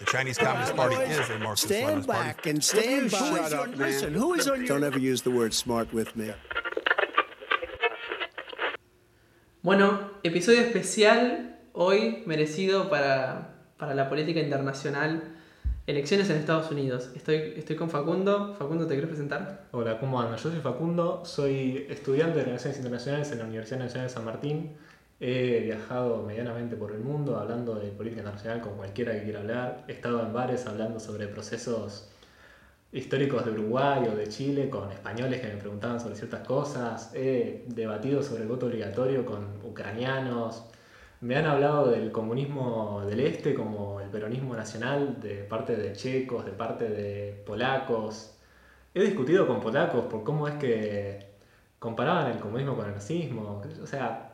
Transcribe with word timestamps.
The 0.00 0.06
Chinese 0.06 0.38
Communist 0.38 0.74
Party 0.74 0.96
is 0.96 1.28
a 1.28 1.38
Marxist 1.38 1.66
Stand 1.68 2.04
Leninist 2.04 2.06
party. 2.06 2.28
back 2.28 2.46
and 2.46 2.64
stand 2.64 3.10
Shut 3.10 3.50
by. 3.50 3.56
up, 3.58 3.68
man. 3.68 3.78
Listen, 3.78 4.14
who 4.14 4.32
is 4.32 4.48
on 4.48 4.60
your... 4.60 4.68
Don't 4.68 4.82
ever 4.82 4.98
use 4.98 5.20
the 5.20 5.30
word 5.30 5.52
smart 5.52 5.92
with 5.92 6.16
me. 6.16 6.32
Bueno, 9.62 10.12
episodio 10.24 10.62
especial 10.62 11.58
hoy 11.74 12.22
merecido 12.24 12.88
para, 12.88 13.56
para 13.76 13.94
la 13.94 14.08
política 14.08 14.40
internacional. 14.40 15.34
Elecciones 15.86 16.30
en 16.30 16.38
Estados 16.38 16.70
Unidos. 16.70 17.10
Estoy, 17.14 17.52
estoy 17.56 17.76
con 17.76 17.90
Facundo. 17.90 18.54
Facundo, 18.58 18.86
¿te 18.86 18.94
quieres 18.94 19.10
presentar? 19.10 19.66
Hola, 19.72 20.00
¿cómo 20.00 20.18
andan? 20.18 20.38
Yo 20.38 20.50
soy 20.50 20.60
Facundo, 20.60 21.26
soy 21.26 21.86
estudiante 21.90 22.38
de 22.38 22.44
Relaciones 22.44 22.78
Internacionales 22.78 23.32
en 23.32 23.38
la 23.38 23.44
Universidad 23.44 23.80
Nacional 23.80 24.08
de 24.08 24.14
San 24.14 24.24
Martín. 24.24 24.76
He 25.20 25.60
viajado 25.60 26.22
medianamente 26.22 26.76
por 26.76 26.92
el 26.92 27.00
mundo 27.00 27.38
hablando 27.38 27.74
de 27.74 27.90
política 27.90 28.22
internacional 28.22 28.62
con 28.62 28.76
cualquiera 28.76 29.12
que 29.12 29.24
quiera 29.24 29.40
hablar. 29.40 29.84
He 29.86 29.92
estado 29.92 30.22
en 30.22 30.32
bares 30.32 30.66
hablando 30.66 30.98
sobre 30.98 31.28
procesos 31.28 32.08
históricos 32.90 33.44
de 33.44 33.52
Uruguay 33.52 34.08
o 34.10 34.16
de 34.16 34.28
Chile 34.28 34.70
con 34.70 34.90
españoles 34.90 35.42
que 35.42 35.48
me 35.48 35.56
preguntaban 35.56 36.00
sobre 36.00 36.16
ciertas 36.16 36.46
cosas. 36.46 37.12
He 37.14 37.64
debatido 37.68 38.22
sobre 38.22 38.42
el 38.44 38.48
voto 38.48 38.66
obligatorio 38.66 39.26
con 39.26 39.46
ucranianos. 39.62 40.64
Me 41.20 41.36
han 41.36 41.44
hablado 41.46 41.90
del 41.90 42.10
comunismo 42.12 43.04
del 43.06 43.20
Este 43.20 43.54
como 43.54 44.00
el 44.00 44.08
peronismo 44.08 44.56
nacional 44.56 45.20
de 45.20 45.44
parte 45.44 45.76
de 45.76 45.92
checos, 45.92 46.46
de 46.46 46.52
parte 46.52 46.88
de 46.88 47.42
polacos. 47.46 48.38
He 48.94 49.02
discutido 49.02 49.46
con 49.46 49.60
polacos 49.60 50.06
por 50.06 50.24
cómo 50.24 50.48
es 50.48 50.54
que 50.54 51.26
comparaban 51.78 52.30
el 52.32 52.38
comunismo 52.38 52.74
con 52.74 52.86
el 52.86 52.94
nazismo. 52.94 53.62
O 53.82 53.86
sea, 53.86 54.29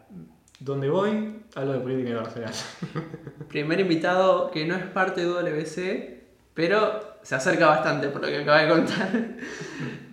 donde 0.61 0.89
voy, 0.89 1.43
hablo 1.55 1.73
de 1.75 1.81
política 1.81 2.11
internacional. 2.11 2.55
Primer 3.49 3.81
invitado 3.81 4.51
que 4.51 4.65
no 4.67 4.75
es 4.75 4.85
parte 4.85 5.21
de 5.21 5.27
WC, 5.27 6.25
pero 6.55 7.19
se 7.23 7.35
acerca 7.35 7.67
bastante 7.67 8.09
por 8.09 8.23
lo 8.23 8.29
que 8.29 8.39
acaba 8.39 8.63
de 8.63 8.69
contar. 8.69 9.09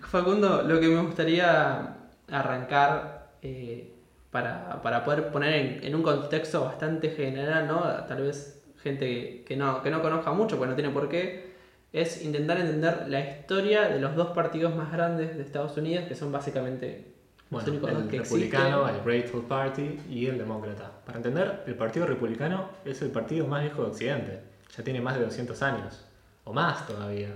Facundo, 0.10 0.62
lo 0.62 0.78
que 0.78 0.88
me 0.88 1.00
gustaría 1.02 1.96
arrancar 2.30 3.32
eh, 3.42 3.92
para, 4.30 4.80
para 4.82 5.04
poder 5.04 5.30
poner 5.32 5.54
en, 5.54 5.84
en 5.84 5.94
un 5.94 6.02
contexto 6.02 6.64
bastante 6.64 7.10
general, 7.10 7.66
¿no? 7.66 7.80
Tal 8.06 8.22
vez 8.22 8.62
gente 8.82 9.42
que 9.44 9.56
no, 9.56 9.82
que 9.82 9.90
no 9.90 10.02
conozca 10.02 10.32
mucho, 10.32 10.58
pues 10.58 10.68
no 10.68 10.76
tiene 10.76 10.90
por 10.90 11.08
qué, 11.08 11.54
es 11.92 12.22
intentar 12.22 12.58
entender 12.58 13.06
la 13.08 13.20
historia 13.20 13.88
de 13.88 13.98
los 13.98 14.14
dos 14.14 14.28
partidos 14.28 14.74
más 14.76 14.92
grandes 14.92 15.36
de 15.36 15.42
Estados 15.42 15.76
Unidos, 15.76 16.06
que 16.06 16.14
son 16.14 16.30
básicamente 16.30 17.14
Bueno, 17.50 17.66
los 17.66 17.68
únicos 17.68 17.92
dos 17.92 18.02
el 18.02 18.08
que 18.08 18.18
republicano, 18.18 18.88
existen. 18.88 18.96
el 18.96 19.04
Grateful 19.04 19.42
Party 19.42 20.00
y 20.10 20.26
el 20.26 20.38
demócrata. 20.38 20.90
Para 21.04 21.18
entender, 21.18 21.64
el 21.66 21.74
Partido 21.74 22.06
Republicano 22.06 22.68
es 22.84 23.02
el 23.02 23.10
partido 23.10 23.46
más 23.46 23.62
viejo 23.62 23.82
de 23.82 23.88
Occidente. 23.88 24.40
Ya 24.76 24.82
tiene 24.82 25.00
más 25.00 25.16
de 25.16 25.24
200 25.24 25.62
años. 25.62 26.04
O 26.44 26.52
más 26.52 26.86
todavía. 26.86 27.28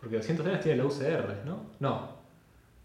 Porque 0.00 0.16
200 0.16 0.46
años 0.46 0.60
tiene 0.60 0.78
la 0.78 0.84
UCR, 0.84 1.44
¿no? 1.44 1.66
No. 1.80 2.16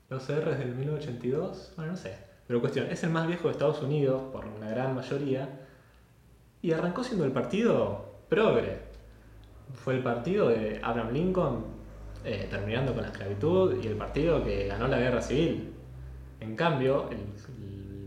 La 0.10 0.18
UCR 0.18 0.50
es 0.50 0.60
del 0.60 0.76
1982. 0.76 1.74
Bueno, 1.76 1.92
no 1.92 1.98
sé. 1.98 2.18
Pero 2.48 2.60
cuestión, 2.60 2.88
es 2.90 3.04
el 3.04 3.12
más 3.12 3.28
viejo 3.28 3.48
de 3.48 3.52
Estados 3.52 3.82
Unidos, 3.82 4.24
por 4.32 4.46
una 4.46 4.70
gran 4.70 4.96
mayoría. 4.96 5.48
Y 6.62 6.72
arrancó 6.72 7.04
siendo 7.04 7.26
el 7.26 7.32
partido 7.32 8.12
progre. 8.28 8.80
Fue 9.74 9.96
el 9.96 10.04
partido 10.04 10.50
de 10.50 10.80
Abraham 10.84 11.14
Lincoln 11.14 11.66
eh, 12.24 12.48
terminando 12.50 12.94
con 12.94 13.04
la 13.04 13.10
esclavitud 13.10 13.82
y 13.82 13.88
el 13.88 13.96
partido 13.96 14.44
que 14.44 14.68
ganó 14.68 14.88
la 14.88 15.00
guerra 15.00 15.22
civil. 15.22 15.71
En 16.42 16.56
cambio, 16.56 17.10
el, 17.12 17.20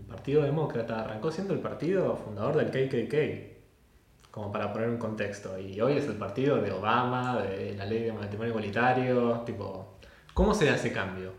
Partido 0.09 0.43
Demócrata 0.43 1.05
arrancó 1.05 1.31
siendo 1.31 1.55
el 1.55 1.61
partido 1.61 2.17
fundador 2.17 2.57
del 2.57 2.71
KKK, 2.71 4.31
como 4.31 4.51
para 4.53 4.73
poner 4.73 4.89
un 4.89 4.97
contexto. 4.97 5.59
Y 5.59 5.81
hoy 5.81 5.99
es 5.99 6.07
el 6.07 6.15
partido 6.15 6.57
de 6.63 6.71
Obama, 6.73 7.43
de 7.43 7.75
la 7.75 7.85
ley 7.85 8.05
de 8.05 8.13
matrimonio 8.13 8.51
igualitario, 8.51 9.41
tipo, 9.41 9.99
¿cómo 10.33 10.55
se 10.55 10.67
da 10.67 10.77
ese 10.77 10.93
cambio? 10.93 11.33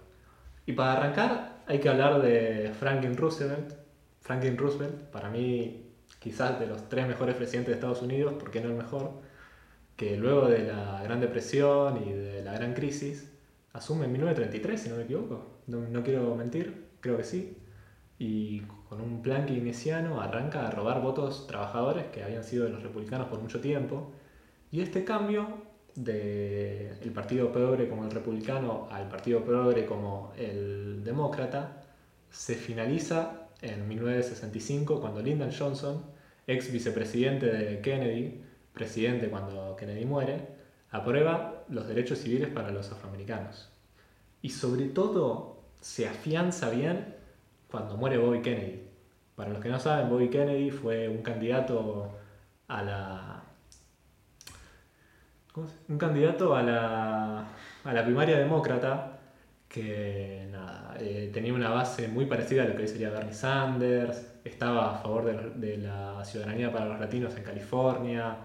Y 0.65 0.73
para 0.73 0.93
arrancar 0.93 1.63
hay 1.67 1.79
que 1.79 1.89
hablar 1.89 2.21
de 2.21 2.73
Franklin 2.77 3.17
Roosevelt. 3.17 3.73
Franklin 4.21 4.57
Roosevelt, 4.57 4.95
para 5.11 5.29
mí, 5.29 5.89
quizás 6.19 6.59
de 6.59 6.67
los 6.67 6.87
tres 6.89 7.07
mejores 7.07 7.35
presidentes 7.35 7.69
de 7.69 7.75
Estados 7.75 8.01
Unidos, 8.01 8.33
¿por 8.33 8.51
qué 8.51 8.61
no 8.61 8.69
el 8.69 8.75
mejor? 8.75 9.21
Que 9.95 10.17
luego 10.17 10.47
de 10.47 10.63
la 10.63 11.01
Gran 11.03 11.21
Depresión 11.21 12.03
y 12.05 12.11
de 12.11 12.43
la 12.43 12.53
Gran 12.53 12.73
Crisis, 12.73 13.31
asume 13.73 14.05
en 14.05 14.11
1933, 14.11 14.79
si 14.79 14.89
no 14.89 14.95
me 14.97 15.03
equivoco. 15.03 15.55
No, 15.67 15.79
no 15.79 16.03
quiero 16.03 16.35
mentir, 16.35 16.84
creo 17.05 17.17
que 17.17 17.23
sí. 17.23 17.55
Y 18.17 18.61
con 18.89 18.99
un 18.99 19.21
plan 19.21 19.45
keynesiano 19.45 20.21
arranca 20.21 20.67
a 20.67 20.71
robar 20.71 21.01
votos 21.01 21.45
trabajadores 21.47 22.05
que 22.05 22.23
habían 22.23 22.43
sido 22.43 22.65
de 22.65 22.71
los 22.71 22.81
republicanos 22.81 23.27
por 23.27 23.39
mucho 23.39 23.61
tiempo. 23.61 24.11
Y 24.71 24.81
este 24.81 25.03
cambio 25.03 25.47
del 25.93 26.97
el 27.01 27.11
partido 27.13 27.51
progre 27.51 27.87
como 27.87 28.03
el 28.05 28.11
republicano 28.11 28.87
al 28.91 29.07
partido 29.07 29.45
progre 29.45 29.85
como 29.85 30.33
el 30.37 31.03
demócrata 31.03 31.83
se 32.31 32.55
finaliza 32.55 33.47
en 33.61 33.87
1965 33.87 34.99
cuando 34.99 35.21
Lyndon 35.21 35.51
Johnson, 35.57 36.03
ex 36.47 36.71
vicepresidente 36.71 37.45
de 37.45 37.81
Kennedy, 37.81 38.41
presidente 38.73 39.29
cuando 39.29 39.75
Kennedy 39.77 40.05
muere, 40.05 40.47
aprueba 40.89 41.63
los 41.69 41.87
derechos 41.87 42.19
civiles 42.19 42.49
para 42.49 42.71
los 42.71 42.91
afroamericanos. 42.91 43.69
Y 44.41 44.49
sobre 44.49 44.87
todo 44.87 45.54
se 45.85 46.07
afianza 46.07 46.71
bien 46.71 47.13
cuando 47.69 47.95
muere 47.95 48.17
Bobby 48.17 48.41
Kennedy. 48.41 48.81
Para 49.35 49.51
los 49.51 49.61
que 49.61 49.69
no 49.69 49.79
saben, 49.79 50.09
Bobby 50.09 50.29
Kennedy 50.29 50.71
fue 50.71 51.07
un 51.07 51.21
candidato 51.21 52.17
a 52.67 52.81
la. 52.81 53.43
¿cómo 55.51 55.67
se- 55.67 55.75
Un 55.89 55.97
candidato 55.99 56.55
a 56.55 56.63
la, 56.63 57.39
a 57.83 57.93
la 57.93 58.03
primaria 58.03 58.37
demócrata 58.39 59.19
que 59.69 60.47
nada, 60.51 60.95
eh, 60.99 61.29
tenía 61.33 61.53
una 61.53 61.69
base 61.69 62.07
muy 62.07 62.25
parecida 62.25 62.63
a 62.63 62.67
lo 62.67 62.75
que 62.75 62.83
hoy 62.83 62.87
sería 62.87 63.09
Bernie 63.11 63.33
Sanders, 63.33 64.25
estaba 64.43 64.95
a 64.95 64.97
favor 65.01 65.25
de, 65.25 65.67
de 65.67 65.77
la 65.77 66.23
ciudadanía 66.25 66.71
para 66.71 66.85
los 66.87 66.99
latinos 66.99 67.35
en 67.35 67.43
California, 67.43 68.37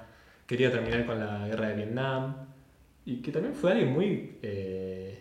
quería 0.46 0.70
terminar 0.72 1.06
con 1.06 1.18
la 1.20 1.46
guerra 1.46 1.68
de 1.68 1.74
Vietnam 1.76 2.34
y 3.06 3.22
que 3.22 3.30
también 3.32 3.54
fue 3.54 3.72
alguien 3.72 3.92
muy 3.92 4.38
eh, 4.42 5.19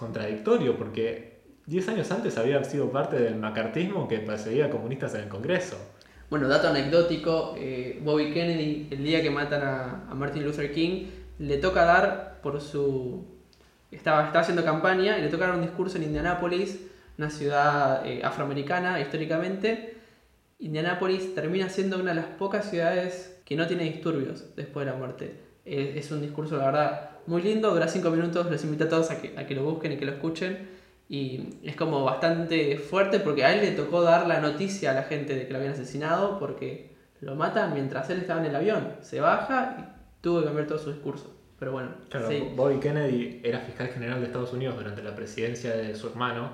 contradictorio 0.00 0.78
porque 0.78 1.42
10 1.66 1.88
años 1.90 2.10
antes 2.10 2.38
había 2.38 2.64
sido 2.64 2.90
parte 2.90 3.20
del 3.20 3.36
macartismo 3.36 4.08
que 4.08 4.18
perseguía 4.18 4.70
comunistas 4.70 5.14
en 5.14 5.20
el 5.20 5.28
Congreso. 5.28 5.76
Bueno, 6.30 6.48
dato 6.48 6.68
anecdótico, 6.68 7.54
eh, 7.58 8.00
Bobby 8.02 8.32
Kennedy, 8.32 8.88
el 8.90 9.04
día 9.04 9.20
que 9.20 9.30
matan 9.30 9.62
a, 9.62 10.14
Martin 10.14 10.42
Luther 10.42 10.72
King, 10.72 11.06
le 11.38 11.58
toca 11.58 11.84
dar 11.84 12.40
por 12.42 12.60
su... 12.60 13.26
Estaba, 13.90 14.24
estaba 14.24 14.40
haciendo 14.40 14.64
campaña 14.64 15.18
y 15.18 15.22
le 15.22 15.28
toca 15.28 15.46
dar 15.46 15.56
un 15.56 15.62
discurso 15.62 15.98
en 15.98 16.04
Indianápolis, 16.04 16.80
una 17.18 17.28
ciudad 17.28 18.06
eh, 18.06 18.22
afroamericana 18.24 19.00
históricamente. 19.00 19.96
Indianápolis 20.60 21.34
termina 21.34 21.68
siendo 21.68 21.98
una 21.98 22.10
de 22.10 22.16
las 22.16 22.26
pocas 22.26 22.70
ciudades 22.70 23.38
que 23.44 23.56
no 23.56 23.66
tiene 23.66 23.84
disturbios 23.84 24.56
después 24.56 24.86
de 24.86 24.92
la 24.92 24.96
muerte. 24.96 25.40
Es 25.64 26.10
un 26.10 26.22
discurso, 26.22 26.56
la 26.56 26.66
verdad, 26.66 27.09
muy 27.26 27.42
lindo, 27.42 27.72
dura 27.72 27.88
cinco 27.88 28.10
minutos, 28.10 28.50
los 28.50 28.64
invito 28.64 28.84
a 28.84 28.88
todos 28.88 29.10
a 29.10 29.20
que, 29.20 29.38
a 29.38 29.46
que 29.46 29.54
lo 29.54 29.64
busquen 29.64 29.92
y 29.92 29.96
que 29.96 30.06
lo 30.06 30.12
escuchen. 30.12 30.68
Y 31.08 31.58
es 31.64 31.74
como 31.74 32.04
bastante 32.04 32.78
fuerte 32.78 33.18
porque 33.18 33.44
a 33.44 33.52
él 33.52 33.62
le 33.62 33.72
tocó 33.72 34.02
dar 34.02 34.26
la 34.26 34.40
noticia 34.40 34.92
a 34.92 34.94
la 34.94 35.02
gente 35.02 35.34
de 35.34 35.46
que 35.46 35.52
lo 35.52 35.58
habían 35.58 35.72
asesinado 35.72 36.38
porque 36.38 36.94
lo 37.20 37.34
matan 37.34 37.74
mientras 37.74 38.08
él 38.10 38.20
estaba 38.20 38.40
en 38.40 38.46
el 38.46 38.56
avión. 38.56 38.94
Se 39.00 39.20
baja 39.20 39.76
y 39.78 40.22
tuvo 40.22 40.40
que 40.40 40.46
cambiar 40.46 40.66
todo 40.66 40.78
su 40.78 40.92
discurso. 40.92 41.36
Pero 41.58 41.72
bueno, 41.72 41.90
Claro, 42.08 42.28
sí. 42.28 42.52
Bobby 42.56 42.78
Kennedy 42.78 43.40
era 43.44 43.58
fiscal 43.60 43.88
general 43.88 44.20
de 44.20 44.26
Estados 44.26 44.52
Unidos 44.52 44.76
durante 44.76 45.02
la 45.02 45.14
presidencia 45.14 45.76
de 45.76 45.94
su 45.94 46.08
hermano, 46.08 46.48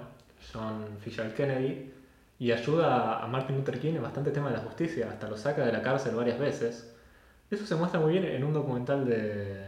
John 0.53 0.85
Fitzgerald 1.01 1.35
Kennedy, 1.35 1.93
y 2.39 2.51
ayuda 2.51 3.23
a 3.23 3.27
Martin 3.29 3.57
Luther 3.57 3.79
King 3.79 3.95
en 3.95 4.03
bastante 4.03 4.31
tema 4.31 4.49
de 4.51 4.57
la 4.57 4.63
justicia, 4.63 5.09
hasta 5.11 5.29
lo 5.29 5.37
saca 5.37 5.65
de 5.65 5.73
la 5.73 5.83
cárcel 5.83 6.17
varias 6.17 6.39
veces. 6.39 6.93
Eso 7.51 7.65
se 7.65 7.77
muestra 7.77 8.01
muy 8.01 8.13
bien 8.13 8.25
en 8.25 8.43
un 8.43 8.53
documental 8.53 9.05
de 9.07 9.65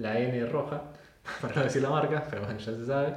la 0.00 0.18
N 0.18 0.46
roja, 0.46 0.82
para 1.40 1.54
no 1.56 1.62
decir 1.64 1.82
la 1.82 1.90
marca, 1.90 2.24
pero 2.28 2.42
bueno, 2.42 2.58
ya 2.58 2.72
se 2.72 2.86
sabe, 2.86 3.14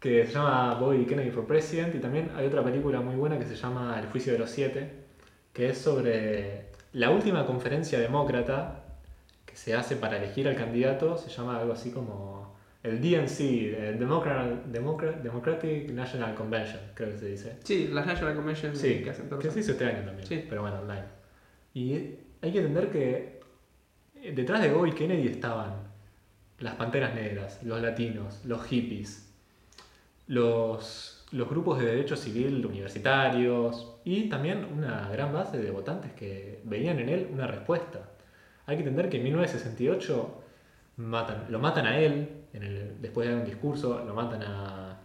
que 0.00 0.26
se 0.26 0.32
llama 0.32 0.74
Bobby 0.74 1.04
Kennedy 1.06 1.30
for 1.30 1.46
President, 1.46 1.94
y 1.94 1.98
también 1.98 2.30
hay 2.36 2.46
otra 2.46 2.62
película 2.62 3.00
muy 3.00 3.14
buena 3.16 3.38
que 3.38 3.44
se 3.46 3.54
llama 3.56 3.98
El 4.00 4.06
juicio 4.08 4.32
de 4.32 4.38
los 4.38 4.50
siete, 4.50 4.90
que 5.52 5.70
es 5.70 5.78
sobre 5.78 6.68
la 6.92 7.10
última 7.10 7.44
conferencia 7.46 7.98
demócrata 7.98 8.84
que 9.44 9.56
se 9.56 9.74
hace 9.74 9.96
para 9.96 10.16
elegir 10.18 10.46
al 10.48 10.56
candidato, 10.56 11.16
se 11.18 11.28
llama 11.30 11.58
algo 11.58 11.72
así 11.72 11.90
como 11.90 12.56
el 12.82 13.00
DNC, 13.00 13.40
el 13.88 13.98
Democrat, 13.98 14.46
Democrat- 14.66 15.16
Democratic 15.20 15.90
National 15.90 16.34
Convention, 16.34 16.80
creo 16.94 17.10
que 17.10 17.18
se 17.18 17.26
dice. 17.26 17.56
Sí, 17.64 17.88
las 17.92 18.06
National 18.06 18.36
Conventions 18.36 18.78
Sí, 18.78 19.02
que 19.02 19.10
hacen 19.10 19.28
todos 19.28 19.42
que 19.42 19.50
se 19.50 19.60
hizo 19.60 19.72
este 19.72 19.84
año 19.84 20.04
también, 20.04 20.26
Sí. 20.28 20.44
pero 20.48 20.62
bueno, 20.62 20.78
online. 20.80 21.02
Y 21.74 21.92
hay 22.40 22.52
que 22.52 22.58
entender 22.58 22.88
que 22.90 23.40
eh, 24.22 24.32
detrás 24.34 24.62
de 24.62 24.70
Bobby 24.72 24.92
Kennedy 24.92 25.26
estaban 25.26 25.87
las 26.60 26.74
panteras 26.74 27.14
negras, 27.14 27.60
los 27.62 27.80
latinos, 27.80 28.40
los 28.44 28.64
hippies, 28.64 29.32
los, 30.26 31.24
los 31.32 31.48
grupos 31.48 31.78
de 31.78 31.86
derecho 31.86 32.16
civil 32.16 32.64
universitarios 32.66 33.94
y 34.04 34.28
también 34.28 34.64
una 34.64 35.08
gran 35.10 35.32
base 35.32 35.58
de 35.58 35.70
votantes 35.70 36.12
que 36.12 36.60
veían 36.64 36.98
en 36.98 37.08
él 37.08 37.28
una 37.32 37.46
respuesta. 37.46 38.00
Hay 38.66 38.76
que 38.76 38.82
entender 38.82 39.08
que 39.08 39.18
en 39.18 39.24
1968 39.24 40.42
matan, 40.96 41.46
lo 41.48 41.58
matan 41.58 41.86
a 41.86 41.98
él, 41.98 42.28
en 42.52 42.62
el, 42.62 43.00
después 43.00 43.26
de 43.26 43.34
dar 43.34 43.42
un 43.42 43.48
discurso, 43.48 44.04
lo 44.04 44.14
matan 44.14 44.42
a, 44.42 44.98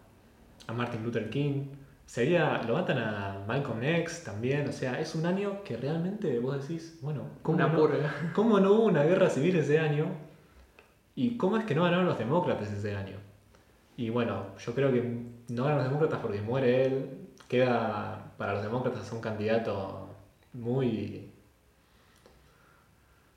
a 0.68 0.74
Martin 0.74 1.04
Luther 1.04 1.30
King, 1.30 1.68
sería, 2.06 2.62
lo 2.64 2.74
matan 2.74 2.98
a 2.98 3.44
Malcolm 3.48 3.84
X 3.84 4.24
también, 4.24 4.68
o 4.68 4.72
sea, 4.72 5.00
es 5.00 5.16
un 5.16 5.26
año 5.26 5.64
que 5.64 5.78
realmente 5.78 6.40
vos 6.40 6.62
decís, 6.62 7.00
bueno, 7.02 7.24
¿cómo, 7.42 7.58
Una 7.58 7.68
no. 7.68 7.90
¿cómo 8.34 8.60
no 8.60 8.74
hubo 8.74 8.86
una 8.86 9.04
guerra 9.04 9.30
civil 9.30 9.56
ese 9.56 9.80
año? 9.80 10.08
¿Y 11.16 11.38
cómo 11.38 11.58
es 11.58 11.66
que 11.66 11.76
no 11.76 11.84
ganaron 11.84 12.06
los 12.06 12.18
demócratas 12.18 12.72
ese 12.72 12.96
año? 12.96 13.18
Y 13.98 14.10
bueno, 14.10 14.48
yo 14.58 14.74
creo 14.74 14.92
que 14.92 15.02
no 15.50 15.64
ganan 15.64 15.80
los 15.80 15.88
demócratas 15.88 16.20
porque 16.20 16.42
muere 16.42 16.86
él, 16.86 17.10
queda 17.48 18.34
para 18.38 18.54
los 18.54 18.64
demócratas 18.64 19.12
un 19.12 19.22
candidato 19.22 20.10
muy 20.54 21.34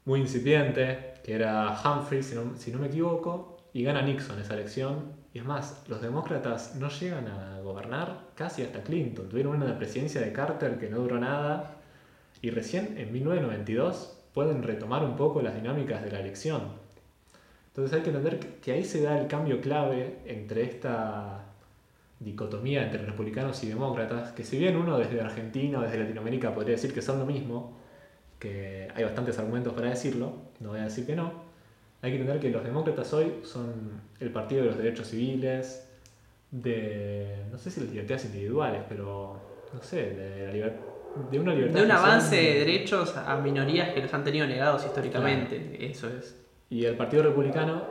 muy 0.07 0.21
incipiente, 0.21 1.15
que 1.25 1.35
era 1.35 1.77
Humphrey, 1.85 2.23
si 2.23 2.37
no, 2.37 2.57
si 2.57 2.71
no 2.71 2.79
me 2.79 2.87
equivoco, 2.87 3.59
y 3.73 3.83
gana 3.83 4.03
Nixon 4.03 4.41
esa 4.41 4.55
elección. 4.55 5.13
Y 5.35 5.41
es 5.41 5.45
más, 5.45 5.85
los 5.89 6.01
demócratas 6.01 6.77
no 6.77 6.89
llegan 6.89 7.27
a 7.27 7.61
gobernar 7.61 8.21
casi 8.37 8.63
hasta 8.63 8.83
Clinton. 8.83 9.29
Tuvieron 9.29 9.61
una 9.61 9.77
presidencia 9.77 10.21
de 10.21 10.33
Carter 10.33 10.79
que 10.79 10.89
no 10.89 10.99
duró 10.99 11.19
nada. 11.19 11.75
Y 12.41 12.51
recién 12.51 12.97
en 12.97 13.13
1992 13.13 14.17
pueden 14.33 14.63
retomar 14.63 15.05
un 15.05 15.17
poco 15.17 15.43
las 15.43 15.57
dinámicas 15.57 16.03
de 16.05 16.13
la 16.13 16.21
elección. 16.21 16.86
Entonces 17.77 17.95
hay 17.99 18.03
que 18.05 18.09
entender 18.09 18.39
que- 18.63 18.73
ahí 18.73 18.83
se 18.85 19.03
da 19.03 19.21
el 19.21 19.27
cambio 19.27 19.61
clave 19.61 20.17
entre 20.25 20.63
esta 20.63 21.45
dicotomía 22.19 22.83
entre 22.85 23.05
republicanos 23.05 23.63
y 23.65 23.69
demócratas, 23.69 24.33
que 24.33 24.45
si 24.45 24.57
bien 24.59 24.77
uno 24.79 24.97
desde 24.99 25.21
Argentina 25.21 25.81
o 25.81 25.83
desde 25.83 25.99
Latinoamérica 25.99 26.55
podría 26.55 26.73
decir 26.77 26.95
que 26.95 27.03
son 27.03 27.19
lo 27.19 27.27
mismo, 27.27 27.77
que 28.39 28.89
hay 28.95 29.05
bastantes 29.05 29.39
argumentos 29.39 29.75
para 29.75 29.91
decirlo, 29.91 30.33
no 30.61 30.71
voy 30.71 30.81
a 30.81 30.85
decir 30.85 31.05
que 31.05 31.15
no, 31.15 31.31
hay 32.01 32.13
que 32.13 32.17
entender 32.17 32.41
que 32.41 32.49
los 32.51 32.65
demócratas 32.65 33.13
hoy 33.13 33.41
son 33.43 34.01
el 34.21 34.31
partido 34.31 34.63
de 34.63 34.69
los 34.69 34.79
derechos 34.79 35.09
civiles, 35.09 35.87
de, 36.51 37.45
no 37.53 37.59
sé 37.59 37.71
si 37.71 37.81
las 37.81 37.91
libertades 37.91 38.25
individuales, 38.27 38.81
pero, 38.89 39.39
no 39.75 39.83
sé, 39.83 39.97
de, 40.15 40.47
la 40.47 40.53
liber- 40.55 41.31
de 41.31 41.39
una 41.41 41.55
libertad. 41.55 41.79
De 41.81 41.85
un 41.85 41.91
avance 41.91 42.37
de 42.37 42.55
derechos 42.61 43.15
a 43.19 43.37
minorías 43.37 43.91
que 43.93 44.01
los 44.01 44.15
han 44.15 44.25
tenido 44.25 44.47
negados 44.47 44.87
históricamente. 44.87 45.77
Eso 45.91 46.09
es. 46.09 46.35
Y 46.69 46.85
el 46.85 46.97
Partido 46.97 47.23
Republicano, 47.23 47.85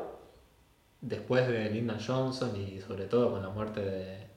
después 1.02 1.48
de 1.48 1.70
Lyndon 1.70 2.00
Johnson 2.06 2.56
y 2.56 2.82
sobre 2.82 3.06
todo 3.06 3.32
con 3.32 3.42
la 3.42 3.50
muerte 3.50 3.82
de, 3.82 4.28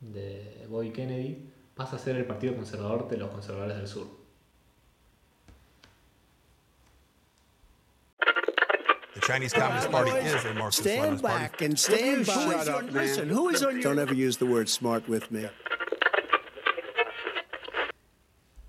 de 0.00 0.66
Bobby 0.68 0.90
Kennedy, 0.92 1.50
pasa 1.74 1.96
a 1.96 1.98
ser 1.98 2.16
el 2.16 2.24
Partido 2.24 2.54
Conservador 2.54 3.08
de 3.08 3.16
los 3.18 3.30
conservadores 3.30 3.76
del 3.76 3.88
sur. 3.88 4.06
The 9.14 9.20
Chinese 9.20 9.52
Communist 9.52 9.90
Party 9.90 10.10
is 10.10 10.44
a 10.44 10.54
Marxist 10.54 10.80
Stand 10.88 11.18
Leninist 11.18 11.22
party. 11.22 11.42
back 11.42 11.62
and 11.62 11.78
stand 11.78 12.26
Shut 12.26 12.66
by. 12.66 12.72
up, 12.72 12.82
man. 12.84 12.94
Listen, 12.94 13.28
who 13.28 13.50
is 13.50 13.62
on 13.62 13.74
your... 13.74 13.82
Don't 13.82 13.98
ever 13.98 14.14
use 14.14 14.38
the 14.38 14.46
word 14.46 14.68
smart 14.68 15.06
with 15.08 15.30
me. 15.30 15.48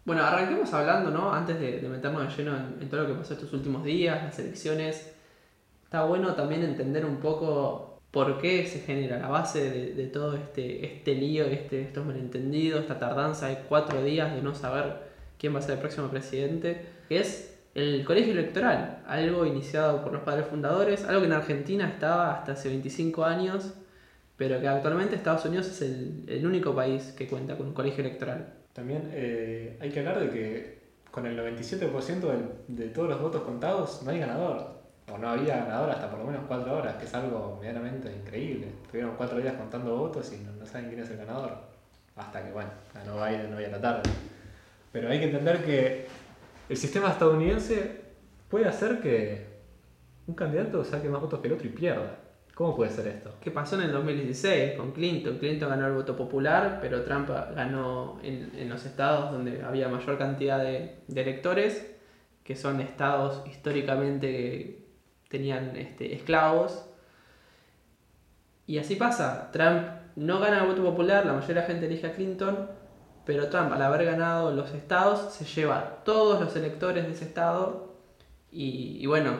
Bueno, 0.06 0.22
arranquemos 0.22 0.72
hablando, 0.74 1.12
¿no? 1.12 1.34
Antes 1.34 1.58
de, 1.60 1.80
de 1.80 1.88
meternos 1.88 2.28
de 2.28 2.44
lleno 2.44 2.58
en, 2.58 2.78
en 2.82 2.90
todo 2.90 3.04
lo 3.04 3.08
que 3.08 3.14
pasó 3.14 3.36
estos 3.36 3.54
últimos 3.54 3.86
días, 3.86 4.22
las 4.22 4.38
elecciones. 4.38 5.13
Está 5.94 6.06
bueno 6.06 6.34
también 6.34 6.64
entender 6.64 7.06
un 7.06 7.18
poco 7.18 8.00
por 8.10 8.40
qué 8.42 8.66
se 8.66 8.80
genera 8.80 9.20
la 9.20 9.28
base 9.28 9.70
de, 9.70 9.94
de 9.94 10.08
todo 10.08 10.36
este, 10.36 10.84
este 10.88 11.14
lío, 11.14 11.46
este, 11.46 11.84
estos 11.84 12.04
malentendidos, 12.04 12.82
esta 12.82 12.98
tardanza 12.98 13.50
de 13.50 13.58
cuatro 13.70 14.04
días 14.04 14.34
de 14.34 14.42
no 14.42 14.56
saber 14.56 14.96
quién 15.38 15.54
va 15.54 15.60
a 15.60 15.62
ser 15.62 15.76
el 15.76 15.82
próximo 15.82 16.08
presidente, 16.08 16.84
que 17.08 17.20
es 17.20 17.60
el 17.76 18.04
colegio 18.06 18.34
electoral, 18.34 19.04
algo 19.06 19.46
iniciado 19.46 20.04
por 20.04 20.14
los 20.14 20.24
padres 20.24 20.48
fundadores, 20.48 21.06
algo 21.06 21.22
que 21.22 21.28
en 21.28 21.34
Argentina 21.34 21.88
estaba 21.88 22.34
hasta 22.34 22.54
hace 22.54 22.70
25 22.70 23.24
años, 23.24 23.76
pero 24.36 24.60
que 24.60 24.68
actualmente 24.68 25.16
Estados 25.16 25.46
Unidos 25.46 25.68
es 25.68 25.84
el, 25.84 26.44
único 26.44 26.74
país 26.74 27.14
que 27.16 27.28
cuenta 27.28 27.56
con 27.56 27.68
un 27.68 27.74
colegio 27.76 28.04
electoral. 28.04 28.52
También 28.74 29.12
eh, 29.14 29.78
hay 29.80 29.92
que 29.92 30.00
hablar 30.00 30.22
de 30.22 30.30
que 30.32 30.80
con 31.12 31.28
el 31.28 31.38
97% 31.38 32.20
del- 32.22 32.50
de 32.68 32.88
todos 32.88 33.10
los 33.10 33.22
votos 33.22 33.44
contados 33.44 34.02
no 34.02 34.10
hay 34.10 34.18
ganador. 34.18 34.73
O 35.12 35.18
no 35.18 35.30
había 35.30 35.58
ganador 35.58 35.90
hasta 35.90 36.10
por 36.10 36.20
lo 36.20 36.26
menos 36.26 36.44
cuatro 36.48 36.78
horas, 36.78 36.96
que 36.96 37.06
es 37.06 37.14
algo 37.14 37.58
medianamente 37.60 38.12
increíble. 38.12 38.68
Tuvieron 38.90 39.16
cuatro 39.16 39.40
días 39.40 39.56
contando 39.56 39.98
votos 39.98 40.32
y 40.34 40.38
no, 40.44 40.52
no 40.54 40.66
saben 40.66 40.88
quién 40.88 41.02
es 41.02 41.10
el 41.10 41.18
ganador. 41.18 41.58
Hasta 42.16 42.44
que, 42.44 42.52
bueno, 42.52 42.70
ganó 42.94 43.16
Biden 43.16 43.54
hoy 43.54 43.66
a 43.66 43.70
la 43.70 43.82
tarde. 43.82 44.10
Pero 44.92 45.10
hay 45.10 45.20
que 45.20 45.26
entender 45.26 45.64
que 45.66 46.08
el 46.70 46.78
sistema 46.78 47.10
estadounidense 47.10 48.02
puede 48.50 48.68
hacer 48.68 49.02
que 49.02 49.48
un 50.28 50.36
candidato 50.36 50.84
saque 50.86 51.10
más 51.10 51.22
votos 51.22 51.40
que 51.40 51.48
el 51.48 51.54
otro 51.54 51.68
y 51.68 51.72
pierda. 51.72 52.20
¿Cómo 52.54 52.76
puede 52.76 52.92
ser 52.92 53.08
esto? 53.08 53.34
¿Qué 53.42 53.50
pasó 53.50 53.76
en 53.76 53.82
el 53.82 53.92
2016 53.92 54.74
con 54.74 54.92
Clinton? 54.92 55.40
Clinton 55.40 55.70
ganó 55.70 55.88
el 55.88 55.94
voto 55.94 56.16
popular, 56.16 56.78
pero 56.80 57.04
Trump 57.04 57.28
ganó 57.30 58.20
en, 58.22 58.52
en 58.56 58.70
los 58.70 58.86
estados 58.86 59.32
donde 59.32 59.64
había 59.64 59.90
mayor 59.90 60.20
cantidad 60.20 60.60
de, 60.60 61.00
de 61.08 61.22
electores, 61.22 61.92
que 62.44 62.56
son 62.56 62.80
estados 62.80 63.42
históricamente 63.48 64.83
tenían 65.34 65.76
este, 65.76 66.14
esclavos. 66.14 66.86
Y 68.68 68.78
así 68.78 68.96
pasa, 68.96 69.50
Trump 69.52 69.88
no 70.16 70.40
gana 70.40 70.62
el 70.62 70.68
voto 70.68 70.84
popular, 70.84 71.26
la 71.26 71.34
mayoría 71.34 71.56
de 71.56 71.62
la 71.62 71.68
gente 71.68 71.88
elige 71.88 72.06
a 72.06 72.14
Clinton, 72.14 72.70
pero 73.26 73.50
Trump 73.50 73.74
al 73.74 73.82
haber 73.82 74.06
ganado 74.06 74.54
los 74.54 74.72
estados 74.76 75.34
se 75.34 75.44
lleva 75.44 76.04
todos 76.06 76.40
los 76.40 76.56
electores 76.56 77.06
de 77.06 77.14
ese 77.14 77.26
estado 77.26 77.96
y, 78.52 78.98
y 79.02 79.08
bueno, 79.08 79.32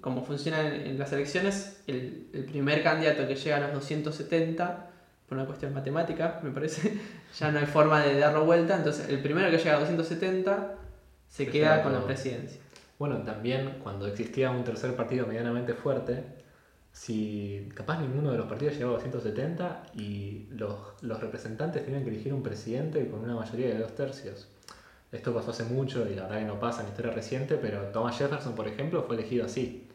como 0.00 0.24
funciona 0.24 0.60
en, 0.60 0.96
las 0.96 1.12
elecciones, 1.12 1.82
el, 1.88 2.30
el 2.32 2.44
primer 2.44 2.84
candidato 2.84 3.26
que 3.26 3.34
llega 3.34 3.56
a 3.56 3.60
los 3.60 3.72
270, 3.72 4.90
por 5.28 5.38
una 5.38 5.46
cuestión 5.46 5.74
matemática, 5.74 6.38
me 6.44 6.50
parece, 6.50 6.96
ya 7.38 7.50
no 7.50 7.58
hay 7.58 7.66
forma 7.66 8.00
de 8.00 8.16
darlo 8.20 8.44
vuelta, 8.44 8.76
entonces 8.76 9.08
el 9.08 9.20
primero 9.20 9.50
que 9.50 9.58
llega 9.58 9.74
a 9.74 9.80
270 9.80 10.74
se 11.28 11.44
Se 11.44 11.50
queda 11.50 11.82
con 11.82 11.92
la 11.92 12.04
presidencia. 12.04 12.60
Bueno, 12.98 13.22
también 13.22 13.78
cuando 13.82 14.06
existía 14.06 14.50
un 14.50 14.64
tercer 14.64 14.96
partido 14.96 15.26
medianamente 15.26 15.74
fuerte, 15.74 16.24
si 16.92 17.68
capaz 17.74 18.00
ninguno 18.00 18.32
de 18.32 18.38
los 18.38 18.46
partidos 18.46 18.74
llegaba 18.74 18.92
a 18.92 18.96
270 18.96 19.82
y 19.94 20.46
los, 20.50 21.02
los 21.02 21.20
representantes 21.20 21.84
tenían 21.84 22.04
que 22.04 22.10
elegir 22.10 22.32
un 22.32 22.42
presidente 22.42 23.06
con 23.08 23.20
una 23.20 23.34
mayoría 23.34 23.68
de 23.68 23.78
dos 23.78 23.94
tercios. 23.94 24.48
Esto 25.12 25.34
pasó 25.34 25.50
hace 25.50 25.64
mucho 25.64 26.08
y 26.08 26.14
la 26.14 26.22
verdad 26.22 26.38
que 26.38 26.44
no 26.46 26.58
pasa 26.58 26.82
en 26.82 26.88
historia 26.88 27.12
reciente, 27.12 27.56
pero 27.56 27.82
Thomas 27.92 28.16
Jefferson, 28.16 28.54
por 28.54 28.66
ejemplo, 28.66 29.02
fue 29.02 29.16
elegido 29.16 29.44
así, 29.44 29.88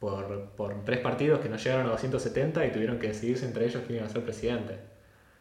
por, 0.00 0.50
por 0.56 0.84
tres 0.84 0.98
partidos 0.98 1.40
que 1.40 1.48
no 1.48 1.56
llegaron 1.56 1.86
a 1.86 1.90
270 1.90 2.66
y 2.66 2.72
tuvieron 2.72 2.98
que 2.98 3.08
decidirse 3.08 3.46
entre 3.46 3.66
ellos 3.66 3.82
quién 3.86 3.98
iba 3.98 4.06
a 4.06 4.10
ser 4.10 4.24
presidente. 4.24 4.78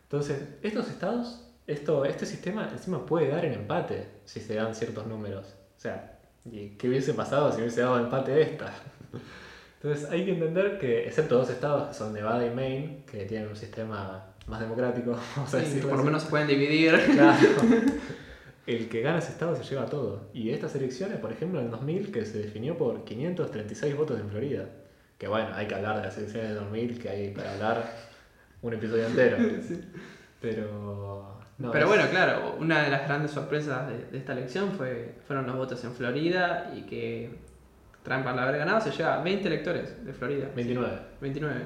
Entonces, 0.03 0.41
estos 0.61 0.89
estados, 0.89 1.49
esto, 1.65 2.05
este 2.05 2.25
sistema 2.25 2.69
encima 2.71 3.05
puede 3.05 3.29
dar 3.29 3.43
en 3.43 3.53
empate 3.53 4.07
si 4.25 4.39
se 4.39 4.55
dan 4.55 4.75
ciertos 4.75 5.07
números. 5.07 5.55
O 5.77 5.79
sea, 5.79 6.16
¿y 6.51 6.69
qué 6.77 6.89
hubiese 6.89 7.13
pasado 7.13 7.51
si 7.51 7.61
hubiese 7.61 7.81
dado 7.81 7.99
empate 7.99 8.41
esta? 8.41 8.73
Entonces 9.81 10.09
hay 10.09 10.25
que 10.25 10.33
entender 10.33 10.79
que, 10.79 11.05
excepto 11.05 11.37
dos 11.37 11.49
estados 11.49 11.89
que 11.89 11.93
son 11.93 12.13
Nevada 12.13 12.45
y 12.45 12.49
Maine, 12.49 13.03
que 13.09 13.25
tienen 13.25 13.49
un 13.49 13.55
sistema 13.55 14.33
más 14.47 14.59
democrático, 14.59 15.11
vamos 15.35 15.53
a 15.53 15.59
Sí, 15.59 15.65
decirlo 15.65 15.89
por 15.89 15.99
lo 15.99 16.03
menos 16.05 16.23
se 16.23 16.29
pueden 16.29 16.47
dividir. 16.47 16.93
Claro. 17.13 17.37
El 18.65 18.89
que 18.89 19.01
gana 19.01 19.19
ese 19.19 19.31
estado 19.31 19.55
se 19.55 19.63
lleva 19.63 19.85
todo. 19.85 20.29
Y 20.33 20.49
estas 20.49 20.75
elecciones, 20.75 21.19
por 21.19 21.31
ejemplo, 21.31 21.61
en 21.61 21.71
2000, 21.71 22.11
que 22.11 22.25
se 22.25 22.39
definió 22.39 22.77
por 22.77 23.05
536 23.05 23.95
votos 23.95 24.19
en 24.19 24.29
Florida. 24.29 24.65
Que 25.17 25.29
bueno, 25.29 25.51
hay 25.53 25.67
que 25.67 25.75
hablar 25.75 25.95
de 25.95 26.03
las 26.03 26.17
elecciones 26.17 26.49
de 26.49 26.55
2000, 26.55 26.99
que 26.99 27.07
hay 27.09 27.31
para 27.31 27.53
hablar 27.53 27.89
un 28.61 28.73
episodio 28.73 29.07
entero. 29.07 29.37
Pero... 30.41 31.36
no, 31.57 31.71
Pero 31.71 31.85
es- 31.85 31.89
bueno, 31.95 32.09
claro, 32.09 32.55
una 32.59 32.83
de 32.83 32.89
las 32.91 33.07
grandes 33.07 33.31
sorpresas 33.31 33.87
de, 33.87 34.05
de 34.05 34.17
esta 34.17 34.33
elección 34.33 34.71
fue, 34.73 35.15
fueron 35.25 35.47
los 35.47 35.55
votos 35.55 35.83
en 35.83 35.93
Florida 35.93 36.71
y 36.75 36.83
que 36.83 37.39
Trump 38.03 38.25
al 38.27 38.39
haber 38.39 38.57
ganado 38.57 38.79
se 38.81 38.91
lleva 38.91 39.21
20 39.21 39.47
electores 39.47 40.05
de 40.05 40.13
Florida. 40.13 40.49
29. 40.55 40.99
29. 41.21 41.61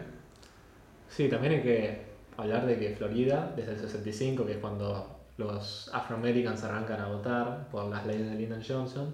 Sí, 1.09 1.27
también 1.29 1.53
hay 1.55 1.61
que 1.61 2.01
hablar 2.37 2.65
de 2.65 2.79
que 2.79 2.95
Florida, 2.95 3.51
desde 3.55 3.73
el 3.73 3.79
65, 3.79 4.45
que 4.45 4.53
es 4.53 4.57
cuando 4.59 5.19
los 5.37 5.89
afroamericans 5.93 6.63
arrancan 6.63 7.01
a 7.01 7.07
votar 7.07 7.67
por 7.69 7.85
las 7.89 8.05
leyes 8.05 8.29
de 8.29 8.35
Lyndon 8.37 8.63
Johnson, 8.67 9.13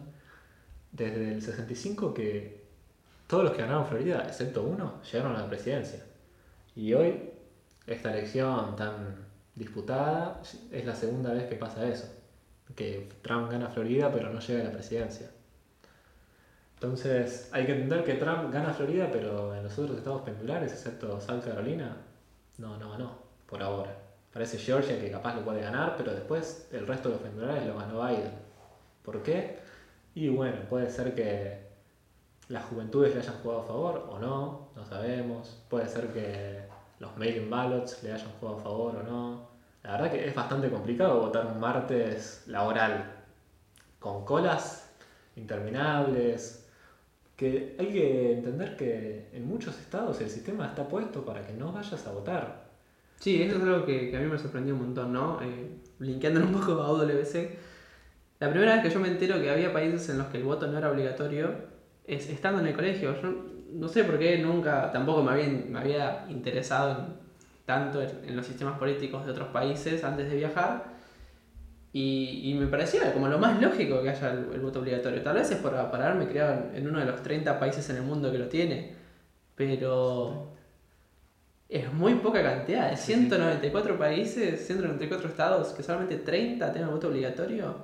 desde 0.92 1.34
el 1.34 1.42
65 1.42 2.14
que 2.14 2.66
todos 3.28 3.44
los 3.44 3.54
que 3.54 3.62
ganaron 3.62 3.86
Florida, 3.88 4.24
excepto 4.26 4.64
uno, 4.64 5.02
llegaron 5.12 5.36
a 5.36 5.42
la 5.42 5.50
presidencia. 5.50 6.04
Y 6.76 6.94
hoy, 6.94 7.30
esta 7.88 8.12
elección 8.14 8.76
tan 8.76 9.27
disputada, 9.58 10.42
es 10.72 10.86
la 10.86 10.96
segunda 10.96 11.34
vez 11.34 11.46
que 11.50 11.56
pasa 11.56 11.88
eso. 11.88 12.08
Que 12.76 13.10
Trump 13.22 13.52
gana 13.52 13.70
Florida 13.70 14.12
pero 14.12 14.30
no 14.32 14.40
llega 14.40 14.62
a 14.62 14.66
la 14.66 14.72
presidencia. 14.72 15.30
Entonces, 16.76 17.50
hay 17.52 17.66
que 17.66 17.72
entender 17.72 18.04
que 18.04 18.14
Trump 18.14 18.54
gana 18.54 18.72
Florida, 18.72 19.10
pero 19.12 19.56
en 19.56 19.64
los 19.64 19.80
otros 19.80 19.98
estados 19.98 20.22
pendulares, 20.22 20.72
excepto 20.72 21.20
South 21.20 21.44
Carolina, 21.44 21.98
no, 22.60 22.78
no 22.78 22.92
ganó, 22.92 23.18
por 23.48 23.64
ahora. 23.64 23.96
Parece 24.32 24.60
Georgia 24.60 25.00
que 25.00 25.10
capaz 25.10 25.36
lo 25.36 25.44
puede 25.44 25.62
ganar, 25.62 25.96
pero 25.98 26.14
después 26.14 26.68
el 26.72 26.86
resto 26.86 27.10
de 27.10 27.16
los 27.16 27.24
pendulares 27.24 27.66
lo 27.66 27.78
ganó 27.78 28.06
Biden. 28.06 28.32
¿Por 29.04 29.24
qué? 29.24 29.58
Y 30.14 30.30
bueno, 30.30 30.58
puede 30.70 30.92
ser 30.92 31.16
que 31.16 31.66
las 32.50 32.66
juventudes 32.66 33.16
le 33.16 33.22
hayan 33.22 33.42
jugado 33.42 33.62
a 33.62 33.66
favor 33.66 34.08
o 34.12 34.20
no, 34.20 34.70
no 34.76 34.86
sabemos. 34.86 35.64
Puede 35.70 35.88
ser 35.88 36.14
que 36.14 36.62
los 37.00 37.18
mail-in 37.18 37.50
ballots 37.50 38.04
le 38.04 38.14
hayan 38.14 38.32
jugado 38.40 38.60
a 38.60 38.62
favor 38.62 38.96
o 38.98 39.04
no. 39.04 39.47
La 39.88 39.94
verdad 39.94 40.12
que 40.12 40.28
es 40.28 40.36
bastante 40.36 40.70
complicado 40.70 41.22
votar 41.22 41.46
un 41.46 41.62
martes 41.62 42.44
laboral 42.48 43.10
con 44.00 44.26
colas 44.26 44.94
interminables. 45.38 46.68
Que 47.38 47.78
hay 47.80 47.94
que 47.94 48.34
entender 48.34 48.76
que 48.76 49.30
en 49.32 49.48
muchos 49.48 49.80
estados 49.80 50.20
el 50.20 50.30
sistema 50.30 50.66
está 50.66 50.90
puesto 50.90 51.24
para 51.24 51.42
que 51.42 51.54
no 51.54 51.72
vayas 51.72 52.06
a 52.06 52.12
votar. 52.12 52.68
Sí, 53.22 53.42
eso 53.42 53.56
es 53.56 53.64
algo 53.64 53.86
que, 53.86 54.14
a 54.14 54.20
mí 54.20 54.26
me 54.26 54.38
sorprendió 54.38 54.74
un 54.74 54.82
montón, 54.82 55.14
¿no? 55.14 55.40
Eh, 55.42 55.78
linkeándolo 56.00 56.48
un 56.48 56.54
poco 56.54 56.82
a 56.82 56.92
UWC. 56.92 57.58
La 58.40 58.50
primera 58.50 58.74
vez 58.74 58.84
que 58.84 58.90
yo 58.90 59.00
me 59.00 59.08
entero 59.08 59.40
que 59.40 59.50
había 59.50 59.72
países 59.72 60.10
en 60.10 60.18
los 60.18 60.28
que 60.28 60.38
el 60.40 60.44
voto 60.44 60.68
no 60.68 60.78
era 60.78 60.92
obligatorio 60.92 61.50
es 62.06 62.28
estando 62.28 62.60
en 62.60 62.68
el 62.68 62.76
colegio. 62.76 63.16
Yo 63.22 63.34
no 63.72 63.88
sé 63.88 64.04
por 64.04 64.20
qué 64.20 64.38
nunca, 64.40 64.92
tampoco 64.92 65.24
me 65.24 65.32
había, 65.32 65.48
me 65.48 65.80
había 65.80 66.26
interesado 66.28 66.92
en, 66.92 67.27
tanto 67.68 68.02
en, 68.02 68.34
los 68.36 68.46
sistemas 68.46 68.80
políticos 68.80 69.26
de 69.26 69.34
otros 69.34 69.50
países 69.50 70.02
antes 70.06 70.30
de 70.30 70.38
viajar. 70.38 70.86
Y, 71.92 72.42
y 72.46 72.54
me 72.54 72.68
parecía 72.68 73.12
como 73.14 73.28
lo 73.28 73.38
más 73.38 73.62
lógico 73.62 74.02
que 74.02 74.10
haya 74.10 74.32
el, 74.32 74.48
el 74.54 74.62
voto 74.62 74.80
obligatorio. 74.80 75.22
Tal 75.22 75.36
vez 75.36 75.52
es 75.52 75.58
por, 75.58 75.74
para 75.92 76.06
haberme 76.08 76.28
criado 76.30 76.54
en, 76.72 76.78
en 76.78 76.88
uno 76.88 77.00
de 77.00 77.06
los 77.06 77.22
30 77.22 77.60
países 77.60 77.90
en 77.90 77.98
el 77.98 78.04
mundo 78.04 78.32
que 78.32 78.38
lo 78.38 78.48
tiene. 78.48 78.94
Pero 79.56 80.54
es 81.68 81.92
muy 81.92 82.16
poca 82.16 82.42
cantidad. 82.42 82.90
De 82.90 82.96
194 82.96 83.98
países, 83.98 84.66
194 84.66 85.28
estados, 85.28 85.68
que 85.74 85.84
solamente 85.84 86.16
30 86.18 86.72
tengan 86.72 86.90
voto 86.92 87.10
obligatorio. 87.10 87.76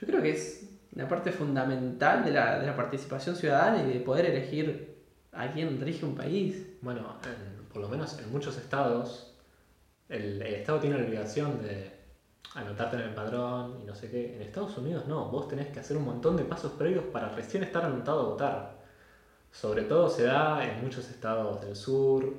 Yo 0.00 0.06
creo 0.06 0.20
que 0.20 0.30
es 0.32 0.68
una 0.94 1.06
parte 1.06 1.30
fundamental 1.30 2.24
de 2.24 2.32
la, 2.32 2.58
de 2.58 2.66
la 2.66 2.74
participación 2.74 3.36
ciudadana 3.36 3.82
y 3.84 3.92
de 3.92 4.00
poder 4.00 4.26
elegir 4.26 4.96
a 5.32 5.52
quién 5.52 5.80
rige 5.80 6.04
un 6.04 6.16
país. 6.16 6.66
Bueno, 6.82 7.18
en- 7.24 7.65
por 7.76 7.82
lo 7.82 7.90
menos 7.90 8.18
en 8.18 8.32
muchos 8.32 8.56
estados, 8.56 9.34
el, 10.08 10.40
el 10.40 10.54
estado 10.54 10.80
tiene 10.80 10.96
la 10.96 11.04
obligación 11.04 11.60
de 11.60 11.90
anotarte 12.54 12.96
en 12.96 13.02
el 13.02 13.12
padrón 13.12 13.78
y 13.82 13.84
no 13.84 13.94
sé 13.94 14.10
qué. 14.10 14.34
En 14.34 14.40
Estados 14.40 14.78
Unidos 14.78 15.06
no, 15.06 15.26
vos 15.26 15.46
tenés 15.46 15.66
que 15.66 15.80
hacer 15.80 15.98
un 15.98 16.06
montón 16.06 16.38
de 16.38 16.44
pasos 16.44 16.72
previos 16.72 17.04
para 17.04 17.28
recién 17.28 17.62
estar 17.62 17.84
anotado 17.84 18.20
a 18.20 18.28
votar. 18.30 18.78
Sobre 19.52 19.82
todo 19.82 20.08
se 20.08 20.22
da 20.22 20.66
en 20.66 20.82
muchos 20.82 21.10
estados 21.10 21.60
del 21.60 21.76
sur, 21.76 22.32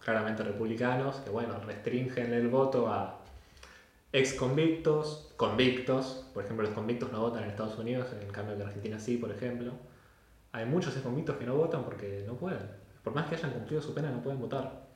claramente 0.00 0.42
republicanos, 0.42 1.18
que 1.18 1.30
bueno, 1.30 1.60
restringen 1.60 2.32
el 2.32 2.48
voto 2.48 2.88
a 2.88 3.20
ex 4.12 4.34
convictos, 4.34 5.30
convictos, 5.36 6.24
por 6.34 6.42
ejemplo 6.42 6.66
los 6.66 6.74
convictos 6.74 7.12
no 7.12 7.20
votan 7.20 7.44
en 7.44 7.50
Estados 7.50 7.78
Unidos, 7.78 8.08
en 8.20 8.26
cambio 8.32 8.56
que 8.56 8.62
en 8.62 8.66
Argentina 8.66 8.98
sí, 8.98 9.18
por 9.18 9.30
ejemplo. 9.30 9.72
Hay 10.50 10.66
muchos 10.66 10.96
ex 10.96 11.04
convictos 11.04 11.36
que 11.36 11.46
no 11.46 11.54
votan 11.54 11.84
porque 11.84 12.24
no 12.26 12.34
pueden. 12.34 12.79
Por 13.02 13.14
más 13.14 13.26
que 13.26 13.36
hayan 13.36 13.52
cumplido 13.52 13.82
su 13.82 13.94
pena, 13.94 14.10
no 14.10 14.22
pueden 14.22 14.40
votar. 14.40 14.88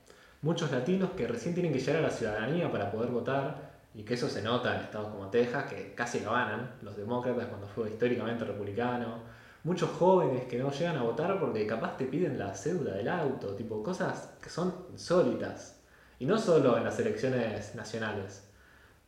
Muchos 0.43 0.71
latinos 0.71 1.11
que 1.17 1.27
recién 1.27 1.55
tienen 1.55 1.73
que 1.73 1.81
llegar 1.81 1.97
a 1.97 2.09
la 2.09 2.11
ciudadanía 2.11 2.71
para 2.71 2.91
poder 2.91 3.11
votar, 3.11 3.75
y 3.95 4.03
que 4.03 4.15
eso 4.15 4.29
se 4.29 4.43
nota 4.43 4.75
en 4.75 4.83
estados 4.83 5.09
como 5.09 5.29
Texas, 5.29 5.65
que 5.65 5.95
casi 5.95 6.21
lo 6.21 6.33
ganan 6.33 6.73
los 6.83 6.97
demócratas 6.97 7.47
cuando 7.47 7.69
fue 7.69 7.91
históricamente 7.91 8.45
republicano. 8.45 9.19
Muchos 9.63 9.91
jóvenes 9.91 10.45
que 10.45 10.59
no 10.59 10.71
llegan 10.73 10.97
a 10.97 11.03
votar 11.03 11.39
porque 11.39 11.67
capaz 11.67 11.97
te 11.97 12.07
piden 12.07 12.39
la 12.39 12.55
cédula 12.55 12.95
del 12.95 13.09
auto, 13.09 13.55
tipo 13.55 13.83
cosas 13.83 14.35
que 14.43 14.51
son 14.51 14.75
insólitas. 14.93 15.81
Y 16.19 16.27
no 16.27 16.39
solo 16.39 16.77
en 16.77 16.85
las 16.85 16.99
elecciones 16.99 17.75
nacionales. 17.75 18.49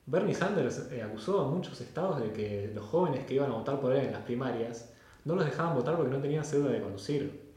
Bernie 0.07 0.35
Sanders 0.35 0.89
eh, 0.93 1.03
acusó 1.03 1.41
a 1.41 1.49
muchos 1.49 1.81
estados 1.81 2.21
de 2.21 2.33
que 2.33 2.71
los 2.73 2.85
jóvenes 2.87 3.27
que 3.27 3.35
iban 3.35 3.51
a 3.51 3.55
votar 3.55 3.81
por 3.81 3.93
él 3.93 4.07
en 4.07 4.13
las 4.13 4.23
primarias 4.23 4.93
no 5.25 5.35
los 5.35 5.45
dejaban 5.45 5.75
votar 5.75 5.97
porque 5.97 6.13
no 6.13 6.21
tenían 6.21 6.45
cédula 6.45 6.71
de 6.71 6.81
conducir. 6.81 7.53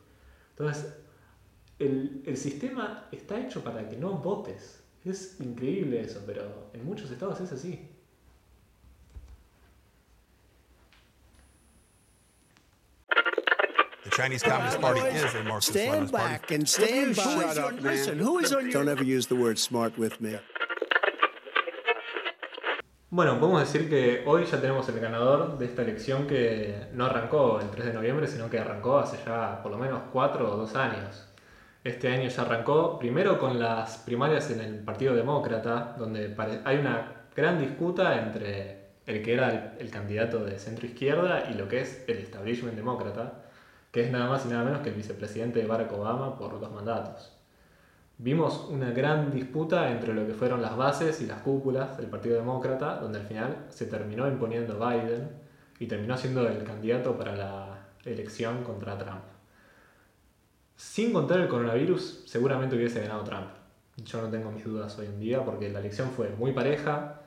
Entonces, 0.49 0.98
el, 1.79 2.23
el 2.25 2.37
sistema 2.37 3.07
está 3.11 3.39
hecho 3.39 3.63
para 3.63 3.87
que 3.89 3.95
no 3.97 4.13
votes. 4.17 4.83
Es 5.05 5.39
increíble 5.39 6.01
eso, 6.01 6.21
pero 6.25 6.69
en 6.73 6.85
muchos 6.85 7.09
estados 7.11 7.39
es 7.39 7.51
así. 7.53 7.87
The 14.03 14.09
Chinese 14.11 14.43
Communist 14.43 14.79
Party 14.81 15.01
is 15.01 15.35
a 15.35 15.43
Marxist 15.43 15.77
Stand 15.77 16.11
back 16.11 16.51
and 16.51 16.67
stand 16.67 17.15
by. 17.15 17.43
is 17.51 17.57
on- 17.57 17.81
listen, 17.81 18.17
who 18.19 18.39
is 18.39 18.53
on 18.53 18.63
your- 18.65 18.71
Don't 18.71 18.87
ever 18.89 19.03
use 19.03 19.27
the 19.27 19.35
word 19.35 19.57
smart 19.59 19.97
with 19.97 20.19
me. 20.21 20.39
Bueno, 23.11 23.39
podemos 23.39 23.61
decir 23.61 23.89
que 23.89 24.23
hoy 24.25 24.45
ya 24.45 24.61
tenemos 24.61 24.87
el 24.87 24.99
ganador 24.99 25.57
de 25.57 25.65
esta 25.65 25.81
elección 25.81 26.27
que 26.27 26.89
no 26.93 27.05
arrancó 27.05 27.59
el 27.59 27.69
3 27.71 27.87
de 27.87 27.93
noviembre, 27.93 28.27
sino 28.27 28.49
que 28.51 28.59
arrancó 28.59 28.99
hace 28.99 29.17
ya 29.25 29.61
por 29.63 29.71
lo 29.71 29.79
menos 29.79 30.03
4 30.13 30.53
o 30.53 30.55
2 30.57 30.75
años. 30.75 31.27
Este 31.83 32.09
año 32.09 32.27
ya 32.27 32.41
arrancó 32.41 32.99
primero 32.99 33.39
con 33.39 33.57
las 33.57 33.99
primarias 33.99 34.51
en 34.51 34.59
el 34.59 34.79
Partido 34.79 35.15
Demócrata, 35.15 35.95
donde 35.97 36.35
hay 36.65 36.77
una 36.77 37.25
gran 37.35 37.57
disputa 37.57 38.19
entre 38.19 38.89
el 39.05 39.23
que 39.23 39.33
era 39.33 39.49
el, 39.49 39.85
el 39.85 39.89
candidato 39.89 40.43
de 40.43 40.59
centro 40.59 40.85
izquierda 40.85 41.49
y 41.49 41.53
lo 41.53 41.67
que 41.69 41.81
es 41.81 42.03
el 42.07 42.17
establishment 42.17 42.75
demócrata, 42.75 43.45
que 43.91 44.03
es 44.03 44.11
nada 44.11 44.29
más 44.29 44.45
y 44.45 44.49
nada 44.49 44.65
menos 44.65 44.81
que 44.81 44.89
el 44.89 44.95
vicepresidente 44.95 45.59
de 45.59 45.67
Barack 45.67 45.93
Obama 45.93 46.37
por 46.37 46.59
dos 46.59 46.71
mandatos. 46.71 47.31
Vimos 48.17 48.67
una 48.69 48.91
gran 48.91 49.31
disputa 49.31 49.89
entre 49.89 50.13
lo 50.13 50.27
que 50.27 50.33
fueron 50.33 50.61
las 50.61 50.75
bases 50.75 51.21
y 51.21 51.25
las 51.27 51.41
cúpulas 51.41 51.97
del 51.97 52.07
Partido 52.07 52.35
Demócrata, 52.35 52.99
donde 52.99 53.19
al 53.19 53.25
final 53.25 53.67
se 53.69 53.85
terminó 53.85 54.27
imponiendo 54.27 54.77
Biden 54.77 55.29
y 55.79 55.87
terminó 55.87 56.17
siendo 56.17 56.45
el 56.45 56.61
candidato 56.65 57.17
para 57.17 57.37
la 57.37 57.79
elección 58.03 58.65
contra 58.65 58.97
Trump. 58.97 59.38
Sin 60.79 61.11
contar 61.11 61.41
el 61.41 61.49
coronavirus, 61.49 62.23
seguramente 62.25 62.77
hubiese 62.77 63.01
ganado 63.01 63.25
Trump. 63.25 63.49
Yo 63.97 64.21
no 64.21 64.29
tengo 64.29 64.49
mis 64.49 64.63
dudas 64.63 64.97
hoy 64.97 65.07
en 65.07 65.19
día 65.19 65.43
porque 65.43 65.67
la 65.67 65.79
elección 65.79 66.09
fue 66.11 66.29
muy 66.29 66.53
pareja, 66.53 67.19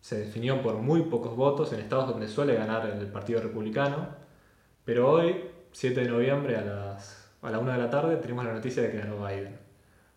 se 0.00 0.18
definió 0.18 0.60
por 0.60 0.74
muy 0.74 1.02
pocos 1.02 1.36
votos 1.36 1.72
en 1.72 1.78
estados 1.78 2.08
donde 2.08 2.26
suele 2.26 2.56
ganar 2.56 2.84
el 2.86 3.06
Partido 3.06 3.40
Republicano, 3.40 4.08
pero 4.84 5.08
hoy, 5.08 5.50
7 5.70 6.00
de 6.00 6.08
noviembre 6.08 6.56
a 6.56 6.62
las 6.62 7.30
a 7.42 7.50
la 7.50 7.60
1 7.60 7.70
de 7.70 7.78
la 7.78 7.90
tarde, 7.90 8.16
tenemos 8.16 8.44
la 8.44 8.54
noticia 8.54 8.82
de 8.82 8.90
que 8.90 8.98
ganó 8.98 9.24
Biden. 9.24 9.56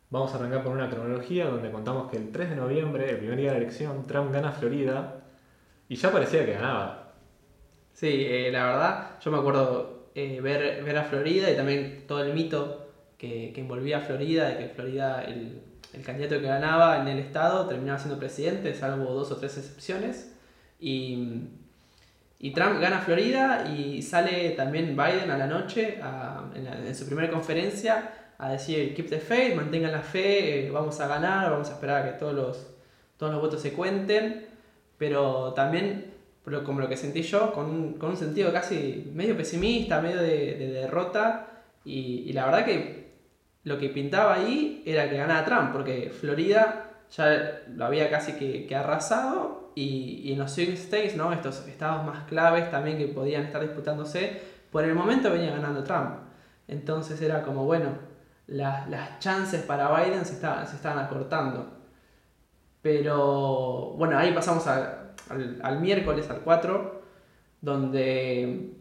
Vamos 0.10 0.34
a 0.34 0.38
arrancar 0.38 0.64
con 0.64 0.74
una 0.74 0.90
cronología 0.90 1.46
donde 1.46 1.70
contamos 1.70 2.10
que 2.10 2.18
el 2.18 2.32
3 2.32 2.50
de 2.50 2.56
noviembre, 2.56 3.08
el 3.08 3.18
primer 3.20 3.38
día 3.38 3.52
de 3.52 3.60
la 3.60 3.64
elección, 3.66 4.08
Trump 4.08 4.34
gana 4.34 4.52
Florida 4.52 5.26
y 5.88 5.96
ya 5.96 6.12
parecía 6.12 6.44
que 6.44 6.54
ganaba. 6.54 7.14
Sí, 7.94 8.26
eh, 8.28 8.50
la 8.52 8.66
verdad, 8.66 9.20
yo 9.22 9.30
me 9.30 9.38
acuerdo 9.38 9.97
eh, 10.18 10.42
ver, 10.42 10.84
ver 10.84 10.98
a 10.98 11.04
Florida 11.04 11.52
y 11.52 11.56
también 11.56 12.06
todo 12.08 12.24
el 12.24 12.34
mito 12.34 12.88
que, 13.20 13.52
que 13.54 13.62
envolvía 13.62 14.00
a 14.00 14.02
Florida, 14.02 14.50
de 14.50 14.58
que 14.58 14.70
Florida, 14.70 15.24
el, 15.24 15.62
candidato 16.04 16.42
que 16.42 16.48
ganaba 16.48 17.00
en 17.02 17.08
el 17.08 17.20
estado, 17.20 17.68
terminaba 17.68 18.00
siendo 18.00 18.18
presidente, 18.18 18.74
salvo 18.74 19.14
dos 19.14 19.32
o 19.32 19.38
tres 19.38 19.60
excepciones. 19.60 20.34
Y, 20.80 21.44
y 22.40 22.50
Trump 22.50 22.80
gana 22.82 23.00
Florida 23.00 23.72
y 23.72 24.02
sale 24.02 24.52
también 24.52 24.98
Biden 24.98 25.30
a 25.30 25.38
la 25.38 25.46
noche, 25.46 26.00
en 26.56 26.96
su 26.96 27.06
primera 27.06 27.30
conferencia, 27.30 28.12
a 28.40 28.50
decir, 28.50 28.96
keep 28.96 29.10
the 29.10 29.20
faith, 29.20 29.56
mantengan 29.56 29.92
la 29.92 30.02
fe, 30.02 30.66
eh, 30.66 30.72
vamos 30.72 31.00
a 31.00 31.08
ganar, 31.08 31.52
vamos 31.52 31.70
a 31.70 31.74
esperar 31.74 32.02
a 32.02 32.12
que 32.12 32.18
todos 32.18 32.34
los, 32.34 32.68
todos 33.18 33.32
los 33.34 33.42
votos 33.42 33.62
se 33.62 33.72
cuenten. 33.72 34.48
Pero 34.98 35.54
también 35.54 36.17
pero 36.48 36.64
como 36.64 36.80
lo 36.80 36.88
que 36.88 36.96
sentí 36.96 37.24
yo, 37.24 37.52
con 37.52 37.66
un, 37.66 37.94
con 37.96 38.12
un 38.12 38.16
sentido 38.16 38.54
casi 38.54 39.12
medio 39.14 39.36
pesimista, 39.36 40.00
medio 40.00 40.22
de, 40.22 40.56
de 40.56 40.72
derrota, 40.72 41.46
y, 41.84 42.32
la 42.32 42.46
verdad 42.46 42.64
que 42.64 43.12
lo 43.66 43.78
que 43.78 43.90
pintaba 43.90 44.36
ahí 44.36 44.82
era 44.86 45.10
que 45.10 45.18
ganaba 45.18 45.44
Trump, 45.44 45.74
porque 45.74 46.10
Florida 46.10 47.02
ya 47.12 47.64
lo 47.76 47.84
había 47.86 48.10
casi 48.10 48.32
que, 48.38 48.74
arrasado, 48.74 49.74
y, 49.76 50.22
y 50.24 50.32
en 50.32 50.40
los 50.40 50.54
swing 50.54 50.72
states, 50.76 51.18
¿no? 51.18 51.34
estos 51.34 51.68
estados 51.68 52.06
más 52.06 52.24
claves 52.30 52.72
también 52.72 52.98
que 52.98 53.08
podían 53.10 53.44
estar 53.44 53.62
disputándose, 53.62 54.42
por 54.72 54.86
el 54.86 54.96
momento 54.96 55.30
venía 55.30 55.52
ganando 55.52 55.84
Trump. 55.84 56.12
Entonces 56.70 57.22
era 57.22 57.44
como, 57.44 57.66
bueno, 57.66 57.90
las, 58.48 58.90
las 58.90 59.20
chances 59.20 59.64
para 59.64 59.90
Biden 59.94 60.24
se 60.26 60.36
estaban, 60.36 60.66
se 60.66 60.78
estaban 60.78 61.04
acortando. 61.04 61.74
Pero 62.82 63.94
bueno, 63.98 64.18
ahí 64.18 64.32
pasamos 64.34 64.66
a- 64.68 65.07
al, 65.30 65.60
al 65.62 65.80
miércoles, 65.80 66.30
al 66.30 66.40
4, 66.40 67.02
donde 67.62 68.72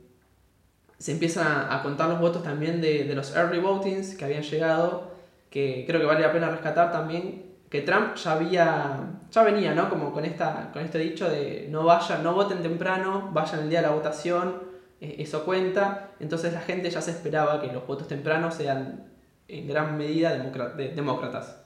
se 0.99 1.13
empiezan 1.13 1.67
a, 1.71 1.83
contar 1.83 2.09
los 2.09 2.21
votos 2.21 2.43
también 2.43 2.81
de, 2.81 3.05
de 3.05 3.15
los 3.15 3.37
early 3.37 3.61
votings 3.61 4.15
que 4.15 4.25
habían 4.25 4.43
llegado, 4.43 5.13
que 5.51 5.85
creo 5.87 6.01
que 6.01 6.07
vale 6.07 6.21
la 6.21 6.33
pena 6.33 6.49
rescatar 6.49 6.93
también, 6.93 7.47
que 7.71 7.83
Trump 7.83 8.15
ya 8.15 8.33
había, 8.33 9.21
ya 9.31 9.43
venía, 9.43 9.75
¿no? 9.75 9.91
Como 9.91 10.13
con, 10.13 10.25
esta, 10.25 10.71
con 10.73 10.83
este 10.83 10.99
dicho 10.99 11.29
de 11.29 11.69
no 11.71 11.85
vayan, 11.85 12.23
no 12.23 12.35
voten 12.35 12.63
temprano, 12.63 13.31
vayan 13.33 13.61
el 13.61 13.71
día 13.71 13.83
de 13.83 13.89
la 13.89 13.95
votación, 13.95 14.63
eh, 15.01 15.17
eso 15.19 15.45
cuenta, 15.45 16.11
entonces 16.21 16.53
la 16.53 16.61
gente 16.61 16.91
ya 16.91 17.03
se 17.03 17.11
esperaba 17.11 17.61
que 17.61 17.73
los 17.73 17.87
votos 17.87 18.09
tempranos 18.09 18.55
sean 18.55 19.07
en 19.49 19.69
gran 19.69 19.97
medida 19.99 20.33
demócratas. 20.35 21.66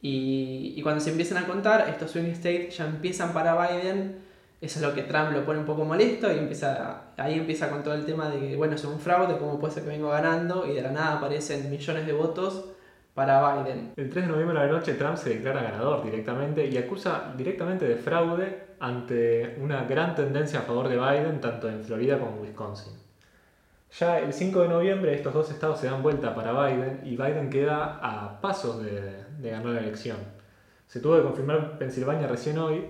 Y, 0.00 0.74
y 0.76 0.82
cuando 0.82 1.00
se 1.00 1.10
empiezan 1.10 1.42
a 1.42 1.46
contar, 1.46 1.88
estos 1.88 2.12
swing 2.12 2.30
states 2.30 2.76
ya 2.76 2.86
empiezan 2.86 3.32
para 3.32 3.54
Biden 3.54 4.16
Eso 4.60 4.78
es 4.78 4.86
lo 4.86 4.94
que 4.94 5.02
Trump 5.02 5.32
lo 5.32 5.44
pone 5.44 5.58
un 5.58 5.64
poco 5.64 5.84
molesto 5.84 6.32
y 6.32 6.38
empieza, 6.38 7.12
ahí 7.16 7.34
empieza 7.34 7.68
con 7.68 7.82
todo 7.82 7.94
el 7.94 8.04
tema 8.04 8.28
de 8.28 8.38
que, 8.38 8.56
bueno, 8.56 8.74
es 8.76 8.84
un 8.84 9.00
fraude, 9.00 9.38
¿cómo 9.38 9.58
puede 9.58 9.74
ser 9.74 9.84
que 9.84 9.90
vengo 9.90 10.10
ganando? 10.10 10.66
Y 10.66 10.74
de 10.74 10.82
la 10.82 10.92
nada 10.92 11.16
aparecen 11.18 11.70
millones 11.70 12.06
de 12.06 12.12
votos 12.12 12.64
para 13.14 13.62
Biden. 13.62 13.92
El 13.96 14.10
3 14.10 14.26
de 14.26 14.32
noviembre 14.32 14.58
a 14.58 14.66
la 14.66 14.72
noche 14.72 14.94
Trump 14.94 15.16
se 15.16 15.30
declara 15.30 15.62
ganador 15.62 16.04
directamente 16.04 16.64
y 16.66 16.76
acusa 16.76 17.34
directamente 17.36 17.88
de 17.88 17.96
fraude 17.96 18.68
ante 18.78 19.56
una 19.60 19.82
gran 19.84 20.14
tendencia 20.14 20.60
a 20.60 20.62
favor 20.62 20.88
de 20.88 20.96
Biden 20.96 21.40
tanto 21.40 21.68
en 21.68 21.82
Florida 21.82 22.20
como 22.20 22.36
en 22.36 22.42
Wisconsin. 22.42 22.92
Ya 23.98 24.20
el 24.20 24.32
5 24.32 24.62
de 24.62 24.68
noviembre 24.68 25.14
estos 25.14 25.34
dos 25.34 25.50
estados 25.50 25.80
se 25.80 25.86
dan 25.88 26.02
vuelta 26.02 26.34
para 26.34 26.52
Biden 26.52 27.00
y 27.04 27.16
Biden 27.16 27.50
queda 27.50 27.98
a 28.00 28.40
pasos 28.40 28.84
de, 28.84 29.27
de 29.38 29.50
ganar 29.50 29.72
la 29.74 29.80
elección. 29.80 30.18
Se 30.86 31.00
tuvo 31.00 31.16
que 31.16 31.22
confirmar 31.22 31.78
Pensilvania 31.78 32.26
recién 32.26 32.58
hoy, 32.58 32.84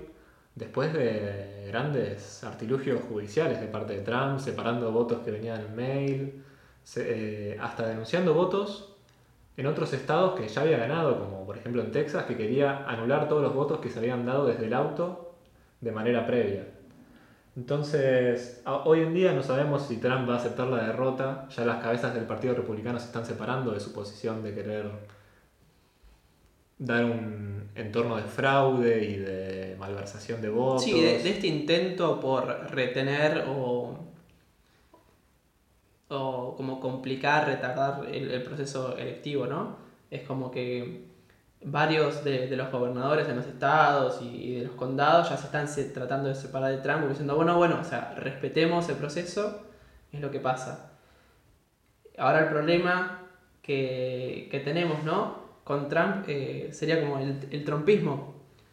después 0.55 0.93
de 0.93 1.67
grandes 1.69 2.43
artilugios 2.45 3.01
judiciales 3.09 3.61
de 3.61 3.67
parte 3.67 3.95
de 3.95 4.01
Trump, 4.01 4.39
separando 4.41 4.91
votos 4.93 5.21
que 5.25 5.31
venían 5.31 5.61
en 5.61 5.77
mail, 5.77 6.45
se- 6.83 7.53
eh, 7.53 7.59
hasta 7.61 7.87
denunciando 7.87 8.35
votos 8.35 8.95
en 9.57 9.67
otros 9.67 9.93
estados 9.93 10.39
que 10.39 10.49
ya 10.49 10.63
había 10.63 10.79
ganado, 10.79 11.19
como 11.19 11.45
por 11.45 11.59
ejemplo 11.59 11.83
en 11.83 11.91
Texas, 11.93 12.25
que 12.25 12.37
quería 12.37 12.85
anular 12.89 13.29
todos 13.29 13.43
los 13.43 13.55
votos 13.55 13.81
que 13.81 13.91
se 13.91 13.99
habían 13.99 14.25
dado 14.25 14.47
desde 14.47 14.67
el 14.67 14.75
auto 14.75 15.35
de 15.81 15.93
manera 15.93 16.27
previa. 16.27 16.65
Entonces, 17.57 18.63
hoy 18.85 19.01
en 19.01 19.15
día 19.15 19.33
no 19.33 19.43
sabemos 19.43 19.83
si 19.83 19.97
Trump 19.97 20.29
va 20.29 20.35
a 20.35 20.37
aceptar 20.37 20.69
la 20.69 20.85
derrota, 20.85 21.49
ya 21.51 21.65
las 21.65 21.83
cabezas 21.83 22.15
del 22.15 22.25
Partido 22.25 22.55
Republicano 22.55 23.01
se 23.01 23.07
están 23.07 23.27
separando 23.27 23.73
de 23.73 23.81
su 23.81 23.93
posición 23.93 24.45
de 24.45 24.55
querer 24.55 24.91
dar 26.79 27.05
un 27.05 27.71
entorno 27.75 28.17
de 28.17 28.23
fraude 28.23 29.05
y 29.05 29.17
de 29.17 29.77
malversación 29.79 30.41
de 30.41 30.49
votos. 30.49 30.85
Sí, 30.85 31.01
de, 31.01 31.29
este 31.29 31.47
intento 31.47 32.21
por 32.21 32.71
retener 32.71 33.45
o, 33.49 33.99
o 36.09 36.55
como 36.57 36.81
complicar, 36.81 37.47
retardar 37.47 38.07
el, 38.11 38.43
proceso 38.43 38.97
electivo, 38.97 39.47
¿no? 39.47 39.77
Es 40.11 40.23
como 40.23 40.51
que 40.51 41.07
varios 41.63 42.23
de, 42.23 42.47
de 42.47 42.57
los 42.57 42.71
gobernadores 42.71 43.27
de 43.27 43.35
los 43.35 43.47
estados 43.47 44.21
y, 44.23 44.57
de 44.57 44.67
los 44.67 44.77
condados 44.77 45.29
ya 45.29 45.37
se 45.37 45.47
están 45.47 45.93
tratando 45.93 46.29
de 46.29 46.35
separar 46.35 46.71
de 46.71 46.79
Trump, 46.79 47.09
diciendo, 47.09 47.35
bueno, 47.35 47.57
bueno, 47.57 47.79
o 47.81 47.85
sea, 47.85 48.15
respetemos 48.17 48.89
el 48.89 48.97
proceso, 48.97 49.63
es 50.13 50.21
lo 50.21 50.31
que 50.31 50.41
pasa. 50.41 50.93
Ahora 52.17 52.41
el 52.41 52.49
problema 52.49 53.27
que, 53.63 54.49
que 54.51 54.61
tenemos, 54.61 55.05
¿no? 55.05 55.38
Con 55.69 55.91
Trump 55.91 56.25
eh, 56.29 56.71
sería 56.73 56.99
como 56.99 57.19
el, 57.19 57.37
el. 57.51 57.65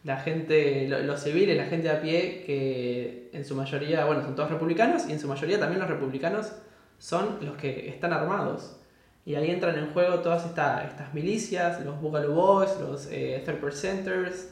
La 0.02 0.16
gente, 0.16 0.88
lo- 0.88 1.00
los 1.00 1.20
civiles, 1.22 1.54
la 1.58 1.66
gente 1.66 1.90
a 1.90 2.00
pie, 2.00 2.42
que 2.46 3.28
en 3.34 3.44
su 3.44 3.54
mayoría, 3.54 4.06
bueno, 4.06 4.22
son 4.22 4.34
todos 4.34 4.50
republicanos 4.50 5.06
y 5.06 5.12
en 5.12 5.20
su 5.20 5.28
mayoría 5.28 5.58
también 5.60 5.78
los 5.80 5.90
republicanos 5.90 6.52
son 6.98 7.36
los 7.42 7.56
que 7.58 7.90
están 7.90 8.14
armados. 8.14 8.78
Y 9.26 9.34
ahí 9.34 9.50
entran 9.50 9.76
en 9.76 9.92
juego 9.92 10.20
todas 10.20 10.46
esta- 10.46 10.84
estas 10.84 11.12
milicias, 11.12 11.84
los 11.84 12.00
Boogaloo 12.00 12.32
Boys, 12.34 12.70
los 12.80 13.08
eh, 13.10 13.42
Third 13.44 13.58
Percenters. 13.60 14.48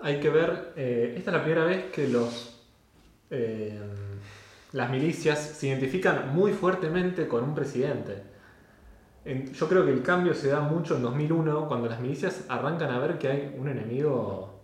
Hay 0.00 0.18
que 0.20 0.30
ver, 0.30 0.72
eh, 0.76 1.14
esta 1.18 1.30
es 1.30 1.36
la 1.36 1.42
primera 1.42 1.64
vez 1.66 1.84
que 1.92 2.08
los 2.08 2.62
eh, 3.30 3.78
las 4.72 4.88
milicias 4.90 5.38
se 5.38 5.66
identifican 5.68 6.34
muy 6.34 6.52
fuertemente 6.52 7.28
con 7.28 7.44
un 7.44 7.54
presidente. 7.54 8.33
En- 9.24 9.52
yo 9.52 9.68
creo 9.68 9.84
que 9.84 9.90
el 9.92 10.02
cambio 10.02 10.34
se 10.34 10.48
da 10.48 10.60
mucho 10.60 10.96
en 10.96 11.02
2001 11.02 11.66
cuando 11.66 11.88
las 11.88 12.00
milicias 12.00 12.44
arrancan 12.48 12.90
a 12.90 12.98
ver 12.98 13.18
que 13.18 13.28
hay 13.28 13.54
un 13.58 13.68
enemigo 13.68 14.60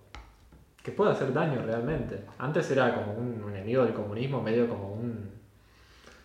que 0.83 0.93
puede 0.93 1.13
hacer 1.13 1.33
daño 1.33 1.63
realmente. 1.63 2.25
Antes 2.39 2.71
era 2.71 2.95
como 2.95 3.13
un 3.15 3.45
enemigo 3.51 3.85
del 3.85 3.95
comunismo, 3.95 4.43
medio 4.43 4.69
como 4.69 4.93
un 4.95 5.31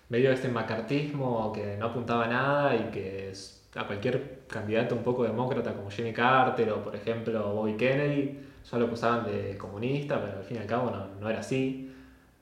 medio 0.10 0.32
este 0.32 0.50
macartismo 0.50 1.52
que 1.54 1.78
no 1.78 1.88
apuntaba 1.88 2.26
a 2.26 2.28
nada 2.28 2.76
y 2.76 2.92
que 2.92 3.34
a 3.76 3.88
cualquier 3.88 4.42
candidato 4.48 4.96
un 4.96 5.04
poco 5.04 5.24
demócrata 5.24 5.74
como 5.74 5.90
Jimmy 5.90 6.14
Carter 6.14 6.72
o 6.72 6.84
por 6.84 6.96
ejemplo 6.96 7.54
Bobby 7.54 7.76
Kennedy 7.76 8.40
ya 8.72 8.78
lo 8.78 8.86
acusaban 8.86 9.26
de 9.26 9.58
comunista, 9.58 10.22
pero 10.22 10.38
al 10.38 10.44
fin 10.44 10.58
y 10.58 10.60
al 10.62 10.68
cabo 10.68 10.90
no, 10.92 11.08
no 11.20 11.30
era 11.30 11.40
así. 11.40 11.92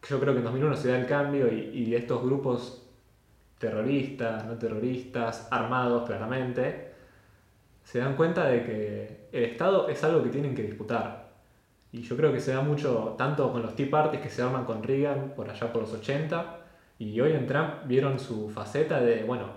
Yo 0.07 0.19
creo 0.19 0.33
que 0.33 0.39
en 0.39 0.45
2001 0.45 0.75
se 0.75 0.89
da 0.89 0.97
el 0.97 1.05
cambio 1.05 1.51
y, 1.51 1.69
y 1.73 1.95
estos 1.95 2.21
grupos 2.23 2.82
terroristas, 3.63 4.43
no 4.45 4.55
terroristas, 4.57 5.47
armados 5.49 6.05
claramente, 6.05 6.91
se 7.81 7.99
dan 7.99 8.17
cuenta 8.17 8.45
de 8.47 8.63
que 8.65 9.27
el 9.31 9.45
Estado 9.45 9.87
es 9.87 10.03
algo 10.03 10.21
que 10.21 10.29
tienen 10.29 10.53
que 10.53 10.63
disputar. 10.63 11.29
Y 11.93 12.01
yo 12.01 12.17
creo 12.17 12.33
que 12.33 12.41
se 12.41 12.53
da 12.53 12.59
mucho, 12.59 13.15
tanto 13.17 13.53
con 13.53 13.61
los 13.61 13.73
Tea 13.73 13.89
Parties 13.89 14.21
que 14.21 14.29
se 14.29 14.41
arman 14.41 14.65
con 14.65 14.83
Reagan 14.83 15.31
por 15.33 15.49
allá 15.49 15.71
por 15.71 15.83
los 15.83 15.93
80, 15.93 16.59
y 16.99 17.21
hoy 17.21 17.31
en 17.31 17.47
Trump 17.47 17.85
vieron 17.85 18.19
su 18.19 18.49
faceta 18.49 18.99
de, 18.99 19.23
bueno, 19.23 19.47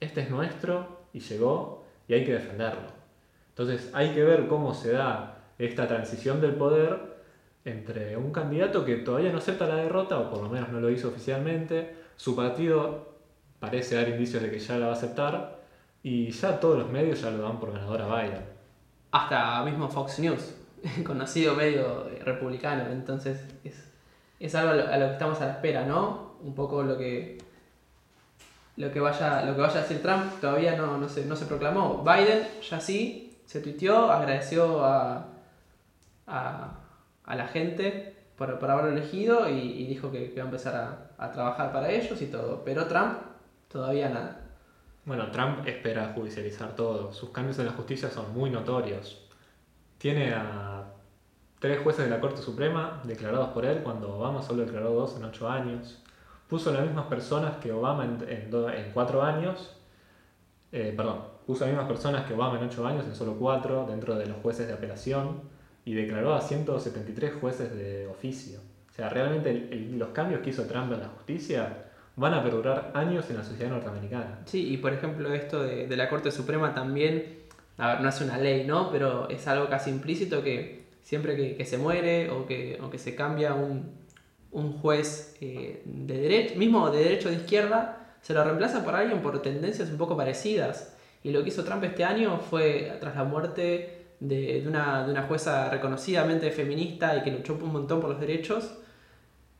este 0.00 0.22
es 0.22 0.30
nuestro 0.30 1.06
y 1.12 1.20
llegó 1.20 1.84
y 2.08 2.14
hay 2.14 2.24
que 2.24 2.32
defenderlo. 2.32 2.88
Entonces 3.50 3.88
hay 3.94 4.10
que 4.14 4.24
ver 4.24 4.48
cómo 4.48 4.74
se 4.74 4.92
da 4.92 5.36
esta 5.58 5.86
transición 5.86 6.40
del 6.40 6.54
poder 6.54 6.98
entre 7.64 8.16
un 8.16 8.32
candidato 8.32 8.84
que 8.84 8.96
todavía 8.96 9.30
no 9.30 9.38
acepta 9.38 9.68
la 9.68 9.76
derrota, 9.76 10.18
o 10.18 10.28
por 10.28 10.42
lo 10.42 10.48
menos 10.48 10.70
no 10.70 10.80
lo 10.80 10.90
hizo 10.90 11.08
oficialmente, 11.08 11.94
su 12.16 12.34
partido 12.34 13.13
parece 13.64 13.96
dar 13.96 14.08
indicios 14.08 14.42
de 14.42 14.50
que 14.50 14.58
ya 14.58 14.76
la 14.76 14.86
va 14.86 14.92
a 14.92 14.96
aceptar, 14.96 15.58
y 16.02 16.30
ya 16.30 16.60
todos 16.60 16.78
los 16.78 16.90
medios 16.90 17.22
ya 17.22 17.30
lo 17.30 17.38
dan 17.38 17.58
por 17.58 17.72
ganador 17.72 18.02
a 18.02 18.22
Biden. 18.22 18.44
hasta 19.10 19.64
mismo 19.64 19.88
Fox 19.88 20.18
News, 20.18 20.54
conocido 21.06 21.54
medio 21.54 22.08
republicano, 22.22 22.90
entonces 22.92 23.40
es, 23.64 23.74
es 24.38 24.54
algo 24.54 24.72
a 24.72 24.96
lo, 24.98 25.06
que 25.06 25.12
estamos 25.12 25.40
a 25.40 25.46
la 25.46 25.52
espera, 25.52 25.84
¿no? 25.84 26.34
Un 26.42 26.54
poco 26.54 26.82
lo 26.82 26.98
que 26.98 27.38
lo 28.76 28.90
que 28.90 28.98
vaya, 28.98 29.44
lo 29.44 29.54
que 29.54 29.60
vaya 29.60 29.78
a 29.78 29.82
decir 29.82 30.02
Trump 30.02 30.40
todavía 30.40 30.76
no, 30.76 30.98
no, 30.98 31.08
se, 31.08 31.24
no 31.26 31.36
se 31.36 31.46
proclamó. 31.46 32.02
Biden 32.02 32.42
ya 32.68 32.80
sí, 32.80 33.38
se 33.46 33.60
tuiteó, 33.60 34.10
agradeció 34.10 34.84
a, 34.84 35.28
a, 36.26 37.36
la 37.36 37.46
gente 37.46 38.16
por, 38.36 38.58
por 38.58 38.70
haberlo 38.70 38.90
elegido 38.90 39.48
y, 39.48 39.60
y 39.60 39.86
dijo 39.86 40.10
que, 40.10 40.32
que 40.32 40.40
va 40.40 40.42
a 40.42 40.46
empezar 40.46 40.74
a, 40.74 41.24
a 41.24 41.30
trabajar 41.30 41.72
para 41.72 41.90
ellos 41.90 42.20
y 42.20 42.26
todo. 42.26 42.62
Pero 42.64 42.86
Trump 42.86 43.18
todavía 43.74 44.08
nada. 44.08 44.40
Bueno, 45.04 45.32
Trump 45.32 45.66
espera 45.66 46.12
judicializar 46.14 46.76
todo. 46.76 47.12
Sus 47.12 47.30
cambios 47.30 47.58
en 47.58 47.66
la 47.66 47.72
justicia 47.72 48.08
son 48.08 48.32
muy 48.32 48.48
notorios. 48.48 49.26
Tiene 49.98 50.32
a 50.32 50.84
tres 51.58 51.80
jueces 51.82 52.04
de 52.04 52.10
la 52.10 52.20
Corte 52.20 52.40
Suprema 52.40 53.02
declarados 53.02 53.48
por 53.48 53.64
él 53.64 53.82
cuando 53.82 54.14
Obama 54.16 54.42
solo 54.42 54.64
declaró 54.64 54.92
dos 54.92 55.16
en 55.16 55.24
ocho 55.24 55.48
años. 55.50 56.00
Puso 56.48 56.72
las 56.72 56.84
mismas 56.84 57.06
personas 57.06 57.56
que 57.56 57.72
Obama 57.72 58.04
en, 58.04 58.22
en 58.28 58.92
cuatro 58.92 59.24
años. 59.24 59.76
eh, 60.70 60.94
perdón, 60.96 61.22
puso 61.44 61.64
las 61.64 61.70
mismas 61.70 61.88
personas 61.88 62.26
que 62.26 62.34
Obama 62.34 62.58
en 62.60 62.66
ocho 62.66 62.86
años 62.86 63.04
en 63.06 63.14
solo 63.16 63.34
cuatro 63.36 63.86
dentro 63.88 64.14
de 64.14 64.26
los 64.26 64.36
jueces 64.36 64.68
de 64.68 64.74
apelación 64.74 65.42
y 65.84 65.94
declaró 65.94 66.32
a 66.34 66.40
173 66.40 67.34
jueces 67.40 67.74
de 67.74 68.06
oficio. 68.06 68.60
O 68.88 68.92
sea, 68.94 69.08
realmente 69.08 69.52
los 69.92 70.10
cambios 70.10 70.42
que 70.42 70.50
hizo 70.50 70.64
Trump 70.66 70.92
en 70.92 71.00
la 71.00 71.08
justicia 71.08 71.83
van 72.16 72.34
a 72.34 72.42
perdurar 72.42 72.92
años 72.94 73.28
en 73.30 73.38
la 73.38 73.44
sociedad 73.44 73.70
norteamericana. 73.70 74.40
Sí, 74.44 74.72
y 74.72 74.76
por 74.76 74.92
ejemplo 74.92 75.32
esto 75.34 75.62
de, 75.62 75.86
de 75.86 75.96
la 75.96 76.08
Corte 76.08 76.30
Suprema 76.30 76.74
también, 76.74 77.40
a 77.78 77.88
ver, 77.88 78.00
no 78.00 78.08
es 78.08 78.20
una 78.20 78.38
ley, 78.38 78.64
¿no? 78.66 78.90
Pero 78.90 79.28
es 79.28 79.46
algo 79.48 79.68
casi 79.68 79.90
implícito 79.90 80.42
que 80.42 80.84
siempre 81.02 81.36
que, 81.36 81.56
que 81.56 81.64
se 81.64 81.76
muere 81.78 82.30
o 82.30 82.46
que, 82.46 82.78
o 82.80 82.90
que 82.90 82.98
se 82.98 83.14
cambia 83.14 83.54
un, 83.54 83.92
un 84.52 84.72
juez 84.78 85.36
eh, 85.40 85.82
de 85.84 86.18
derecho, 86.18 86.56
mismo 86.56 86.90
de 86.90 87.02
derecho 87.02 87.28
o 87.28 87.30
de 87.30 87.38
izquierda, 87.38 88.16
se 88.22 88.32
lo 88.32 88.42
reemplaza 88.44 88.84
por 88.84 88.94
alguien 88.94 89.20
por 89.20 89.42
tendencias 89.42 89.90
un 89.90 89.98
poco 89.98 90.16
parecidas. 90.16 90.96
Y 91.22 91.30
lo 91.30 91.42
que 91.42 91.48
hizo 91.48 91.64
Trump 91.64 91.82
este 91.84 92.04
año 92.04 92.38
fue, 92.38 92.96
tras 93.00 93.16
la 93.16 93.24
muerte 93.24 94.06
de, 94.20 94.60
de 94.62 94.68
una, 94.68 95.04
de 95.04 95.10
una 95.10 95.24
jueza 95.24 95.68
reconocidamente 95.68 96.50
feminista 96.50 97.16
y 97.16 97.22
que 97.22 97.30
luchó 97.30 97.54
un 97.54 97.72
montón 97.72 98.00
por 98.00 98.10
los 98.10 98.20
derechos, 98.20 98.74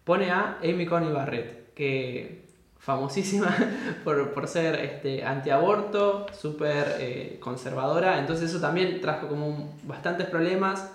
pone 0.04 0.30
a 0.30 0.58
Amy 0.62 0.86
Coney 0.86 1.12
Barrett, 1.12 1.74
que 1.74 2.43
famosísima 2.84 3.56
por, 4.04 4.32
por 4.32 4.46
ser 4.46 4.76
este, 4.76 5.24
antiaborto, 5.24 6.26
súper 6.38 6.96
eh, 7.00 7.38
conservadora, 7.40 8.18
entonces 8.18 8.50
eso 8.50 8.60
también 8.60 9.00
trajo 9.00 9.26
como 9.28 9.74
bastantes 9.84 10.26
problemas. 10.26 10.90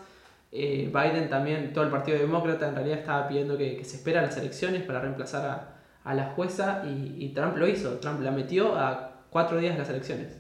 Eh, 0.52 0.92
Biden 0.94 1.30
también, 1.30 1.74
todo 1.74 1.84
el 1.84 1.90
Partido 1.90 2.18
Demócrata 2.18 2.68
en 2.68 2.76
realidad 2.76 3.00
estaba 3.00 3.28
pidiendo 3.28 3.58
que, 3.58 3.78
que 3.78 3.86
se 3.86 3.98
espera 3.98 4.22
las 4.22 4.38
elecciones 4.38 4.84
para 4.84 5.00
reemplazar 5.00 5.46
a, 5.46 5.78
a 6.04 6.14
la 6.14 6.32
jueza 6.32 6.84
y, 6.86 7.24
y 7.24 7.30
Trump 7.34 7.58
lo 7.58 7.68
hizo, 7.68 7.98
Trump 8.00 8.22
la 8.22 8.32
metió 8.32 8.76
a 8.76 9.24
cuatro 9.30 9.60
días 9.60 9.74
de 9.74 9.80
las 9.80 9.90
elecciones. 9.90 10.38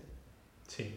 Sí. 0.67 0.95